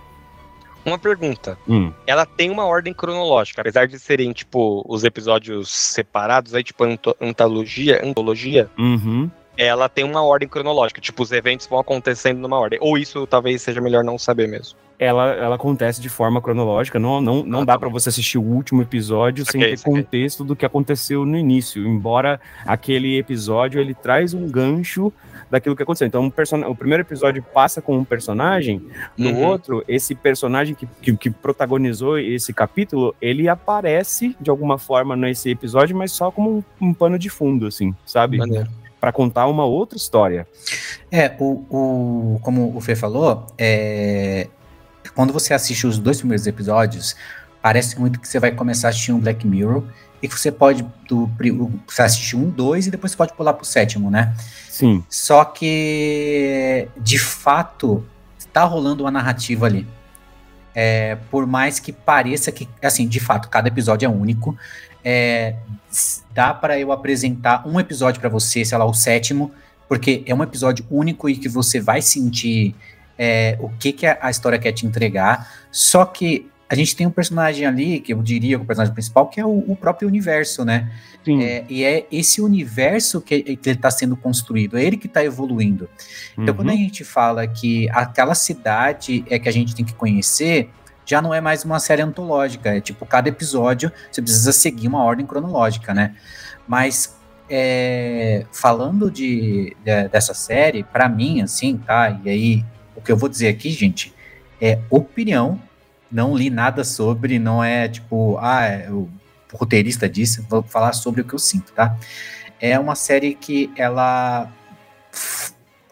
Uma 0.86 0.98
pergunta. 0.98 1.58
Hum. 1.68 1.92
Ela 2.08 2.26
tem 2.26 2.50
uma 2.50 2.66
ordem 2.66 2.94
cronológica, 2.94 3.62
apesar 3.62 3.88
de 3.88 4.00
serem, 4.00 4.32
tipo, 4.32 4.84
os 4.88 5.04
episódios 5.04 5.70
separados, 5.70 6.56
aí, 6.56 6.64
tipo, 6.64 6.84
antologia, 7.20 8.02
antologia. 8.04 8.70
Uhum 8.78 9.30
ela 9.58 9.90
tem 9.90 10.04
uma 10.04 10.24
ordem 10.24 10.48
cronológica, 10.48 11.02
tipo, 11.02 11.22
os 11.22 11.32
eventos 11.32 11.68
vão 11.68 11.80
acontecendo 11.80 12.40
numa 12.40 12.58
ordem. 12.58 12.80
Ou 12.82 12.98
isso 12.98 13.28
talvez 13.28 13.62
seja 13.62 13.82
melhor 13.82 14.04
não 14.04 14.18
saber 14.18 14.48
mesmo. 14.48 14.78
Ela, 15.04 15.32
ela 15.32 15.56
acontece 15.56 16.00
de 16.00 16.10
forma 16.10 16.40
cronológica, 16.40 17.00
não, 17.00 17.20
não, 17.20 17.44
não 17.44 17.62
ah, 17.62 17.66
dá 17.66 17.74
tá 17.74 17.80
para 17.80 17.90
você 17.90 18.10
assistir 18.10 18.38
o 18.38 18.44
último 18.44 18.84
episódio 18.84 19.44
okay, 19.44 19.52
sem 19.52 19.62
ter 19.62 19.80
okay. 19.80 20.04
contexto 20.04 20.44
do 20.44 20.56
que 20.56 20.64
aconteceu 20.64 21.26
no 21.26 21.36
início, 21.36 21.88
embora 21.88 22.40
aquele 22.68 23.18
episódio 23.18 23.82
ele 23.82 23.96
traz 23.96 24.36
um 24.36 24.48
gancho 24.48 25.12
daquilo 25.50 25.76
que 25.76 25.82
aconteceu. 25.82 26.06
Então, 26.06 26.22
um 26.22 26.30
person... 26.30 26.62
o 26.68 26.76
primeiro 26.76 27.02
episódio 27.02 27.42
passa 27.42 27.82
com 27.82 27.98
um 27.98 28.06
personagem, 28.06 28.80
no 29.18 29.32
uhum. 29.32 29.48
outro, 29.48 29.84
esse 29.88 30.14
personagem 30.14 30.76
que, 30.76 30.88
que, 31.02 31.18
que, 31.18 31.32
protagonizou 31.32 32.20
esse 32.20 32.54
capítulo, 32.54 33.16
ele 33.20 33.50
aparece 33.50 34.36
de 34.40 34.52
alguma 34.52 34.78
forma 34.78 35.16
nesse 35.16 35.50
episódio, 35.50 35.98
mas 35.98 36.12
só 36.12 36.30
como 36.30 36.64
um, 36.80 36.90
um 36.90 36.94
pano 36.94 37.18
de 37.18 37.28
fundo, 37.28 37.66
assim, 37.66 37.96
sabe? 38.06 38.38
Maneiro 38.38 38.70
para 39.00 39.12
contar 39.12 39.48
uma 39.48 39.66
outra 39.66 39.98
história. 39.98 40.48
É, 41.12 41.36
o, 41.40 41.66
o 42.36 42.40
como 42.44 42.78
o 42.78 42.80
Fê 42.80 42.96
falou, 42.96 43.48
é, 43.58 44.48
quando 45.16 45.34
você 45.34 45.54
assiste 45.54 45.86
os 45.86 46.00
dois 46.00 46.18
primeiros 46.20 46.48
episódios, 46.48 47.16
parece 47.62 48.00
muito 48.00 48.20
que 48.20 48.28
você 48.28 48.40
vai 48.40 48.52
começar 48.52 48.88
a 48.88 48.90
assistir 48.90 49.12
um 49.12 49.20
Black 49.20 49.46
Mirror 49.46 49.84
e 50.22 50.28
que 50.28 50.40
você 50.40 50.52
pode 50.52 50.86
do, 51.08 51.30
você 51.88 52.02
assistir 52.04 52.36
um, 52.36 52.50
dois 52.50 52.88
e 52.88 52.92
depois 52.92 53.12
você 53.12 53.18
pode 53.18 53.34
pular 53.34 53.54
pro 53.54 53.66
sétimo, 53.66 54.10
né? 54.10 54.36
Sim. 54.70 55.04
Só 55.10 55.44
que 55.44 56.88
de 56.98 57.18
fato 57.18 58.06
tá 58.54 58.64
rolando 58.64 59.04
uma 59.04 59.12
narrativa 59.12 59.66
ali. 59.66 59.88
É, 60.74 61.18
por 61.30 61.46
mais 61.46 61.80
que 61.80 61.92
pareça 61.92 62.52
que, 62.52 62.68
assim, 62.82 63.08
de 63.08 63.20
fato, 63.20 63.50
cada 63.50 63.68
episódio 63.68 64.06
é 64.06 64.10
único. 64.10 64.56
É, 65.04 65.56
dá 66.34 66.54
para 66.54 66.80
eu 66.80 66.92
apresentar 66.92 67.68
um 67.68 67.80
episódio 67.80 68.22
para 68.22 68.30
você, 68.30 68.64
sei 68.64 68.78
lá, 68.78 68.86
o 68.86 68.94
sétimo, 68.94 69.52
porque 69.88 70.24
é 70.26 70.34
um 70.34 70.44
episódio 70.44 70.86
único 70.90 71.30
e 71.30 71.36
que 71.36 71.50
você 71.50 71.80
vai 71.80 72.02
sentir 72.02 72.76
é, 73.24 73.56
o 73.60 73.70
que, 73.70 73.94
que 73.94 74.08
a 74.08 74.32
história 74.32 74.58
quer 74.58 74.72
te 74.72 74.88
entregar. 74.88 75.48
Só 75.72 76.06
que 76.06 76.50
a 76.68 76.74
gente 76.74 76.96
tem 76.96 77.06
um 77.06 77.12
personagem 77.12 77.68
ali, 77.68 78.00
que 78.00 78.12
eu 78.12 78.24
diria 78.24 78.58
que 78.58 78.64
o 78.64 78.66
personagem 78.66 78.96
principal, 78.96 79.28
que 79.28 79.40
é 79.40 79.46
o, 79.46 79.60
o 79.68 79.76
próprio 79.76 80.08
universo, 80.08 80.66
né? 80.66 80.92
É, 81.28 81.64
e 81.70 81.84
é 81.84 82.08
esse 82.12 82.42
universo 82.42 83.22
que, 83.22 83.44
que 83.44 83.70
ele 83.70 83.78
está 83.78 83.92
sendo 83.92 84.18
construído, 84.18 84.76
é 84.76 84.84
ele 84.84 84.98
que 84.98 85.06
está 85.06 85.24
evoluindo. 85.24 85.88
Então, 86.34 86.48
uhum. 86.48 86.56
quando 86.56 86.70
a 86.72 86.76
gente 86.76 87.04
fala 87.04 87.46
que 87.46 87.88
aquela 87.92 88.34
cidade 88.34 89.24
é 89.30 89.38
que 89.38 89.48
a 89.48 89.52
gente 89.52 89.76
tem 89.76 89.86
que 89.86 89.94
conhecer, 89.94 90.72
já 91.06 91.22
não 91.22 91.32
é 91.32 91.40
mais 91.40 91.64
uma 91.64 91.80
série 91.80 92.02
antológica. 92.02 92.76
É 92.76 92.82
tipo, 92.82 93.06
cada 93.06 93.30
episódio 93.30 93.92
você 94.12 94.20
precisa 94.20 94.52
seguir 94.52 94.88
uma 94.88 95.04
ordem 95.04 95.28
cronológica, 95.28 95.94
né? 95.94 96.16
Mas 96.68 97.16
é, 97.48 98.48
falando 98.52 99.12
de, 99.12 99.78
de, 99.86 100.08
dessa 100.08 100.34
série, 100.34 100.84
para 100.84 101.08
mim, 101.08 101.42
assim, 101.42 101.78
tá? 101.78 102.20
E 102.24 102.30
aí, 102.30 102.66
o 103.02 103.04
que 103.04 103.12
eu 103.12 103.18
vou 103.18 103.28
dizer 103.28 103.48
aqui, 103.48 103.72
gente, 103.72 104.14
é 104.62 104.80
opinião. 104.90 105.60
Não 106.12 106.36
li 106.36 106.50
nada 106.50 106.84
sobre, 106.84 107.40
não 107.40 107.64
é 107.64 107.88
tipo, 107.88 108.38
ah, 108.40 108.64
é, 108.64 108.92
o 108.92 109.10
roteirista 109.54 110.08
disse, 110.08 110.42
vou 110.42 110.62
falar 110.62 110.94
sobre 110.94 111.22
o 111.22 111.26
que 111.26 111.34
eu 111.34 111.40
sinto, 111.40 111.72
tá? 111.74 111.98
É 112.60 112.78
uma 112.78 112.96
série 112.96 113.34
que 113.34 113.72
ela 113.76 114.52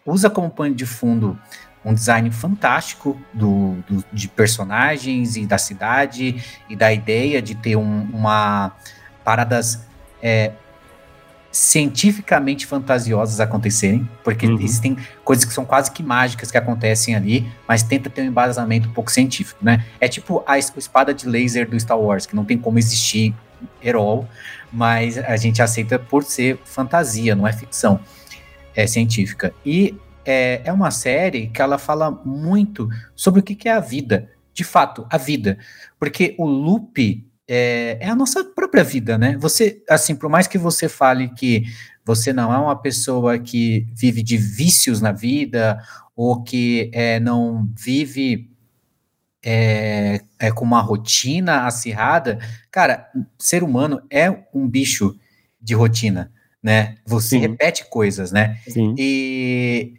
usa 0.06 0.30
como 0.30 0.50
pano 0.50 0.76
de 0.76 0.86
fundo 0.86 1.38
um 1.84 1.94
design 1.94 2.30
fantástico 2.30 3.20
do, 3.34 3.76
do, 3.88 4.04
de 4.12 4.28
personagens 4.28 5.38
e 5.38 5.46
da 5.46 5.58
cidade 5.58 6.44
e 6.70 6.76
da 6.76 6.92
ideia 6.92 7.42
de 7.42 7.56
ter 7.56 7.76
um, 7.78 8.02
uma 8.14 8.74
paradas 9.24 9.88
é, 10.22 10.52
cientificamente 11.52 12.66
fantasiosas 12.66 13.40
acontecerem, 13.40 14.08
porque 14.24 14.46
uhum. 14.46 14.60
existem 14.60 14.98
coisas 15.24 15.46
que 15.46 15.54
são 15.54 15.66
quase 15.66 15.92
que 15.92 16.04
mágicas 16.04 16.52
que 16.52 16.58
acontecem 16.58 17.16
ali, 17.16 17.50
mas 17.68 17.82
tenta 17.82 18.10
ter 18.10 18.22
um 18.22 18.26
embasamento 18.26 18.88
um 18.88 18.94
pouco 18.94 19.12
científico, 19.12 19.60
né? 19.64 19.84
É 20.00 20.08
tipo 20.08 20.44
a 20.46 20.60
espada 20.60 21.14
de 21.14 21.28
laser 21.28 21.68
do 21.70 21.80
Star 21.80 22.00
Wars, 22.00 22.26
que 22.26 22.36
não 22.36 22.46
tem 22.46 22.58
como 22.58 22.78
existir 22.78 23.34
herói, 23.84 24.26
mas 24.72 25.18
a 25.18 25.36
gente 25.36 25.62
aceita 25.62 25.98
por 25.98 26.24
ser 26.24 26.60
fantasia, 26.64 27.36
não 27.36 27.48
é 27.48 27.54
ficção 27.54 28.00
é 28.76 28.88
científica. 28.88 29.54
E 29.66 29.96
é, 30.26 30.62
é 30.64 30.72
uma 30.72 30.92
série 30.92 31.48
que 31.48 31.62
ela 31.62 31.78
fala 31.78 32.12
muito 32.24 32.90
sobre 33.16 33.42
o 33.42 33.44
que, 33.44 33.56
que 33.56 33.68
é 33.68 33.74
a 33.74 33.80
vida. 33.80 34.30
De 34.54 34.64
fato, 34.64 35.06
a 35.10 35.18
vida. 35.18 35.58
Porque 36.00 36.36
o 36.38 36.46
loop 36.46 37.26
é, 37.52 37.98
é, 38.00 38.08
a 38.08 38.16
nossa 38.16 38.44
própria 38.44 38.84
vida, 38.84 39.18
né? 39.18 39.36
Você, 39.40 39.84
assim, 39.90 40.16
por 40.16 40.30
mais 40.30 40.46
que 40.46 40.60
você 40.60 40.88
fale 40.88 41.30
que 41.30 41.64
você 42.06 42.32
não 42.32 42.54
é 42.54 42.58
uma 42.60 42.80
pessoa 42.80 43.40
que 43.40 43.88
vive 43.92 44.22
de 44.22 44.38
vícios 44.38 45.02
na 45.02 45.12
vida, 45.12 45.82
ou 46.16 46.44
que 46.44 46.92
é, 46.94 47.20
não 47.20 47.68
vive 47.76 48.52
é, 49.44 50.22
é, 50.38 50.52
com 50.52 50.64
uma 50.64 50.80
rotina 50.80 51.66
acirrada, 51.66 52.38
cara, 52.70 53.10
ser 53.40 53.64
humano 53.64 54.00
é 54.12 54.30
um 54.54 54.68
bicho 54.68 55.18
de 55.60 55.74
rotina, 55.74 56.32
né? 56.62 56.98
Você 57.04 57.30
Sim. 57.30 57.40
repete 57.40 57.90
coisas, 57.90 58.32
né? 58.32 58.60
Sim. 58.68 58.94
E 58.96 59.99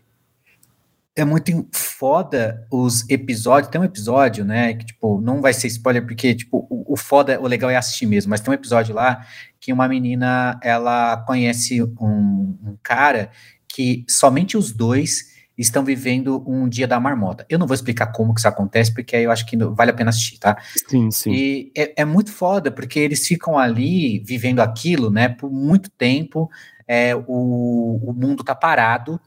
é 1.17 1.25
muito 1.25 1.69
foda 1.73 2.67
os 2.71 3.09
episódios. 3.09 3.71
Tem 3.71 3.81
um 3.81 3.85
episódio, 3.85 4.45
né, 4.45 4.75
que, 4.75 4.87
tipo, 4.87 5.21
não 5.21 5.41
vai 5.41 5.53
ser 5.53 5.67
spoiler, 5.67 6.05
porque, 6.05 6.35
tipo, 6.35 6.67
o, 6.71 6.95
o 6.95 6.97
foda, 6.97 7.41
o 7.41 7.47
legal 7.47 7.71
é 7.71 7.77
assistir 7.77 8.07
mesmo, 8.07 8.31
mas 8.31 8.41
tem 8.41 8.51
um 8.51 8.55
episódio 8.55 8.95
lá 8.95 9.27
que 9.61 9.73
uma 9.73 9.87
menina, 9.87 10.59
ela 10.63 11.19
conhece 11.27 11.83
um, 11.83 12.57
um 12.63 12.79
cara 12.83 13.31
que 13.69 14.05
somente 14.09 14.57
os 14.57 14.73
dois 14.73 15.31
estão 15.59 15.85
vivendo 15.85 16.43
um 16.47 16.67
dia 16.67 16.89
da 16.89 16.99
marmota. 16.99 17.45
Eu 17.49 17.59
não 17.59 17.67
vou 17.67 17.75
explicar 17.75 18.07
como 18.07 18.33
que 18.33 18.41
isso 18.41 18.49
acontece, 18.49 18.93
porque 18.95 19.15
aí 19.15 19.25
eu 19.25 19.31
acho 19.31 19.45
que 19.45 19.57
vale 19.57 19.91
a 19.91 19.95
pena 19.95 20.09
assistir, 20.09 20.39
tá? 20.39 20.57
Sim, 20.89 21.11
sim. 21.11 21.31
E 21.33 21.73
é, 21.77 22.01
é 22.01 22.05
muito 22.05 22.33
foda, 22.33 22.71
porque 22.71 22.99
eles 22.99 23.27
ficam 23.27 23.59
ali 23.59 24.21
vivendo 24.21 24.61
aquilo, 24.61 25.11
né, 25.11 25.29
por 25.29 25.51
muito 25.51 25.91
tempo, 25.91 26.49
é, 26.89 27.15
o, 27.15 28.01
o 28.03 28.13
mundo 28.15 28.43
tá 28.43 28.55
parado, 28.55 29.21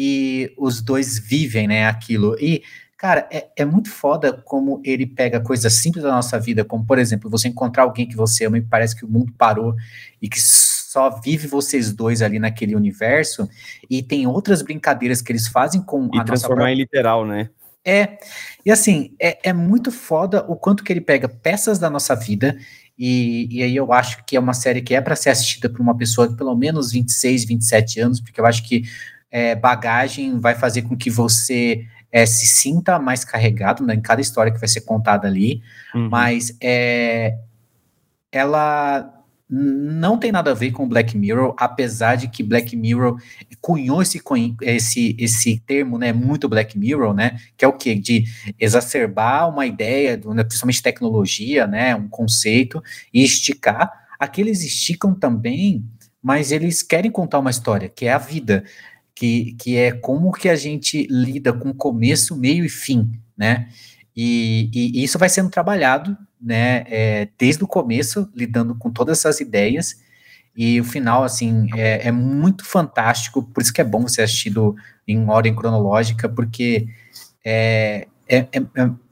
e 0.00 0.54
os 0.56 0.80
dois 0.80 1.18
vivem, 1.18 1.66
né, 1.66 1.88
aquilo. 1.88 2.36
E, 2.40 2.62
cara, 2.96 3.28
é, 3.32 3.48
é 3.56 3.64
muito 3.64 3.90
foda 3.90 4.32
como 4.32 4.80
ele 4.84 5.04
pega 5.04 5.40
coisas 5.40 5.72
simples 5.72 6.04
da 6.04 6.12
nossa 6.12 6.38
vida, 6.38 6.64
como, 6.64 6.86
por 6.86 7.00
exemplo, 7.00 7.28
você 7.28 7.48
encontrar 7.48 7.82
alguém 7.82 8.06
que 8.06 8.14
você 8.14 8.44
ama 8.44 8.58
e 8.58 8.62
parece 8.62 8.94
que 8.94 9.04
o 9.04 9.08
mundo 9.08 9.32
parou 9.36 9.74
e 10.22 10.28
que 10.28 10.40
só 10.40 11.18
vive 11.18 11.48
vocês 11.48 11.92
dois 11.92 12.22
ali 12.22 12.38
naquele 12.38 12.76
universo, 12.76 13.48
e 13.90 14.00
tem 14.00 14.24
outras 14.24 14.62
brincadeiras 14.62 15.20
que 15.20 15.32
eles 15.32 15.48
fazem 15.48 15.82
com 15.82 16.08
e 16.14 16.18
a 16.20 16.22
transformar 16.22 16.62
nossa... 16.62 16.74
em 16.74 16.76
literal, 16.76 17.26
né? 17.26 17.50
É, 17.84 18.18
e 18.64 18.70
assim, 18.70 19.16
é, 19.20 19.48
é 19.48 19.52
muito 19.52 19.90
foda 19.90 20.44
o 20.48 20.54
quanto 20.54 20.84
que 20.84 20.92
ele 20.92 21.00
pega 21.00 21.28
peças 21.28 21.76
da 21.76 21.90
nossa 21.90 22.14
vida 22.14 22.56
e, 22.96 23.48
e, 23.50 23.62
aí 23.64 23.74
eu 23.74 23.92
acho 23.92 24.24
que 24.24 24.36
é 24.36 24.40
uma 24.40 24.54
série 24.54 24.80
que 24.80 24.94
é 24.94 25.00
para 25.00 25.16
ser 25.16 25.30
assistida 25.30 25.68
por 25.68 25.80
uma 25.80 25.96
pessoa 25.96 26.28
de 26.28 26.36
pelo 26.36 26.54
menos 26.54 26.92
26, 26.92 27.46
27 27.46 28.00
anos, 28.00 28.20
porque 28.20 28.40
eu 28.40 28.46
acho 28.46 28.62
que 28.62 28.82
é, 29.30 29.54
bagagem 29.54 30.38
vai 30.38 30.54
fazer 30.54 30.82
com 30.82 30.96
que 30.96 31.10
você 31.10 31.86
é, 32.10 32.24
se 32.24 32.46
sinta 32.46 32.98
mais 32.98 33.24
carregado 33.24 33.84
né, 33.84 33.94
em 33.94 34.00
cada 34.00 34.20
história 34.20 34.52
que 34.52 34.60
vai 34.60 34.68
ser 34.68 34.82
contada 34.82 35.28
ali, 35.28 35.62
uhum. 35.94 36.08
mas 36.08 36.56
é, 36.60 37.38
ela 38.32 39.14
não 39.50 40.18
tem 40.18 40.30
nada 40.30 40.50
a 40.50 40.54
ver 40.54 40.72
com 40.72 40.86
Black 40.86 41.16
Mirror, 41.16 41.54
apesar 41.56 42.16
de 42.16 42.28
que 42.28 42.42
Black 42.42 42.76
Mirror 42.76 43.18
cunhou 43.62 44.02
esse, 44.02 44.20
esse, 44.60 45.16
esse 45.18 45.58
termo, 45.60 45.96
né, 45.96 46.12
muito 46.12 46.48
Black 46.48 46.78
Mirror, 46.78 47.14
né, 47.14 47.38
que 47.56 47.64
é 47.64 47.68
o 47.68 47.72
que? 47.72 47.94
De 47.94 48.24
exacerbar 48.60 49.48
uma 49.48 49.64
ideia, 49.64 50.20
né, 50.34 50.44
principalmente 50.44 50.82
tecnologia, 50.82 51.66
né, 51.66 51.94
um 51.96 52.08
conceito, 52.08 52.82
e 53.12 53.24
esticar. 53.24 53.90
Aqui 54.18 54.42
eles 54.42 54.62
esticam 54.62 55.14
também, 55.14 55.82
mas 56.22 56.52
eles 56.52 56.82
querem 56.82 57.10
contar 57.10 57.38
uma 57.38 57.50
história, 57.50 57.88
que 57.88 58.04
é 58.04 58.12
a 58.12 58.18
vida, 58.18 58.64
que, 59.18 59.56
que 59.58 59.76
é 59.76 59.90
como 59.90 60.30
que 60.30 60.48
a 60.48 60.54
gente 60.54 61.04
lida 61.10 61.52
com 61.52 61.74
começo, 61.74 62.36
meio 62.36 62.64
e 62.64 62.68
fim, 62.68 63.20
né, 63.36 63.68
e, 64.14 64.70
e, 64.72 65.02
isso 65.02 65.18
vai 65.18 65.28
sendo 65.28 65.50
trabalhado, 65.50 66.16
né, 66.40 66.84
é, 66.86 67.28
desde 67.36 67.64
o 67.64 67.66
começo, 67.66 68.30
lidando 68.32 68.76
com 68.76 68.92
todas 68.92 69.18
essas 69.18 69.40
ideias, 69.40 69.96
e 70.56 70.80
o 70.80 70.84
final, 70.84 71.24
assim, 71.24 71.66
é, 71.76 72.06
é, 72.06 72.12
muito 72.12 72.64
fantástico, 72.64 73.42
por 73.42 73.60
isso 73.60 73.72
que 73.72 73.80
é 73.80 73.84
bom 73.84 74.02
você 74.02 74.22
assistir 74.22 74.50
do, 74.50 74.76
em 75.06 75.28
ordem 75.28 75.54
cronológica, 75.54 76.28
porque 76.28 76.86
é, 77.44 78.06
é, 78.28 78.38
é, 78.38 78.60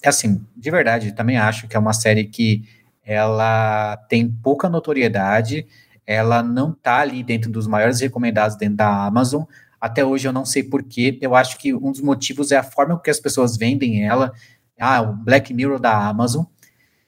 é, 0.04 0.08
assim, 0.08 0.46
de 0.56 0.70
verdade, 0.70 1.12
também 1.16 1.36
acho 1.36 1.66
que 1.66 1.76
é 1.76 1.80
uma 1.80 1.92
série 1.92 2.26
que 2.26 2.62
ela 3.04 3.96
tem 4.08 4.28
pouca 4.28 4.68
notoriedade, 4.68 5.66
ela 6.06 6.44
não 6.44 6.72
tá 6.72 6.98
ali 6.98 7.24
dentro 7.24 7.50
dos 7.50 7.66
maiores 7.66 8.00
recomendados 8.00 8.56
dentro 8.56 8.76
da 8.76 9.06
Amazon, 9.06 9.42
até 9.80 10.04
hoje 10.04 10.26
eu 10.26 10.32
não 10.32 10.44
sei 10.44 10.62
porquê, 10.62 11.18
eu 11.20 11.34
acho 11.34 11.58
que 11.58 11.74
um 11.74 11.92
dos 11.92 12.00
motivos 12.00 12.52
é 12.52 12.56
a 12.56 12.62
forma 12.62 13.00
que 13.00 13.10
as 13.10 13.20
pessoas 13.20 13.56
vendem 13.56 14.04
ela, 14.04 14.32
ah, 14.78 15.02
o 15.02 15.12
Black 15.12 15.52
Mirror 15.52 15.78
da 15.78 16.08
Amazon. 16.08 16.44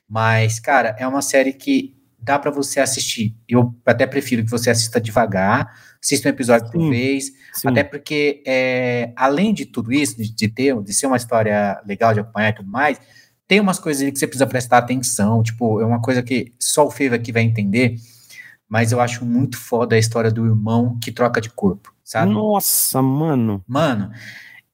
Mas, 0.09 0.59
cara, 0.59 0.97
é 0.99 1.07
uma 1.07 1.21
série 1.21 1.53
que 1.53 1.95
dá 2.19 2.39
para 2.39 2.51
você 2.51 2.81
assistir. 2.81 3.37
Eu 3.49 3.75
até 3.85 4.07
prefiro 4.07 4.45
que 4.45 4.51
você 4.51 4.71
assista 4.71 5.01
devagar, 5.01 5.71
assista 6.03 6.29
um 6.29 6.33
episódio 6.33 6.67
sim, 6.67 6.73
por 6.73 6.91
vez, 6.91 7.27
sim. 7.53 7.69
até 7.69 7.85
porque, 7.85 8.43
é, 8.47 9.13
além 9.17 9.53
de 9.53 9.67
tudo 9.67 9.93
isso, 9.93 10.17
de, 10.17 10.35
de, 10.35 10.49
ter, 10.49 10.81
de 10.83 10.95
ser 10.95 11.07
uma 11.07 11.17
história 11.17 11.81
legal 11.87 12.15
de 12.15 12.21
acompanhar 12.21 12.51
e 12.51 12.55
tudo 12.55 12.71
mais, 12.71 13.01
tem 13.47 13.61
umas 13.61 13.79
coisas 13.79 14.03
ali 14.03 14.13
que 14.13 14.19
você 14.19 14.27
precisa 14.27 14.47
prestar 14.47 14.79
atenção, 14.79 15.43
tipo, 15.43 15.81
é 15.81 15.87
uma 15.87 16.03
coisa 16.03 16.23
que 16.23 16.53
só 16.59 16.87
o 16.87 16.91
Feva 16.91 17.17
aqui 17.17 17.33
vai 17.33 17.43
entender, 17.43 17.97
mas 18.69 18.93
eu 18.93 19.01
acho 19.01 19.25
muito 19.25 19.57
foda 19.57 19.97
a 19.97 19.99
história 19.99 20.31
do 20.31 20.45
irmão 20.45 20.99
que 21.03 21.11
troca 21.11 21.41
de 21.41 21.51
corpo, 21.51 21.93
sabe? 22.05 22.33
Nossa, 22.33 23.01
mano. 23.01 23.65
Mano, 23.67 24.11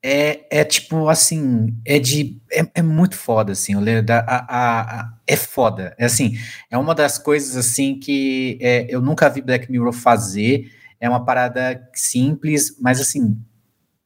é, 0.02 0.46
é 0.50 0.64
tipo 0.64 1.08
assim, 1.08 1.74
é 1.82 1.98
de. 1.98 2.38
É, 2.52 2.66
é 2.74 2.82
muito 2.82 3.16
foda, 3.16 3.52
assim, 3.52 3.74
o 3.74 3.78
a, 3.80 4.14
a, 4.18 5.00
a, 5.00 5.14
é 5.26 5.36
foda. 5.36 5.94
É 5.98 6.04
assim, 6.04 6.36
é 6.70 6.76
uma 6.76 6.94
das 6.94 7.16
coisas 7.16 7.56
assim 7.56 7.98
que 7.98 8.58
é, 8.60 8.86
eu 8.88 9.00
nunca 9.00 9.30
vi 9.30 9.40
Black 9.40 9.70
Mirror 9.72 9.92
fazer. 9.92 10.70
É 11.00 11.08
uma 11.08 11.24
parada 11.24 11.88
simples, 11.94 12.76
mas 12.80 13.00
assim, 13.00 13.38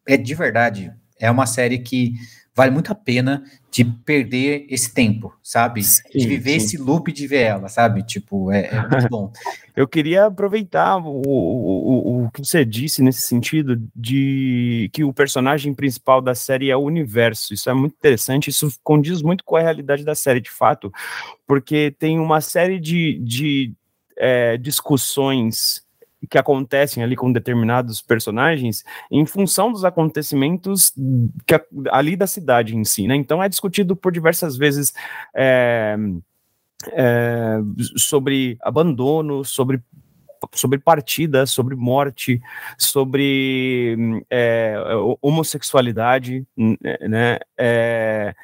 é 0.07 0.17
de 0.17 0.35
verdade. 0.35 0.93
É 1.19 1.31
uma 1.31 1.47
série 1.47 1.79
que 1.79 2.15
vale 2.59 2.73
muito 2.73 2.91
a 2.91 2.95
pena 2.95 3.45
de 3.71 3.85
perder 3.85 4.67
esse 4.69 4.93
tempo, 4.93 5.33
sabe? 5.41 5.85
Sim, 5.85 6.03
de 6.13 6.27
viver 6.27 6.59
sim. 6.59 6.67
esse 6.67 6.77
loop 6.77 7.13
de 7.13 7.25
ver 7.25 7.43
ela, 7.43 7.69
sabe? 7.69 8.03
Tipo, 8.03 8.51
é, 8.51 8.67
é 8.67 8.89
muito 8.89 9.09
bom. 9.09 9.33
Eu 9.77 9.87
queria 9.87 10.27
aproveitar 10.27 10.97
o, 10.97 11.23
o, 11.25 12.25
o 12.25 12.31
que 12.33 12.45
você 12.45 12.65
disse 12.65 13.01
nesse 13.01 13.21
sentido 13.21 13.81
de 13.95 14.91
que 14.93 15.05
o 15.05 15.13
personagem 15.13 15.73
principal 15.73 16.21
da 16.21 16.35
série 16.35 16.69
é 16.69 16.77
o 16.77 16.83
universo. 16.83 17.55
Isso 17.55 17.71
é 17.71 17.75
muito 17.75 17.95
interessante, 17.95 18.51
isso 18.51 18.69
condiz 18.83 19.23
muito 19.23 19.45
com 19.45 19.55
a 19.55 19.63
realidade 19.63 20.05
da 20.05 20.17
série, 20.17 20.41
de 20.41 20.51
fato, 20.51 20.93
porque 21.47 21.95
tem 21.97 22.19
uma 22.19 22.41
série 22.41 22.81
de, 22.81 23.21
de 23.21 23.73
é, 24.17 24.57
discussões 24.57 25.87
que 26.27 26.39
acontecem 26.39 27.03
ali 27.03 27.15
com 27.15 27.33
determinados 27.33 28.01
personagens 28.03 28.85
em 29.11 29.25
função 29.25 29.71
dos 29.71 29.85
acontecimentos 29.85 30.93
que, 31.47 31.61
ali 31.91 32.17
da 32.17 32.27
cidade 32.27 32.77
em 32.77 32.85
si, 32.85 33.07
né? 33.07 33.15
Então 33.15 33.43
é 33.43 33.49
discutido 33.49 33.95
por 33.95 34.13
diversas 34.13 34.57
vezes 34.57 34.93
é, 35.35 35.97
é, 36.93 37.59
sobre 37.97 38.57
abandono, 38.63 39.45
sobre 39.45 39.83
sobre 40.55 40.79
partida, 40.79 41.47
sobre 41.47 41.75
morte, 41.75 42.41
sobre 42.77 44.25
é, 44.31 44.77
homossexualidade, 45.21 46.47
né? 46.57 47.39
É, 47.59 48.35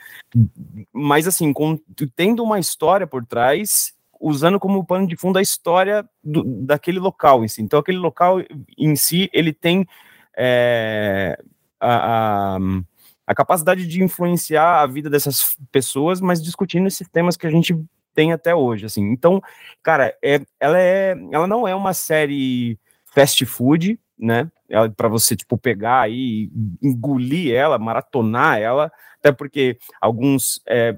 mas 0.92 1.28
assim, 1.28 1.52
com, 1.52 1.78
tendo 2.16 2.42
uma 2.42 2.58
história 2.58 3.06
por 3.06 3.24
trás 3.24 3.93
usando 4.24 4.58
como 4.58 4.84
pano 4.84 5.06
de 5.06 5.16
fundo 5.16 5.38
a 5.38 5.42
história 5.42 6.08
do, 6.22 6.42
daquele 6.64 6.98
local 6.98 7.44
em 7.44 7.48
si. 7.48 7.60
Então, 7.60 7.78
aquele 7.78 7.98
local 7.98 8.38
em 8.78 8.96
si, 8.96 9.28
ele 9.34 9.52
tem 9.52 9.86
é, 10.36 11.38
a, 11.78 12.56
a, 12.56 12.58
a, 13.26 13.34
capacidade 13.34 13.86
de 13.86 14.02
influenciar 14.02 14.80
a 14.80 14.86
vida 14.86 15.10
dessas 15.10 15.56
pessoas, 15.70 16.22
mas 16.22 16.42
discutindo 16.42 16.86
esses 16.86 17.06
temas 17.06 17.36
que 17.36 17.46
a 17.46 17.50
gente 17.50 17.78
tem 18.14 18.32
até 18.32 18.54
hoje, 18.54 18.86
assim. 18.86 19.02
Então, 19.10 19.42
cara, 19.82 20.16
é, 20.24 20.40
ela, 20.58 20.80
é, 20.80 21.14
ela 21.30 21.46
não 21.46 21.68
é 21.68 21.74
uma 21.74 21.92
série 21.92 22.78
fast 23.04 23.44
food, 23.44 24.00
né? 24.18 24.50
Para 24.96 25.08
você, 25.08 25.36
tipo, 25.36 25.58
pegar 25.58 26.10
e 26.10 26.50
engolir 26.82 27.54
ela, 27.54 27.78
maratonar 27.78 28.58
ela, 28.58 28.90
até 29.18 29.30
porque 29.30 29.78
alguns 30.00 30.62
é, 30.66 30.96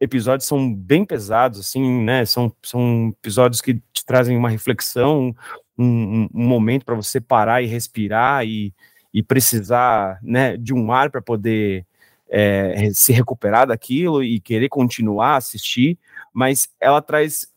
episódios 0.00 0.48
são 0.48 0.72
bem 0.72 1.04
pesados, 1.04 1.60
assim, 1.60 2.02
né? 2.04 2.24
São, 2.24 2.52
são 2.62 3.12
episódios 3.18 3.60
que 3.60 3.74
te 3.92 4.04
trazem 4.04 4.36
uma 4.36 4.50
reflexão, 4.50 5.34
um, 5.78 6.28
um 6.34 6.46
momento 6.46 6.84
para 6.84 6.94
você 6.94 7.20
parar 7.20 7.62
e 7.62 7.66
respirar 7.66 8.46
e, 8.46 8.72
e 9.12 9.22
precisar, 9.22 10.18
né, 10.22 10.56
de 10.56 10.74
um 10.74 10.92
ar 10.92 11.10
para 11.10 11.22
poder 11.22 11.86
é, 12.28 12.90
se 12.92 13.12
recuperar 13.12 13.66
daquilo 13.66 14.22
e 14.22 14.40
querer 14.40 14.68
continuar 14.68 15.34
a 15.34 15.36
assistir, 15.36 15.98
mas 16.32 16.68
ela 16.80 17.00
traz 17.00 17.48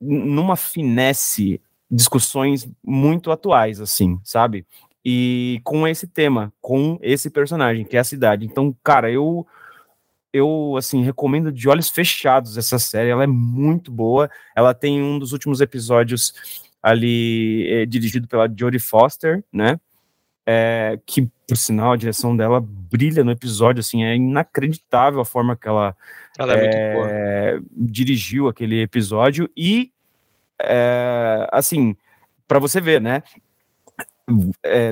numa 0.00 0.56
finesse 0.56 1.60
discussões 1.90 2.68
muito 2.84 3.30
atuais, 3.30 3.80
assim, 3.80 4.20
sabe? 4.24 4.66
E 5.04 5.60
com 5.62 5.86
esse 5.86 6.06
tema, 6.06 6.52
com 6.60 6.98
esse 7.00 7.30
personagem, 7.30 7.84
que 7.84 7.96
é 7.96 8.00
a 8.00 8.04
cidade. 8.04 8.44
Então, 8.44 8.76
cara, 8.82 9.10
eu 9.10 9.46
eu 10.32 10.74
assim 10.76 11.02
recomendo 11.02 11.50
de 11.52 11.68
olhos 11.68 11.88
fechados 11.88 12.56
essa 12.56 12.78
série. 12.78 13.10
Ela 13.10 13.24
é 13.24 13.26
muito 13.26 13.90
boa. 13.90 14.30
Ela 14.54 14.74
tem 14.74 15.02
um 15.02 15.18
dos 15.18 15.32
últimos 15.32 15.60
episódios 15.60 16.34
ali 16.82 17.66
é, 17.68 17.86
dirigido 17.86 18.28
pela 18.28 18.48
Jodie 18.48 18.78
Foster, 18.78 19.42
né? 19.52 19.80
É, 20.48 20.98
que 21.04 21.28
por 21.48 21.56
sinal 21.56 21.92
a 21.92 21.96
direção 21.96 22.36
dela 22.36 22.60
brilha 22.60 23.24
no 23.24 23.32
episódio, 23.32 23.80
assim, 23.80 24.04
é 24.04 24.14
inacreditável 24.14 25.20
a 25.20 25.24
forma 25.24 25.56
que 25.56 25.66
ela, 25.66 25.96
ela 26.38 26.54
é, 26.56 27.58
dirigiu 27.72 28.48
aquele 28.48 28.80
episódio 28.80 29.50
e 29.56 29.90
assim, 31.52 31.94
para 32.48 32.58
você 32.58 32.80
ver, 32.80 33.00
né? 33.00 33.22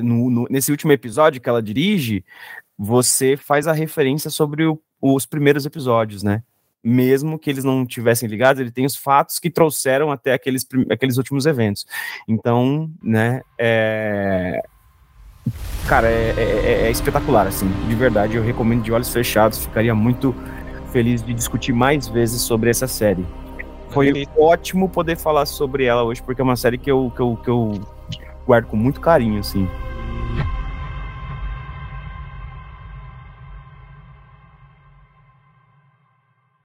No, 0.03 0.31
no, 0.31 0.47
nesse 0.51 0.71
último 0.71 0.93
episódio 0.93 1.41
que 1.41 1.49
ela 1.49 1.63
dirige, 1.63 2.25
você 2.77 3.37
faz 3.37 3.67
a 3.67 3.73
referência 3.73 4.31
sobre 4.31 4.65
o 4.65 4.81
os 5.01 5.27
primeiros 5.27 5.67
episódios, 5.67 6.23
né? 6.23 6.43
Mesmo 6.83 7.39
que 7.39 7.49
eles 7.49 7.65
não 7.65 7.87
tivessem 7.87 8.29
ligados, 8.29 8.61
ele 8.61 8.71
tem 8.71 8.85
os 8.85 8.97
fatos 8.97 9.39
que 9.39 9.51
trouxeram 9.51 10.11
até 10.11 10.35
aqueles, 10.35 10.67
aqueles 10.91 11.17
últimos 11.17 11.47
eventos. 11.47 11.87
Então, 12.29 12.91
né, 13.03 13.41
é... 13.59 14.63
Cara, 15.87 16.09
é, 16.09 16.35
é, 16.37 16.43
é, 16.43 16.87
é 16.87 16.91
espetacular, 16.91 17.47
assim, 17.47 17.69
de 17.89 17.95
verdade, 17.95 18.37
eu 18.37 18.43
recomendo 18.43 18.83
de 18.83 18.93
olhos 18.93 19.13
fechados, 19.13 19.59
ficaria 19.59 19.95
muito 19.95 20.35
feliz 20.91 21.23
de 21.23 21.35
discutir 21.35 21.73
mais 21.73 22.09
vezes 22.09 22.41
sobre 22.41 22.71
essa 22.71 22.87
série. 22.87 23.27
Foi 23.91 24.27
ótimo 24.37 24.89
poder 24.89 25.17
falar 25.17 25.47
sobre 25.47 25.85
ela 25.85 26.03
hoje, 26.03 26.23
porque 26.23 26.41
é 26.41 26.45
uma 26.45 26.57
série 26.57 26.79
que 26.79 26.91
eu, 26.91 27.13
que 27.15 27.21
eu, 27.21 27.37
que 27.37 27.49
eu 27.49 27.81
guardo 28.47 28.67
com 28.67 28.77
muito 28.77 29.01
carinho, 29.01 29.39
assim. 29.41 29.69